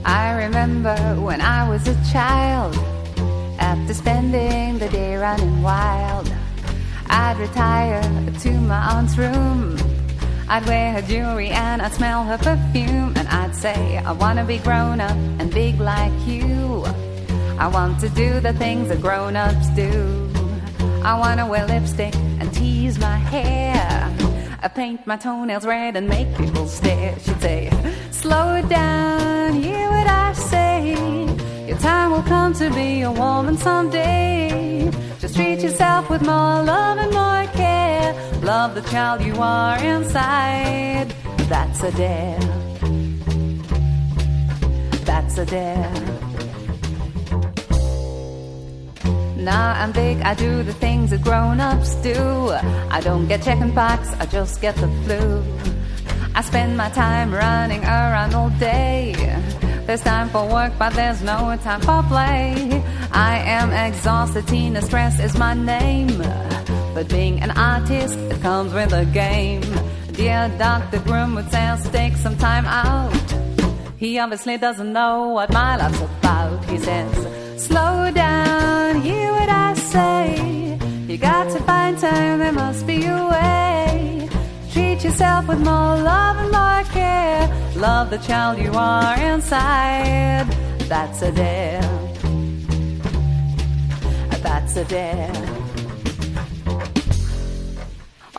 I 0.05 0.45
remember 0.45 0.97
when 1.21 1.41
I 1.41 1.69
was 1.69 1.89
a 1.89 1.95
child, 2.13 2.77
after 3.59 3.93
spending 3.93 4.79
the 4.79 4.89
day 4.89 5.17
running 5.17 5.63
wild, 5.63 6.33
I'd 7.09 7.39
retire 7.39 8.03
to 8.41 8.51
my 8.53 8.93
aunt's 8.93 9.19
room 9.19 9.86
I'd 10.49 10.65
wear 10.67 10.93
her 10.93 11.03
jewelry 11.03 11.49
and 11.49 11.83
I'd 11.83 11.93
smell 11.93 12.23
her 12.23 12.39
perfume 12.39 13.15
and 13.17 13.27
I'd 13.29 13.55
say, 13.55 13.99
I 13.99 14.13
wanna 14.13 14.45
be 14.45 14.59
grown 14.59 15.01
up 15.01 15.17
and 15.41 15.53
big 15.53 15.81
like 15.81 16.13
you. 16.25 16.85
I 17.59 17.67
want 17.67 17.99
to 18.01 18.09
do 18.11 18.39
the 18.39 18.53
things 18.53 18.89
that 18.89 19.01
grown 19.01 19.35
ups 19.35 19.69
do. 19.71 20.31
I 21.03 21.19
wanna 21.19 21.47
wear 21.49 21.67
lipstick 21.67 22.15
and 22.39 22.53
tease 22.55 22.97
my 23.01 23.17
hair. 23.17 24.13
I 24.63 24.69
paint 24.69 25.05
my 25.05 25.17
toenails 25.17 25.67
red 25.67 25.97
and 25.97 26.09
make 26.09 26.29
people 26.37 26.69
stare. 26.69 27.19
She'd 27.19 27.41
say, 27.41 27.71
Slow 28.13 28.55
it 28.55 28.69
down, 28.69 29.55
hear 29.55 29.91
what 29.91 30.07
I 30.07 30.33
say. 30.33 30.95
Your 31.67 31.79
time 31.79 32.13
will 32.13 32.23
come 32.23 32.55
to 32.55 32.71
be 32.71 33.03
a 33.03 33.11
woman 33.11 33.57
someday. 33.59 34.91
Treat 35.35 35.61
yourself 35.61 36.09
with 36.09 36.23
more 36.23 36.63
love 36.63 36.99
and 36.99 37.13
more 37.13 37.45
care. 37.55 38.15
Love 38.43 38.75
the 38.75 38.83
child 38.83 39.23
you 39.23 39.35
are 39.37 39.77
inside. 39.83 41.09
That's 41.49 41.83
a 41.83 41.91
dare. 41.93 42.39
That's 45.05 45.39
a 45.39 45.45
dare. 45.45 45.93
Now 49.37 49.73
I'm 49.73 49.93
big, 49.93 50.21
I 50.23 50.35
do 50.35 50.63
the 50.63 50.73
things 50.73 51.11
that 51.11 51.23
grown 51.23 51.61
ups 51.61 51.97
do. 51.97 52.17
I 52.91 53.01
don't 53.03 53.27
get 53.27 53.43
chickenpox, 53.43 54.09
I 54.21 54.27
just 54.27 54.61
get 54.61 54.77
the 54.77 54.89
flu. 55.05 55.43
I 56.35 56.41
spend 56.43 56.77
my 56.77 56.89
time 56.91 57.33
running 57.33 57.83
around 57.83 58.35
all 58.35 58.51
day. 58.59 59.15
There's 59.87 60.01
time 60.01 60.29
for 60.31 60.45
work, 60.49 60.73
but 60.81 60.95
there's 60.95 61.23
no 61.23 61.57
time 61.63 61.81
for 61.81 62.03
play. 62.09 62.83
I 63.13 63.39
am 63.39 63.71
exhausted, 63.71 64.49
Tina 64.49 64.83
Stress 64.83 65.21
is 65.21 65.39
my 65.39 65.55
name. 65.55 66.19
But 66.93 67.09
being 67.09 67.41
an 67.41 67.53
artist, 67.53 68.19
it 68.19 68.41
comes 68.43 68.73
with 68.73 68.93
a 68.93 69.05
game. 69.05 69.63
Dear 70.13 70.53
Dr. 70.59 70.99
Groom 70.99 71.37
would 71.37 71.51
say, 71.53 71.77
take 71.93 72.17
some 72.17 72.37
time 72.37 72.67
out. 72.67 73.13
He 73.97 74.19
obviously 74.19 74.59
doesn't 74.59 74.93
know 74.93 75.29
what 75.29 75.53
my 75.53 75.77
life's 75.77 76.01
about. 76.01 76.65
He 76.65 76.79
says, 76.79 77.65
slow 77.65 78.11
down, 78.11 79.01
hear 79.03 79.31
what 79.31 79.49
I 79.49 79.75
say. 79.75 80.79
You 81.07 81.17
got 81.17 81.45
to 81.53 81.63
find 81.63 81.97
time, 81.97 82.41
there 82.41 82.53
must 82.53 82.87
be 82.89 83.07
a 83.07 83.29
way. 83.29 83.76
Treat 84.97 85.11
yourself 85.11 85.47
with 85.47 85.59
more 85.59 85.95
love 85.99 86.39
and 86.39 86.51
more 86.51 86.83
care. 86.91 87.47
Love 87.77 88.09
the 88.09 88.17
child 88.17 88.59
you 88.59 88.73
are 88.73 89.21
inside. 89.21 90.47
That's 90.89 91.21
a 91.21 91.31
dare. 91.31 91.83
That's 94.41 94.77
a 94.77 94.85
dare. 94.87 95.35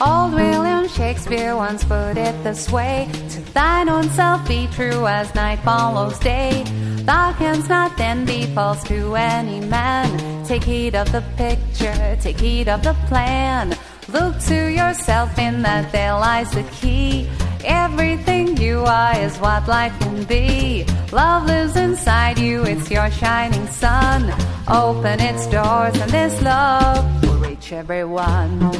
Old 0.01 0.33
William 0.33 0.87
Shakespeare 0.87 1.55
once 1.55 1.83
put 1.83 2.17
it 2.17 2.43
this 2.43 2.71
way 2.71 3.07
To 3.29 3.41
thine 3.53 3.87
own 3.87 4.09
self 4.09 4.47
be 4.47 4.67
true 4.71 5.05
as 5.05 5.35
night 5.35 5.59
follows 5.59 6.17
day. 6.17 6.63
Thou 7.05 7.33
canst 7.33 7.69
not 7.69 7.95
then 7.97 8.25
be 8.25 8.47
false 8.55 8.83
to 8.85 9.15
any 9.15 9.59
man. 9.59 10.43
Take 10.43 10.63
heed 10.63 10.95
of 10.95 11.11
the 11.11 11.21
picture, 11.37 12.17
take 12.19 12.39
heed 12.39 12.67
of 12.67 12.81
the 12.81 12.95
plan. 13.05 13.76
Look 14.09 14.39
to 14.43 14.71
yourself 14.71 15.37
in 15.37 15.63
that 15.63 15.91
there 15.91 16.13
lies 16.13 16.49
the 16.51 16.63
key. 16.79 17.29
Everything 17.65 18.55
you 18.55 18.79
are 18.85 19.17
is 19.19 19.37
what 19.37 19.67
life 19.67 19.97
can 19.99 20.23
be. 20.23 20.85
Love 21.11 21.45
lives 21.45 21.75
inside 21.75 22.39
you, 22.39 22.63
it's 22.63 22.89
your 22.89 23.11
shining 23.11 23.67
sun. 23.67 24.33
Open 24.69 25.19
its 25.19 25.45
doors, 25.47 25.99
and 25.99 26.09
this 26.09 26.41
love 26.41 27.21
will 27.21 27.37
reach 27.39 27.73
everyone. 27.73 28.71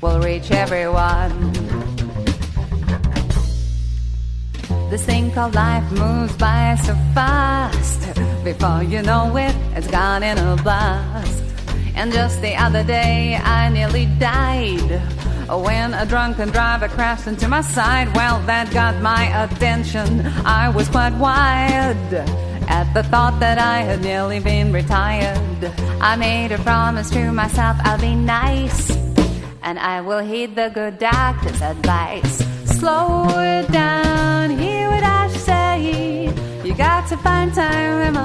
Will 0.00 0.20
reach 0.20 0.50
everyone. 0.50 1.52
This 4.88 5.04
thing 5.04 5.30
called 5.32 5.54
life 5.54 5.90
moves 5.92 6.34
by 6.36 6.76
so 6.82 6.94
fast. 7.12 8.00
Before 8.44 8.82
you 8.82 9.02
know 9.02 9.36
it, 9.36 9.54
it's 9.74 9.88
gone 9.88 10.22
in 10.22 10.38
a 10.38 10.56
blast. 10.62 11.45
And 11.96 12.12
just 12.12 12.40
the 12.42 12.54
other 12.54 12.84
day, 12.84 13.36
I 13.36 13.70
nearly 13.70 14.06
died. 14.18 15.00
When 15.48 15.94
a 15.94 16.04
drunken 16.04 16.50
driver 16.50 16.88
crashed 16.88 17.26
into 17.26 17.48
my 17.48 17.62
side, 17.62 18.14
well, 18.14 18.40
that 18.46 18.70
got 18.72 19.00
my 19.00 19.24
attention. 19.44 20.26
I 20.44 20.68
was 20.68 20.88
quite 20.88 21.14
wild 21.14 22.12
at 22.68 22.92
the 22.92 23.02
thought 23.04 23.40
that 23.40 23.58
I 23.58 23.78
had 23.78 24.02
nearly 24.02 24.40
been 24.40 24.72
retired. 24.72 25.72
I 26.00 26.16
made 26.16 26.52
a 26.52 26.58
promise 26.58 27.10
to 27.10 27.32
myself 27.32 27.76
I'll 27.80 27.98
be 27.98 28.14
nice, 28.14 28.90
and 29.62 29.78
I 29.78 30.00
will 30.00 30.18
heed 30.18 30.54
the 30.54 30.68
good 30.74 30.98
doctor's 30.98 31.62
advice. 31.62 32.44
Slow 32.78 33.26
it 33.38 33.70
down, 33.72 34.50
hear 34.50 34.90
what 34.90 35.02
I 35.02 35.28
say. 35.28 36.28
You 36.64 36.74
got 36.74 37.08
to 37.08 37.16
find 37.18 37.54
time, 37.54 38.15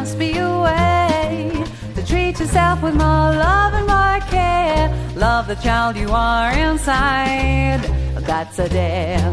yourself 2.42 2.82
with 2.82 2.96
more 2.96 3.30
love 3.48 3.74
and 3.76 3.86
more 3.86 4.20
care. 4.32 4.89
Love 5.16 5.48
the 5.48 5.54
child 5.56 5.96
you 5.96 6.10
are 6.10 6.52
inside. 6.58 7.82
That's 8.26 8.58
a 8.58 8.68
dare. 8.68 9.32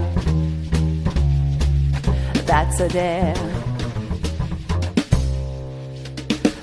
That's 2.45 2.81
a 2.81 2.89
dare. 2.91 3.35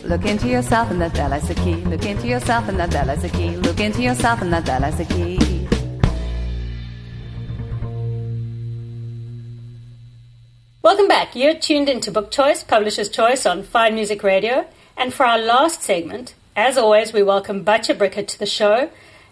Look 0.03 0.25
into 0.25 0.47
yourself 0.47 0.91
and 0.91 1.01
that 1.01 1.15
that 1.15 1.33
is 1.41 1.47
the 1.47 1.55
key. 1.55 1.77
Look 1.77 2.05
into 2.05 2.27
yourself 2.27 2.69
and 2.69 2.79
that 2.79 2.91
that 2.91 3.09
is 3.09 3.23
the 3.23 3.29
key. 3.29 3.57
Look 3.57 3.79
into 3.79 4.03
yourself 4.03 4.43
and 4.43 4.53
that 4.53 4.67
that 4.67 4.83
is 4.87 4.97
the 4.99 5.05
key. 5.05 5.67
Welcome 10.83 11.07
back. 11.07 11.35
You're 11.35 11.55
tuned 11.55 11.89
into 11.89 12.11
Book 12.11 12.29
Choice, 12.29 12.63
Publisher's 12.63 13.09
Choice 13.09 13.47
on 13.47 13.63
Fine 13.63 13.95
Music 13.95 14.21
Radio. 14.21 14.67
And 14.97 15.13
for 15.13 15.25
our 15.25 15.37
last 15.37 15.83
segment, 15.83 16.33
as 16.55 16.77
always, 16.77 17.13
we 17.13 17.21
welcome 17.21 17.65
Batya 17.65 17.97
Bricker 17.97 18.25
to 18.25 18.39
the 18.39 18.45
show. 18.45 18.89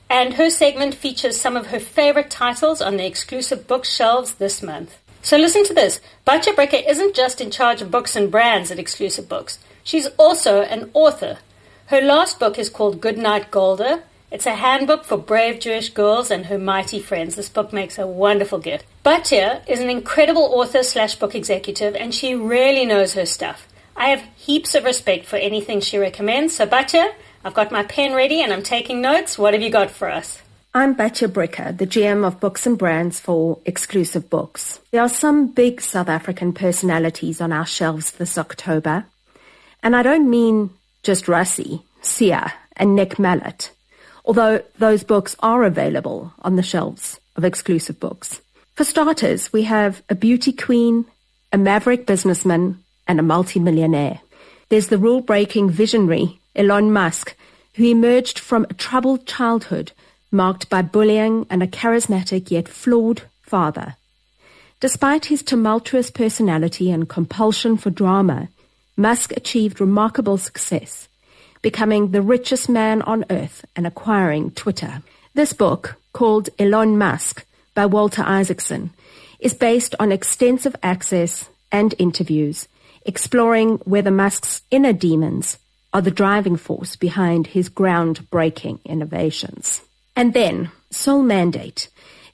and 0.09 0.35
her 0.35 0.49
segment 0.49 0.93
features 0.93 1.41
some 1.41 1.57
of 1.57 1.67
her 1.67 1.79
favorite 1.79 2.29
titles 2.29 2.81
on 2.81 2.97
the 2.97 3.05
exclusive 3.05 3.67
bookshelves 3.67 4.35
this 4.35 4.61
month. 4.61 4.97
So 5.23 5.37
listen 5.37 5.65
to 5.65 5.73
this. 5.73 6.01
Batya 6.27 6.53
Bricker 6.53 6.87
isn't 6.87 7.15
just 7.15 7.41
in 7.41 7.49
charge 7.49 7.81
of 7.81 7.89
books 7.89 8.15
and 8.15 8.29
brands 8.29 8.69
at 8.69 8.77
Exclusive 8.77 9.27
Books. 9.27 9.57
She's 9.83 10.07
also 10.17 10.61
an 10.61 10.91
author. 10.93 11.39
Her 11.87 11.99
last 11.99 12.39
book 12.39 12.59
is 12.59 12.69
called 12.69 13.01
Goodnight 13.01 13.49
Golda. 13.49 14.03
It's 14.29 14.45
a 14.45 14.55
handbook 14.55 15.03
for 15.03 15.17
brave 15.17 15.59
Jewish 15.59 15.89
girls 15.89 16.29
and 16.29 16.45
her 16.45 16.59
mighty 16.59 16.99
friends. 16.99 17.35
This 17.35 17.49
book 17.49 17.73
makes 17.73 17.97
a 17.97 18.05
wonderful 18.05 18.59
gift. 18.59 18.85
Batya 19.03 19.67
is 19.67 19.79
an 19.79 19.89
incredible 19.89 20.43
author 20.43 20.83
slash 20.83 21.15
book 21.15 21.33
executive, 21.33 21.95
and 21.95 22.13
she 22.13 22.35
really 22.35 22.85
knows 22.85 23.13
her 23.13 23.25
stuff. 23.25 23.67
I 23.95 24.09
have 24.09 24.23
heaps 24.35 24.75
of 24.75 24.83
respect 24.83 25.25
for 25.25 25.37
anything 25.37 25.79
she 25.79 25.97
recommends. 25.97 26.55
So, 26.55 26.65
Batya, 26.65 27.13
I've 27.43 27.53
got 27.53 27.71
my 27.71 27.83
pen 27.83 28.13
ready 28.13 28.41
and 28.41 28.51
I'm 28.51 28.63
taking 28.63 29.01
notes. 29.01 29.37
What 29.37 29.53
have 29.53 29.61
you 29.61 29.69
got 29.69 29.91
for 29.91 30.09
us? 30.09 30.41
I'm 30.75 30.95
Batya 30.95 31.27
Bricker, 31.27 31.77
the 31.77 31.85
GM 31.85 32.25
of 32.25 32.39
Books 32.39 32.65
and 32.65 32.77
Brands 32.77 33.19
for 33.19 33.59
Exclusive 33.65 34.29
Books. 34.29 34.79
There 34.91 35.01
are 35.01 35.09
some 35.09 35.47
big 35.47 35.81
South 35.81 36.09
African 36.09 36.51
personalities 36.51 37.41
on 37.41 37.51
our 37.51 37.65
shelves 37.65 38.11
this 38.11 38.39
October. 38.39 39.05
And 39.83 39.95
I 39.95 40.01
don't 40.01 40.29
mean 40.29 40.71
just 41.03 41.25
Rassie, 41.25 41.83
Siya, 42.01 42.51
and 42.75 42.95
Nick 42.95 43.19
Mallett, 43.19 43.71
although 44.25 44.63
those 44.79 45.03
books 45.03 45.35
are 45.39 45.63
available 45.63 46.33
on 46.39 46.55
the 46.55 46.63
shelves 46.63 47.19
of 47.35 47.43
Exclusive 47.43 47.99
Books. 47.99 48.41
For 48.75 48.83
starters, 48.83 49.53
we 49.53 49.63
have 49.63 50.01
a 50.09 50.15
beauty 50.15 50.53
queen, 50.53 51.05
a 51.51 51.57
maverick 51.59 52.07
businessman, 52.07 52.82
and 53.07 53.19
a 53.19 53.23
multimillionaire. 53.23 54.21
There's 54.69 54.87
the 54.87 54.97
rule-breaking 54.97 55.69
visionary 55.69 56.39
Elon 56.55 56.91
Musk, 56.91 57.35
who 57.75 57.85
emerged 57.85 58.39
from 58.39 58.65
a 58.69 58.73
troubled 58.73 59.25
childhood 59.25 59.91
marked 60.31 60.69
by 60.69 60.81
bullying 60.81 61.45
and 61.49 61.61
a 61.61 61.67
charismatic 61.67 62.49
yet 62.49 62.67
flawed 62.67 63.23
father. 63.41 63.95
Despite 64.79 65.25
his 65.25 65.43
tumultuous 65.43 66.11
personality 66.11 66.91
and 66.91 67.07
compulsion 67.07 67.77
for 67.77 67.89
drama, 67.89 68.49
Musk 68.97 69.31
achieved 69.31 69.79
remarkable 69.79 70.37
success, 70.37 71.07
becoming 71.61 72.11
the 72.11 72.21
richest 72.21 72.67
man 72.67 73.01
on 73.03 73.25
earth 73.29 73.63
and 73.75 73.87
acquiring 73.87 74.51
Twitter. 74.51 75.01
This 75.33 75.53
book, 75.53 75.95
called 76.11 76.49
Elon 76.59 76.97
Musk 76.97 77.45
by 77.73 77.85
Walter 77.85 78.23
Isaacson, 78.23 78.91
is 79.39 79.53
based 79.53 79.95
on 79.99 80.11
extensive 80.11 80.75
access 80.83 81.49
and 81.71 81.95
interviews 81.97 82.67
exploring 83.05 83.77
whether 83.85 84.11
Musk's 84.11 84.61
inner 84.71 84.93
demons 84.93 85.57
are 85.93 86.01
the 86.01 86.11
driving 86.11 86.57
force 86.57 86.95
behind 86.95 87.47
his 87.47 87.69
groundbreaking 87.69 88.83
innovations. 88.83 89.81
And 90.15 90.33
then, 90.33 90.71
Sole 90.91 91.23
Mandate. 91.23 91.89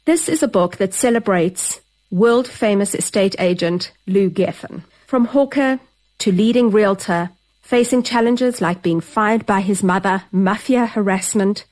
This 0.05 0.29
is 0.29 0.41
a 0.41 0.47
book 0.47 0.77
that 0.77 0.93
celebrates 0.93 1.81
world 2.11 2.47
famous 2.47 2.95
estate 2.95 3.35
agent 3.39 3.91
Lew 4.07 4.29
Geffen. 4.29 4.83
From 5.07 5.25
hawker 5.25 5.79
to 6.19 6.31
leading 6.31 6.71
realtor, 6.71 7.29
facing 7.61 8.03
challenges 8.03 8.61
like 8.61 8.81
being 8.81 9.01
fired 9.01 9.45
by 9.45 9.61
his 9.61 9.83
mother, 9.83 10.23
mafia 10.31 10.85
harassment, 10.85 11.65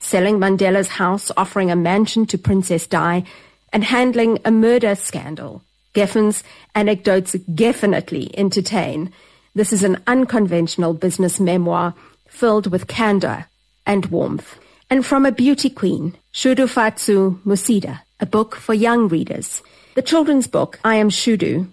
selling 0.00 0.38
Mandela's 0.38 0.88
house, 0.88 1.30
offering 1.36 1.70
a 1.70 1.76
mansion 1.76 2.26
to 2.26 2.38
Princess 2.38 2.86
Di, 2.86 3.24
and 3.72 3.84
handling 3.84 4.38
a 4.44 4.50
murder 4.50 4.94
scandal. 4.94 5.62
Geffen's 5.96 6.44
anecdotes 6.74 7.32
definitely 7.54 8.30
entertain. 8.36 9.10
This 9.54 9.72
is 9.72 9.82
an 9.82 10.02
unconventional 10.06 10.92
business 10.92 11.40
memoir 11.40 11.94
filled 12.28 12.70
with 12.70 12.86
candor 12.86 13.46
and 13.86 14.04
warmth. 14.06 14.58
And 14.90 15.06
from 15.06 15.24
a 15.24 15.32
beauty 15.32 15.70
queen, 15.70 16.14
Shudufhadzo 16.34 17.40
Musida, 17.44 18.02
a 18.20 18.26
book 18.26 18.56
for 18.56 18.74
young 18.74 19.08
readers. 19.08 19.62
The 19.94 20.02
children's 20.02 20.46
book, 20.46 20.78
I 20.84 20.96
Am 20.96 21.08
Shudu, 21.08 21.66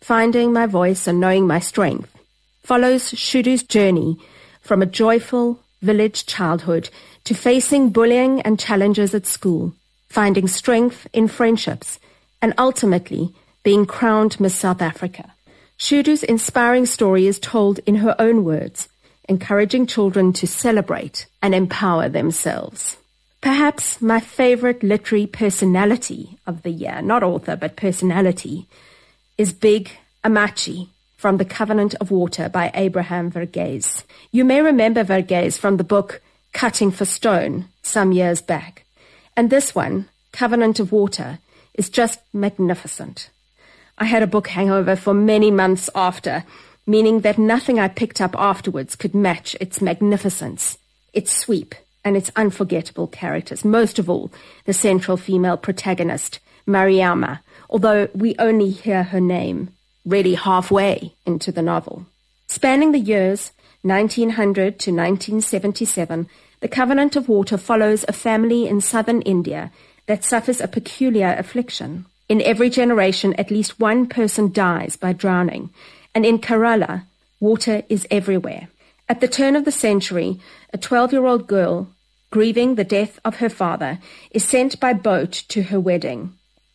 Finding 0.00 0.52
My 0.52 0.66
Voice 0.66 1.06
and 1.06 1.20
Knowing 1.20 1.46
My 1.46 1.60
Strength, 1.60 2.12
follows 2.64 3.12
Shudu's 3.12 3.62
journey 3.62 4.18
from 4.60 4.82
a 4.82 4.86
joyful 4.86 5.60
village 5.82 6.26
childhood 6.26 6.90
to 7.22 7.32
facing 7.32 7.90
bullying 7.90 8.40
and 8.40 8.58
challenges 8.58 9.14
at 9.14 9.24
school, 9.24 9.72
finding 10.08 10.48
strength 10.48 11.06
in 11.12 11.28
friendships, 11.28 12.00
and 12.42 12.52
ultimately 12.58 13.32
being 13.68 13.84
crowned 13.84 14.40
Miss 14.40 14.54
South 14.54 14.80
Africa. 14.80 15.34
Shudu's 15.76 16.22
inspiring 16.22 16.86
story 16.86 17.26
is 17.26 17.38
told 17.38 17.80
in 17.80 17.96
her 17.96 18.16
own 18.18 18.42
words, 18.42 18.88
encouraging 19.28 19.86
children 19.86 20.32
to 20.32 20.46
celebrate 20.46 21.26
and 21.42 21.54
empower 21.54 22.08
themselves. 22.08 22.96
Perhaps 23.42 24.00
my 24.00 24.20
favorite 24.20 24.82
literary 24.82 25.26
personality 25.26 26.38
of 26.46 26.62
the 26.62 26.70
year, 26.70 27.02
not 27.02 27.22
author, 27.22 27.56
but 27.56 27.76
personality, 27.76 28.66
is 29.36 29.52
Big 29.52 29.90
Ammachi 30.24 30.88
from 31.18 31.36
The 31.36 31.44
Covenant 31.44 31.94
of 31.96 32.10
Water 32.10 32.48
by 32.48 32.70
Abraham 32.72 33.30
Verghese. 33.30 34.02
You 34.32 34.46
may 34.46 34.62
remember 34.62 35.04
Verghese 35.04 35.58
from 35.58 35.76
the 35.76 35.84
book 35.84 36.22
Cutting 36.54 36.90
for 36.90 37.04
Stone 37.04 37.66
some 37.82 38.12
years 38.12 38.40
back. 38.40 38.86
And 39.36 39.50
this 39.50 39.74
one, 39.74 40.08
Covenant 40.32 40.80
of 40.80 40.90
Water, 40.90 41.38
is 41.74 41.90
just 41.90 42.20
magnificent. 42.32 43.28
I 43.98 44.04
had 44.04 44.22
a 44.22 44.28
book 44.28 44.48
hangover 44.48 44.94
for 44.94 45.12
many 45.12 45.50
months 45.50 45.90
after, 45.94 46.44
meaning 46.86 47.20
that 47.20 47.36
nothing 47.36 47.80
I 47.80 47.88
picked 47.88 48.20
up 48.20 48.34
afterwards 48.38 48.94
could 48.94 49.14
match 49.14 49.56
its 49.60 49.82
magnificence, 49.82 50.78
its 51.12 51.36
sweep, 51.36 51.74
and 52.04 52.16
its 52.16 52.30
unforgettable 52.36 53.08
characters. 53.08 53.64
Most 53.64 53.98
of 53.98 54.08
all, 54.08 54.30
the 54.66 54.72
central 54.72 55.16
female 55.16 55.56
protagonist, 55.56 56.38
Mariamma, 56.66 57.40
although 57.68 58.08
we 58.14 58.36
only 58.38 58.70
hear 58.70 59.02
her 59.02 59.20
name 59.20 59.70
really 60.06 60.34
halfway 60.34 61.14
into 61.26 61.50
the 61.50 61.62
novel. 61.62 62.06
Spanning 62.46 62.92
the 62.92 62.98
years 63.00 63.52
1900 63.82 64.78
to 64.78 64.90
1977, 64.92 66.28
The 66.60 66.68
Covenant 66.68 67.16
of 67.16 67.28
Water 67.28 67.58
follows 67.58 68.04
a 68.06 68.12
family 68.12 68.68
in 68.68 68.80
southern 68.80 69.22
India 69.22 69.72
that 70.06 70.24
suffers 70.24 70.60
a 70.60 70.68
peculiar 70.68 71.34
affliction. 71.36 72.06
In 72.28 72.42
every 72.42 72.68
generation, 72.68 73.34
at 73.34 73.50
least 73.50 73.80
one 73.80 74.06
person 74.06 74.52
dies 74.52 74.96
by 74.96 75.14
drowning, 75.14 75.70
and 76.14 76.26
in 76.26 76.38
Kerala, 76.38 77.04
water 77.40 77.82
is 77.88 78.06
everywhere. 78.10 78.68
At 79.08 79.22
the 79.22 79.28
turn 79.28 79.56
of 79.56 79.64
the 79.64 79.72
century, 79.72 80.38
a 80.72 80.76
12 80.76 81.12
year 81.12 81.24
old 81.24 81.46
girl, 81.46 81.88
grieving 82.30 82.74
the 82.74 82.84
death 82.84 83.18
of 83.24 83.36
her 83.36 83.48
father, 83.48 83.98
is 84.30 84.44
sent 84.44 84.78
by 84.78 84.92
boat 84.92 85.32
to 85.48 85.62
her 85.64 85.80
wedding, 85.80 86.34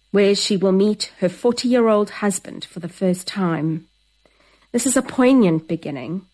where 0.10 0.34
she 0.34 0.58
will 0.58 0.72
meet 0.72 1.14
her 1.20 1.30
40 1.30 1.68
year 1.68 1.88
old 1.88 2.10
husband 2.10 2.66
for 2.66 2.80
the 2.80 2.90
first 2.90 3.28
time. 3.28 3.88
This 4.72 4.88
is 4.88 4.98
a 4.98 5.04
poignant 5.04 5.68
beginning. 5.68 6.26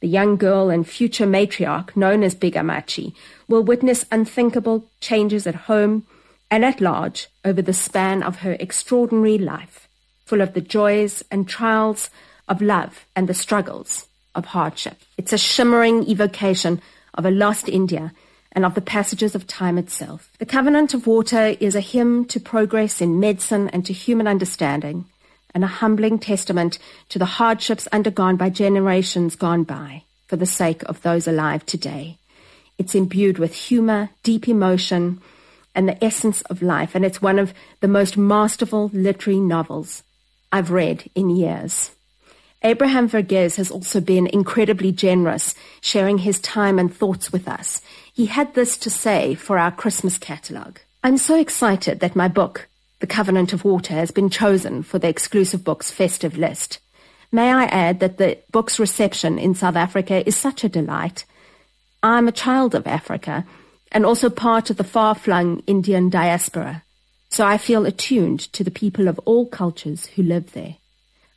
The 0.00 0.08
young 0.08 0.36
girl 0.36 0.68
and 0.68 0.86
future 0.86 1.26
matriarch, 1.26 1.96
known 1.96 2.22
as 2.22 2.34
Big 2.34 2.52
Ammachi, 2.52 3.14
will 3.48 3.62
witness 3.62 4.04
unthinkable 4.12 4.84
changes 5.00 5.46
at 5.46 5.54
home 5.54 6.06
and 6.50 6.64
at 6.64 6.80
large 6.80 7.28
over 7.44 7.62
the 7.62 7.72
span 7.72 8.22
of 8.22 8.36
her 8.36 8.56
extraordinary 8.58 9.38
life, 9.38 9.88
full 10.24 10.40
of 10.40 10.54
the 10.54 10.60
joys 10.60 11.24
and 11.30 11.48
trials 11.48 12.10
of 12.48 12.62
love 12.62 13.06
and 13.14 13.28
the 13.28 13.34
struggles 13.34 14.08
of 14.34 14.46
hardship. 14.46 14.98
It's 15.16 15.32
a 15.32 15.38
shimmering 15.38 16.08
evocation 16.08 16.80
of 17.14 17.26
a 17.26 17.30
lost 17.30 17.68
India 17.68 18.12
and 18.52 18.64
of 18.64 18.74
the 18.74 18.80
passages 18.80 19.34
of 19.34 19.46
time 19.46 19.78
itself. 19.78 20.30
The 20.38 20.46
Covenant 20.46 20.94
of 20.94 21.06
Water 21.06 21.56
is 21.60 21.74
a 21.74 21.80
hymn 21.80 22.24
to 22.26 22.40
progress 22.40 23.00
in 23.00 23.20
medicine 23.20 23.68
and 23.68 23.84
to 23.86 23.92
human 23.92 24.26
understanding, 24.26 25.04
and 25.54 25.64
a 25.64 25.68
humbling 25.82 26.18
testament 26.18 26.78
to 27.10 27.18
the 27.18 27.24
hardships 27.24 27.86
undergone 27.92 28.36
by 28.36 28.48
generations 28.48 29.36
gone 29.36 29.64
by 29.64 30.02
for 30.26 30.36
the 30.36 30.46
sake 30.46 30.82
of 30.84 31.02
those 31.02 31.26
alive 31.26 31.64
today. 31.66 32.18
It's 32.78 32.94
imbued 32.94 33.38
with 33.38 33.54
humor, 33.54 34.10
deep 34.22 34.48
emotion, 34.48 35.20
and 35.78 35.88
the 35.88 36.04
essence 36.04 36.42
of 36.42 36.60
life, 36.60 36.96
and 36.96 37.04
it's 37.04 37.22
one 37.22 37.38
of 37.38 37.54
the 37.78 37.86
most 37.86 38.16
masterful 38.16 38.90
literary 38.92 39.38
novels 39.38 40.02
I've 40.50 40.72
read 40.72 41.08
in 41.14 41.30
years. 41.30 41.92
Abraham 42.64 43.08
Verghese 43.08 43.54
has 43.58 43.70
also 43.70 44.00
been 44.00 44.26
incredibly 44.26 44.90
generous, 44.90 45.54
sharing 45.80 46.18
his 46.18 46.40
time 46.40 46.80
and 46.80 46.92
thoughts 46.92 47.30
with 47.30 47.46
us. 47.46 47.80
He 48.12 48.26
had 48.26 48.54
this 48.54 48.76
to 48.78 48.90
say 48.90 49.36
for 49.36 49.56
our 49.56 49.70
Christmas 49.70 50.18
catalogue. 50.18 50.80
I'm 51.04 51.16
so 51.16 51.38
excited 51.38 52.00
that 52.00 52.16
my 52.16 52.26
book, 52.26 52.66
The 52.98 53.06
Covenant 53.06 53.52
of 53.52 53.64
Water, 53.64 53.94
has 53.94 54.10
been 54.10 54.30
chosen 54.30 54.82
for 54.82 54.98
the 54.98 55.08
exclusive 55.08 55.62
books 55.62 55.92
festive 55.92 56.36
list. 56.36 56.80
May 57.30 57.52
I 57.52 57.66
add 57.66 58.00
that 58.00 58.18
the 58.18 58.38
book's 58.50 58.80
reception 58.80 59.38
in 59.38 59.54
South 59.54 59.76
Africa 59.76 60.26
is 60.26 60.36
such 60.36 60.64
a 60.64 60.68
delight. 60.68 61.24
I'm 62.02 62.26
a 62.26 62.32
child 62.32 62.74
of 62.74 62.88
Africa, 62.88 63.46
and 63.92 64.04
also 64.04 64.30
part 64.30 64.70
of 64.70 64.76
the 64.76 64.84
far-flung 64.84 65.62
Indian 65.66 66.10
diaspora. 66.10 66.82
So 67.30 67.46
I 67.46 67.58
feel 67.58 67.86
attuned 67.86 68.40
to 68.52 68.64
the 68.64 68.70
people 68.70 69.08
of 69.08 69.18
all 69.24 69.46
cultures 69.46 70.06
who 70.06 70.22
live 70.22 70.52
there. 70.52 70.76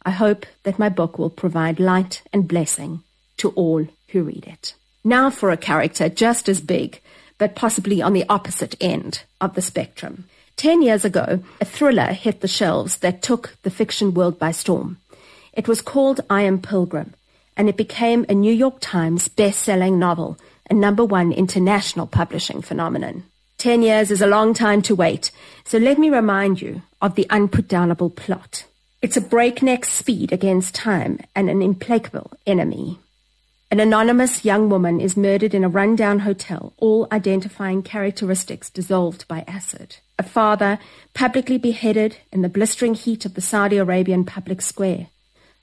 I 0.06 0.12
hope 0.12 0.46
that 0.64 0.80
my 0.80 0.90
book 0.90 1.20
will 1.20 1.30
provide 1.30 1.80
light 1.80 2.24
and 2.34 2.48
blessing 2.48 3.04
to 3.38 3.50
all 3.52 3.86
who 4.10 4.24
read 4.24 4.46
it. 4.48 4.74
Now 5.04 5.30
for 5.30 5.52
a 5.52 5.58
character 5.58 6.10
just 6.10 6.48
as 6.48 6.62
big, 6.62 7.02
but 7.38 7.56
possibly 7.56 8.02
on 8.02 8.14
the 8.14 8.26
opposite 8.30 8.76
end 8.80 9.24
of 9.40 9.56
the 9.56 9.62
spectrum. 9.62 10.26
Ten 10.58 10.82
years 10.82 11.04
ago, 11.04 11.44
a 11.60 11.66
thriller 11.66 12.14
hit 12.14 12.42
the 12.42 12.48
shelves 12.48 12.98
that 12.98 13.22
took 13.22 13.58
the 13.64 13.72
fiction 13.72 14.14
world 14.14 14.38
by 14.38 14.52
storm. 14.52 14.98
It 15.54 15.68
was 15.68 15.82
called 15.82 16.22
I 16.30 16.44
Am 16.44 16.62
Pilgrim, 16.62 17.14
and 17.58 17.68
it 17.68 17.78
became 17.78 18.26
a 18.30 18.36
New 18.36 18.54
York 18.54 18.78
Times 18.80 19.28
best-selling 19.28 19.98
novel, 19.98 20.38
a 20.72 20.74
number 20.74 21.04
one 21.04 21.34
international 21.34 22.08
publishing 22.08 22.62
phenomenon. 22.62 23.26
Ten 23.58 23.82
years 23.82 24.10
is 24.10 24.22
a 24.22 24.28
long 24.28 24.54
time 24.54 24.82
to 24.84 24.96
wait, 24.96 25.30
so 25.66 25.78
let 25.78 26.00
me 26.00 26.10
remind 26.10 26.62
you 26.62 26.82
of 27.02 27.16
the 27.16 27.26
unputdownable 27.30 28.16
plot. 28.16 28.64
It's 29.02 29.18
a 29.18 29.22
breakneck 29.22 29.84
speed 29.84 30.32
against 30.32 30.74
time 30.74 31.20
and 31.36 31.50
an 31.50 31.62
implacable 31.62 32.32
enemy. 32.48 33.00
An 33.70 33.82
anonymous 33.82 34.46
young 34.46 34.70
woman 34.70 35.02
is 35.02 35.18
murdered 35.18 35.54
in 35.54 35.66
a 35.66 35.70
rundown 35.70 36.20
hotel, 36.20 36.72
all 36.78 37.10
identifying 37.12 37.84
characteristics 37.84 38.70
dissolved 38.70 39.28
by 39.28 39.44
acid. 39.48 39.98
A 40.18 40.24
father 40.24 40.80
publicly 41.14 41.58
beheaded 41.58 42.16
in 42.32 42.44
the 42.44 42.50
blistering 42.50 42.94
heat 42.94 43.26
of 43.26 43.34
the 43.34 43.42
Saudi 43.42 43.76
Arabian 43.76 44.24
public 44.24 44.62
square. 44.62 45.08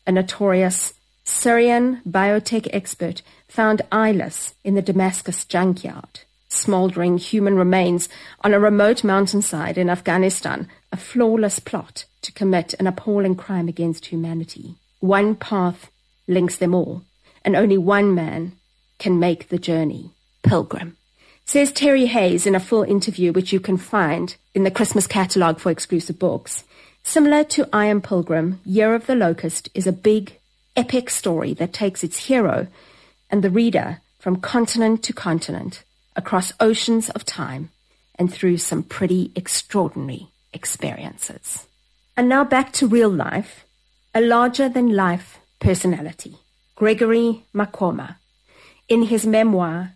A 0.06 0.12
notorious 0.12 0.92
Syrian 1.28 2.00
biotech 2.08 2.66
expert 2.72 3.22
found 3.48 3.82
eyeless 3.92 4.54
in 4.64 4.74
the 4.74 4.82
Damascus 4.82 5.44
junkyard. 5.44 6.20
Smoldering 6.48 7.18
human 7.18 7.54
remains 7.54 8.08
on 8.40 8.54
a 8.54 8.58
remote 8.58 9.04
mountainside 9.04 9.76
in 9.76 9.90
Afghanistan, 9.90 10.66
a 10.90 10.96
flawless 10.96 11.58
plot 11.58 12.06
to 12.22 12.32
commit 12.32 12.74
an 12.80 12.86
appalling 12.86 13.36
crime 13.36 13.68
against 13.68 14.06
humanity. 14.06 14.76
One 15.00 15.36
path 15.36 15.90
links 16.26 16.56
them 16.56 16.74
all 16.74 17.02
and 17.44 17.54
only 17.54 17.78
one 17.78 18.14
man 18.14 18.52
can 18.98 19.20
make 19.20 19.48
the 19.48 19.58
journey. 19.58 20.10
Pilgrim. 20.42 20.96
Says 21.44 21.72
Terry 21.72 22.06
Hayes 22.06 22.46
in 22.46 22.54
a 22.54 22.60
full 22.60 22.82
interview, 22.82 23.32
which 23.32 23.52
you 23.52 23.60
can 23.60 23.76
find 23.76 24.34
in 24.54 24.64
the 24.64 24.70
Christmas 24.70 25.06
catalogue 25.06 25.60
for 25.60 25.70
exclusive 25.70 26.18
books. 26.18 26.64
Similar 27.04 27.44
to 27.44 27.68
I 27.72 27.84
Am 27.84 28.00
Pilgrim, 28.00 28.60
Year 28.64 28.94
of 28.94 29.06
the 29.06 29.14
Locust 29.14 29.68
is 29.74 29.86
a 29.86 29.92
big, 29.92 30.37
epic 30.78 31.10
story 31.10 31.52
that 31.54 31.72
takes 31.72 32.04
its 32.04 32.26
hero 32.26 32.68
and 33.30 33.42
the 33.42 33.50
reader 33.50 34.00
from 34.20 34.40
continent 34.40 35.02
to 35.02 35.12
continent, 35.12 35.82
across 36.14 36.52
oceans 36.60 37.10
of 37.10 37.24
time, 37.24 37.70
and 38.14 38.32
through 38.32 38.56
some 38.58 38.84
pretty 38.84 39.32
extraordinary 39.34 40.28
experiences. 40.52 41.66
And 42.16 42.28
now 42.28 42.44
back 42.44 42.72
to 42.74 42.86
real 42.86 43.08
life, 43.10 43.64
a 44.14 44.20
larger 44.20 44.68
than 44.68 44.94
life 44.94 45.38
personality. 45.58 46.36
Gregory 46.76 47.42
Maqoma, 47.52 48.16
in 48.88 49.02
his 49.02 49.26
memoir, 49.26 49.94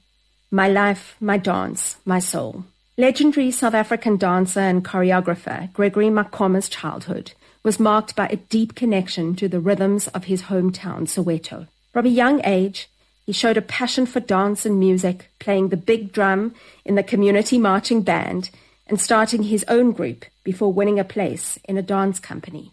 My 0.51 0.68
Life, 0.68 1.14
My 1.20 1.37
Dance, 1.37 1.97
My 2.05 2.18
Soul. 2.18 2.64
Legendary 2.99 3.53
South 3.53 3.74
African 3.74 4.16
dancer 4.16 4.61
and 4.61 4.85
choreographer 4.85 5.72
Gregory 5.72 6.11
Maqoma's 6.11 6.68
childhood 6.68 7.33
was 7.62 7.80
marked 7.80 8.16
by 8.16 8.26
a 8.28 8.36
deep 8.36 8.74
connection 8.74 9.36
to 9.36 9.48
the 9.48 9.60
rhythms 9.60 10.08
of 10.08 10.24
his 10.24 10.42
hometown, 10.42 11.06
Soweto. 11.06 11.68
From 11.92 12.06
a 12.06 12.10
young 12.10 12.40
age, 12.44 12.88
he 13.24 13.32
showed 13.32 13.56
a 13.56 13.62
passion 13.62 14.06
for 14.06 14.20
dance 14.20 14.66
and 14.66 14.78
music, 14.78 15.30
playing 15.38 15.68
the 15.68 15.76
big 15.76 16.12
drum 16.12 16.54
in 16.84 16.96
the 16.96 17.02
community 17.02 17.58
marching 17.58 18.02
band 18.02 18.50
and 18.86 19.00
starting 19.00 19.44
his 19.44 19.64
own 19.68 19.92
group 19.92 20.24
before 20.42 20.72
winning 20.72 20.98
a 20.98 21.04
place 21.04 21.58
in 21.68 21.78
a 21.78 21.82
dance 21.82 22.18
company, 22.18 22.72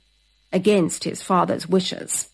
against 0.51 1.03
his 1.03 1.21
father's 1.21 1.67
wishes. 1.67 2.29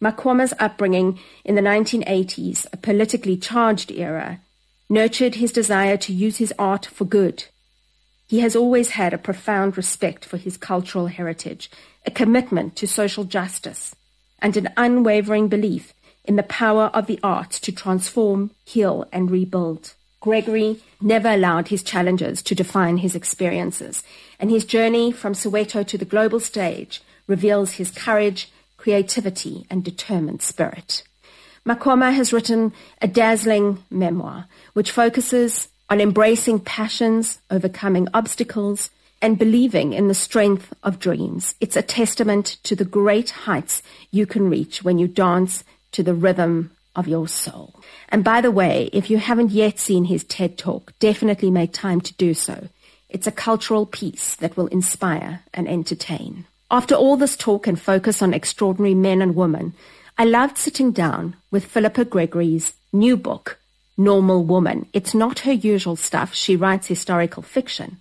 Maqoma's 0.00 0.52
upbringing 0.58 1.18
in 1.44 1.54
the 1.54 1.62
1980s, 1.62 2.66
a 2.72 2.76
politically 2.76 3.36
charged 3.36 3.90
era, 3.92 4.40
nurtured 4.88 5.36
his 5.36 5.52
desire 5.52 5.96
to 5.96 6.12
use 6.12 6.38
his 6.38 6.52
art 6.58 6.86
for 6.86 7.04
good. 7.04 7.44
He 8.28 8.40
has 8.40 8.56
always 8.56 8.90
had 8.90 9.14
a 9.14 9.18
profound 9.18 9.76
respect 9.76 10.24
for 10.24 10.36
his 10.36 10.56
cultural 10.56 11.06
heritage, 11.06 11.70
a 12.04 12.10
commitment 12.10 12.74
to 12.76 12.86
social 12.86 13.24
justice, 13.24 13.94
and 14.40 14.56
an 14.56 14.70
unwavering 14.76 15.48
belief 15.48 15.92
in 16.24 16.36
the 16.36 16.42
power 16.42 16.90
of 16.92 17.06
the 17.06 17.20
arts 17.22 17.60
to 17.60 17.72
transform, 17.72 18.50
heal, 18.64 19.06
and 19.12 19.30
rebuild. 19.30 19.94
Gregory 20.20 20.82
never 21.00 21.28
allowed 21.28 21.68
his 21.68 21.84
challenges 21.84 22.42
to 22.42 22.54
define 22.54 22.96
his 22.96 23.14
experiences, 23.14 24.02
and 24.40 24.50
his 24.50 24.64
journey 24.64 25.12
from 25.12 25.34
Soweto 25.34 25.86
to 25.86 25.96
the 25.96 26.04
global 26.04 26.40
stage 26.40 27.00
reveals 27.28 27.74
his 27.74 27.92
courage, 27.92 28.50
creativity, 28.76 29.66
and 29.70 29.84
determined 29.84 30.42
spirit. 30.42 31.04
Maqoma 31.64 32.12
has 32.12 32.32
written 32.32 32.72
a 33.00 33.08
dazzling 33.08 33.84
memoir 33.90 34.46
which 34.72 34.90
focuses 34.90 35.68
on 35.88 36.00
embracing 36.00 36.60
passions, 36.60 37.38
overcoming 37.50 38.08
obstacles, 38.12 38.90
and 39.22 39.38
believing 39.38 39.92
in 39.92 40.08
the 40.08 40.14
strength 40.14 40.72
of 40.82 40.98
dreams. 40.98 41.54
It's 41.60 41.76
a 41.76 41.82
testament 41.82 42.58
to 42.64 42.76
the 42.76 42.84
great 42.84 43.30
heights 43.30 43.82
you 44.10 44.26
can 44.26 44.50
reach 44.50 44.82
when 44.82 44.98
you 44.98 45.08
dance 45.08 45.64
to 45.92 46.02
the 46.02 46.14
rhythm 46.14 46.70
of 46.94 47.08
your 47.08 47.28
soul. 47.28 47.74
And 48.08 48.24
by 48.24 48.40
the 48.40 48.50
way, 48.50 48.90
if 48.92 49.10
you 49.10 49.18
haven't 49.18 49.50
yet 49.50 49.78
seen 49.78 50.04
his 50.04 50.24
TED 50.24 50.58
Talk, 50.58 50.92
definitely 50.98 51.50
make 51.50 51.72
time 51.72 52.00
to 52.02 52.14
do 52.14 52.34
so. 52.34 52.68
It's 53.08 53.26
a 53.26 53.32
cultural 53.32 53.86
piece 53.86 54.34
that 54.36 54.56
will 54.56 54.66
inspire 54.68 55.42
and 55.54 55.68
entertain. 55.68 56.46
After 56.70 56.94
all 56.94 57.16
this 57.16 57.36
talk 57.36 57.66
and 57.66 57.80
focus 57.80 58.20
on 58.20 58.34
extraordinary 58.34 58.94
men 58.94 59.22
and 59.22 59.36
women, 59.36 59.74
I 60.18 60.24
loved 60.24 60.58
sitting 60.58 60.90
down 60.90 61.36
with 61.50 61.64
Philippa 61.64 62.06
Gregory's 62.06 62.72
new 62.92 63.16
book, 63.16 63.58
Normal 63.96 64.44
Woman. 64.44 64.86
It's 64.92 65.14
not 65.14 65.40
her 65.40 65.52
usual 65.52 65.96
stuff. 65.96 66.34
She 66.34 66.56
writes 66.56 66.86
historical 66.86 67.42
fiction. 67.42 67.98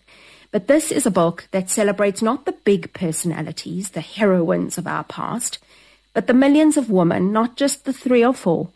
But 0.52 0.68
this 0.68 0.92
is 0.92 1.06
a 1.06 1.12
book 1.12 1.48
that 1.52 1.70
celebrates 1.70 2.22
not 2.22 2.46
the 2.46 2.52
big 2.52 2.94
personalities, 2.94 3.90
the 3.90 4.02
heroines 4.02 4.78
of 4.78 4.88
our 4.88 5.04
past, 5.04 5.60
but 6.14 6.28
the 6.28 6.34
millions 6.34 6.78
of 6.78 6.90
women, 6.90 7.34
not 7.34 7.58
just 7.58 7.84
the 7.84 7.94
three 7.94 8.24
or 8.24 8.34
four, 8.34 8.70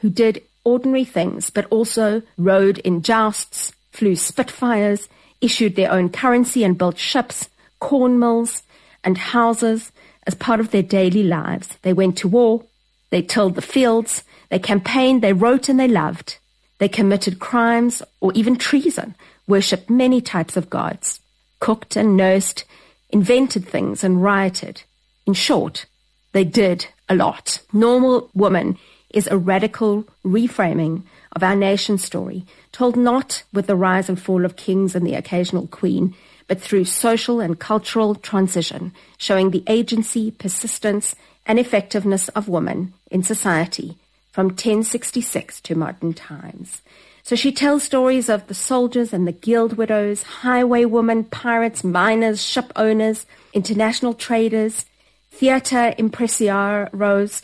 who 0.00 0.08
did 0.08 0.42
ordinary 0.64 1.04
things, 1.04 1.50
but 1.50 1.66
also 1.66 2.22
rode 2.38 2.78
in 2.78 3.02
jousts, 3.02 3.72
flew 3.90 4.16
Spitfires, 4.16 5.08
issued 5.40 5.76
their 5.76 5.92
own 5.92 6.08
currency 6.08 6.64
and 6.64 6.78
built 6.78 6.98
ships, 6.98 7.48
corn 7.78 8.18
mills, 8.18 8.62
and 9.04 9.18
houses 9.18 9.92
as 10.26 10.34
part 10.34 10.60
of 10.60 10.70
their 10.70 10.82
daily 10.82 11.22
lives. 11.22 11.76
They 11.82 11.92
went 11.92 12.16
to 12.18 12.28
war, 12.28 12.64
they 13.10 13.22
tilled 13.22 13.54
the 13.54 13.62
fields, 13.62 14.22
they 14.48 14.58
campaigned, 14.58 15.22
they 15.22 15.32
wrote 15.32 15.68
and 15.68 15.78
they 15.78 15.88
loved. 15.88 16.37
They 16.78 16.88
committed 16.88 17.40
crimes 17.40 18.02
or 18.20 18.32
even 18.34 18.56
treason, 18.56 19.14
worshipped 19.46 19.90
many 19.90 20.20
types 20.20 20.56
of 20.56 20.70
gods, 20.70 21.20
cooked 21.60 21.96
and 21.96 22.16
nursed, 22.16 22.64
invented 23.10 23.66
things 23.66 24.04
and 24.04 24.22
rioted. 24.22 24.82
In 25.26 25.34
short, 25.34 25.86
they 26.32 26.44
did 26.44 26.86
a 27.08 27.14
lot. 27.14 27.60
Normal 27.72 28.30
Woman 28.34 28.78
is 29.10 29.26
a 29.26 29.38
radical 29.38 30.04
reframing 30.24 31.02
of 31.32 31.42
our 31.42 31.56
nation's 31.56 32.04
story, 32.04 32.44
told 32.72 32.96
not 32.96 33.42
with 33.52 33.66
the 33.66 33.76
rise 33.76 34.08
and 34.08 34.20
fall 34.20 34.44
of 34.44 34.56
kings 34.56 34.94
and 34.94 35.06
the 35.06 35.14
occasional 35.14 35.66
queen, 35.66 36.14
but 36.46 36.60
through 36.60 36.84
social 36.84 37.40
and 37.40 37.58
cultural 37.58 38.14
transition, 38.14 38.92
showing 39.16 39.50
the 39.50 39.64
agency, 39.66 40.30
persistence, 40.30 41.14
and 41.46 41.58
effectiveness 41.58 42.28
of 42.30 42.48
women 42.48 42.92
in 43.10 43.22
society 43.22 43.96
from 44.38 44.50
1066 44.50 45.60
to 45.62 45.74
modern 45.74 46.14
times. 46.14 46.80
So 47.24 47.34
she 47.34 47.50
tells 47.50 47.82
stories 47.82 48.28
of 48.28 48.46
the 48.46 48.54
soldiers 48.54 49.12
and 49.12 49.26
the 49.26 49.32
guild 49.32 49.76
widows, 49.76 50.22
highwaywomen, 50.42 51.28
pirates, 51.32 51.82
miners, 51.82 52.40
ship 52.40 52.72
owners, 52.76 53.26
international 53.52 54.14
traders, 54.14 54.86
theatre 55.32 55.92
impresarios, 55.98 57.42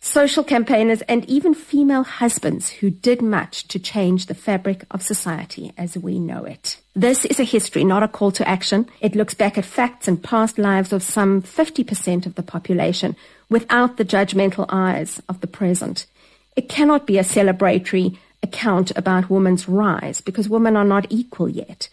social 0.00 0.42
campaigners, 0.42 1.02
and 1.02 1.24
even 1.26 1.54
female 1.54 2.02
husbands 2.02 2.70
who 2.70 2.90
did 2.90 3.22
much 3.22 3.68
to 3.68 3.78
change 3.78 4.26
the 4.26 4.34
fabric 4.34 4.84
of 4.90 5.00
society 5.00 5.72
as 5.78 5.96
we 5.96 6.18
know 6.18 6.44
it. 6.44 6.76
This 6.92 7.24
is 7.24 7.38
a 7.38 7.44
history, 7.44 7.84
not 7.84 8.02
a 8.02 8.08
call 8.08 8.32
to 8.32 8.48
action. 8.48 8.88
It 9.00 9.14
looks 9.14 9.34
back 9.34 9.56
at 9.56 9.64
facts 9.64 10.08
and 10.08 10.20
past 10.20 10.58
lives 10.58 10.92
of 10.92 11.04
some 11.04 11.40
50% 11.40 12.26
of 12.26 12.34
the 12.34 12.42
population 12.42 13.14
without 13.48 13.96
the 13.96 14.04
judgmental 14.04 14.66
eyes 14.68 15.22
of 15.28 15.40
the 15.40 15.46
present. 15.46 16.06
It 16.54 16.68
cannot 16.68 17.06
be 17.06 17.18
a 17.18 17.22
celebratory 17.22 18.18
account 18.42 18.92
about 18.96 19.30
women's 19.30 19.68
rise 19.68 20.20
because 20.20 20.48
women 20.48 20.76
are 20.76 20.84
not 20.84 21.06
equal 21.10 21.48
yet. 21.48 21.88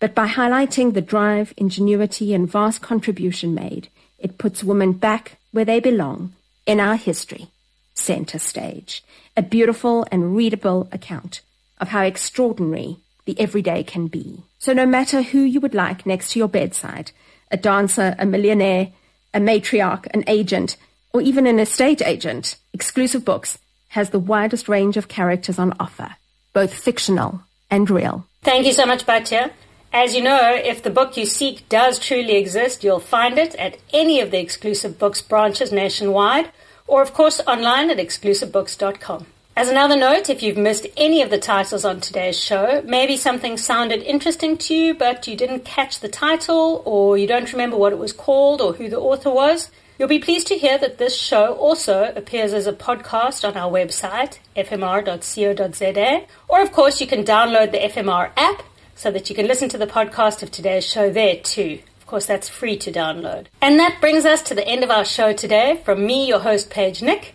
But 0.00 0.14
by 0.14 0.28
highlighting 0.28 0.94
the 0.94 1.02
drive, 1.02 1.52
ingenuity, 1.56 2.34
and 2.34 2.50
vast 2.50 2.80
contribution 2.80 3.54
made, 3.54 3.88
it 4.18 4.38
puts 4.38 4.64
women 4.64 4.92
back 4.92 5.36
where 5.52 5.64
they 5.64 5.78
belong 5.78 6.32
in 6.66 6.80
our 6.80 6.96
history, 6.96 7.48
center 7.94 8.38
stage. 8.38 9.04
A 9.36 9.42
beautiful 9.42 10.06
and 10.10 10.34
readable 10.34 10.88
account 10.90 11.42
of 11.78 11.88
how 11.88 12.02
extraordinary 12.02 12.96
the 13.26 13.38
everyday 13.38 13.82
can 13.82 14.08
be. 14.08 14.42
So 14.58 14.72
no 14.72 14.86
matter 14.86 15.22
who 15.22 15.40
you 15.40 15.60
would 15.60 15.74
like 15.74 16.04
next 16.04 16.32
to 16.32 16.38
your 16.38 16.48
bedside, 16.48 17.12
a 17.50 17.56
dancer, 17.56 18.14
a 18.18 18.26
millionaire, 18.26 18.88
a 19.32 19.38
matriarch, 19.38 20.06
an 20.12 20.24
agent, 20.26 20.76
or 21.12 21.20
even 21.20 21.46
an 21.46 21.58
estate 21.58 22.02
agent, 22.02 22.56
Exclusive 22.72 23.24
Books 23.24 23.58
has 23.90 24.10
the 24.10 24.18
widest 24.18 24.68
range 24.68 24.96
of 24.96 25.08
characters 25.08 25.58
on 25.58 25.74
offer, 25.78 26.16
both 26.52 26.74
fictional 26.74 27.42
and 27.70 27.88
real. 27.90 28.26
Thank 28.42 28.66
you 28.66 28.72
so 28.72 28.86
much, 28.86 29.06
Batya. 29.06 29.52
As 29.92 30.14
you 30.14 30.22
know, 30.22 30.54
if 30.54 30.82
the 30.82 30.90
book 30.90 31.16
you 31.16 31.26
seek 31.26 31.68
does 31.68 31.98
truly 31.98 32.36
exist, 32.36 32.84
you'll 32.84 33.00
find 33.00 33.38
it 33.38 33.54
at 33.56 33.78
any 33.92 34.20
of 34.20 34.30
the 34.30 34.38
exclusive 34.38 34.98
books 34.98 35.20
branches 35.20 35.72
nationwide, 35.72 36.50
or 36.86 37.02
of 37.02 37.12
course 37.12 37.40
online 37.46 37.90
at 37.90 37.98
exclusivebooks.com. 37.98 39.26
As 39.56 39.68
another 39.68 39.96
note, 39.96 40.30
if 40.30 40.42
you've 40.42 40.56
missed 40.56 40.86
any 40.96 41.22
of 41.22 41.30
the 41.30 41.38
titles 41.38 41.84
on 41.84 42.00
today's 42.00 42.38
show, 42.38 42.82
maybe 42.86 43.16
something 43.16 43.56
sounded 43.56 44.02
interesting 44.02 44.56
to 44.58 44.74
you, 44.74 44.94
but 44.94 45.26
you 45.26 45.36
didn't 45.36 45.64
catch 45.64 45.98
the 45.98 46.08
title, 46.08 46.82
or 46.86 47.18
you 47.18 47.26
don't 47.26 47.52
remember 47.52 47.76
what 47.76 47.92
it 47.92 47.98
was 47.98 48.12
called, 48.12 48.60
or 48.60 48.74
who 48.74 48.88
the 48.88 49.00
author 49.00 49.30
was, 49.30 49.70
you'll 50.00 50.08
be 50.08 50.18
pleased 50.18 50.46
to 50.46 50.56
hear 50.56 50.78
that 50.78 50.96
this 50.96 51.14
show 51.14 51.52
also 51.56 52.10
appears 52.16 52.54
as 52.54 52.66
a 52.66 52.72
podcast 52.72 53.46
on 53.46 53.54
our 53.54 53.70
website, 53.70 54.38
fmr.co.za, 54.56 56.26
or 56.48 56.62
of 56.62 56.72
course 56.72 57.02
you 57.02 57.06
can 57.06 57.22
download 57.22 57.70
the 57.70 57.76
FMR 57.76 58.30
app 58.34 58.62
so 58.94 59.10
that 59.10 59.28
you 59.28 59.36
can 59.36 59.46
listen 59.46 59.68
to 59.68 59.76
the 59.76 59.86
podcast 59.86 60.42
of 60.42 60.50
today's 60.50 60.86
show 60.86 61.10
there 61.10 61.36
too. 61.36 61.80
Of 61.98 62.06
course, 62.06 62.24
that's 62.24 62.48
free 62.48 62.78
to 62.78 62.90
download. 62.90 63.48
And 63.60 63.78
that 63.78 64.00
brings 64.00 64.24
us 64.24 64.40
to 64.44 64.54
the 64.54 64.66
end 64.66 64.82
of 64.82 64.90
our 64.90 65.04
show 65.04 65.34
today. 65.34 65.82
From 65.84 66.06
me, 66.06 66.26
your 66.26 66.40
host, 66.40 66.70
Paige 66.70 67.02
Nick. 67.02 67.34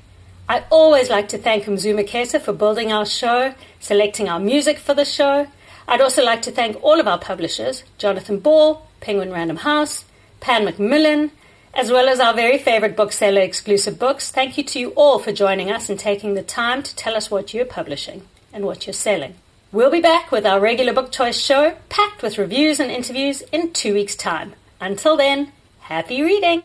I 0.50 0.64
always 0.72 1.12
like 1.12 1.28
to 1.30 1.38
thank 1.38 1.66
Mzuma 1.66 2.10
Kesa 2.10 2.42
for 2.42 2.52
building 2.52 2.92
our 2.92 3.06
show, 3.06 3.54
selecting 3.80 4.28
our 4.28 4.40
music 4.40 4.80
for 4.80 4.96
the 4.96 5.06
show. 5.06 5.48
I'd 5.88 6.02
also 6.02 6.24
like 6.24 6.42
to 6.42 6.52
thank 6.52 6.84
all 6.84 7.00
of 7.00 7.08
our 7.08 7.20
publishers, 7.20 7.84
Jonathan 8.00 8.40
Ball, 8.40 8.88
Penguin 9.02 9.32
Random 9.32 9.58
House, 9.58 10.06
Pan 10.40 10.66
Macmillan, 10.66 11.30
as 11.76 11.92
well 11.92 12.08
as 12.08 12.20
our 12.20 12.34
very 12.34 12.58
favorite 12.58 12.96
bookseller 12.96 13.42
exclusive 13.42 14.00
books. 14.00 14.32
Thank 14.32 14.58
you 14.58 14.64
to 14.64 14.80
you 14.80 14.90
all 14.92 15.20
for 15.20 15.34
joining 15.34 15.70
us 15.70 15.90
and 15.90 16.00
taking 16.00 16.34
the 16.34 16.42
time 16.42 16.82
to 16.84 16.96
tell 16.96 17.16
us 17.16 17.30
what 17.30 17.54
you're 17.54 17.66
publishing 17.66 18.24
and 18.54 18.66
what 18.66 18.88
you're 18.88 18.94
selling. 18.94 19.36
We'll 19.72 19.92
be 19.92 20.02
back 20.02 20.32
with 20.32 20.46
our 20.46 20.60
regular 20.60 20.94
book 20.94 21.12
choice 21.12 21.38
show, 21.38 21.76
packed 21.90 22.24
with 22.24 22.38
reviews 22.38 22.80
and 22.80 22.90
interviews 22.90 23.42
in 23.52 23.74
two 23.74 23.94
weeks' 23.94 24.16
time. 24.16 24.54
Until 24.80 25.18
then, 25.18 25.52
happy 25.82 26.22
reading! 26.22 26.64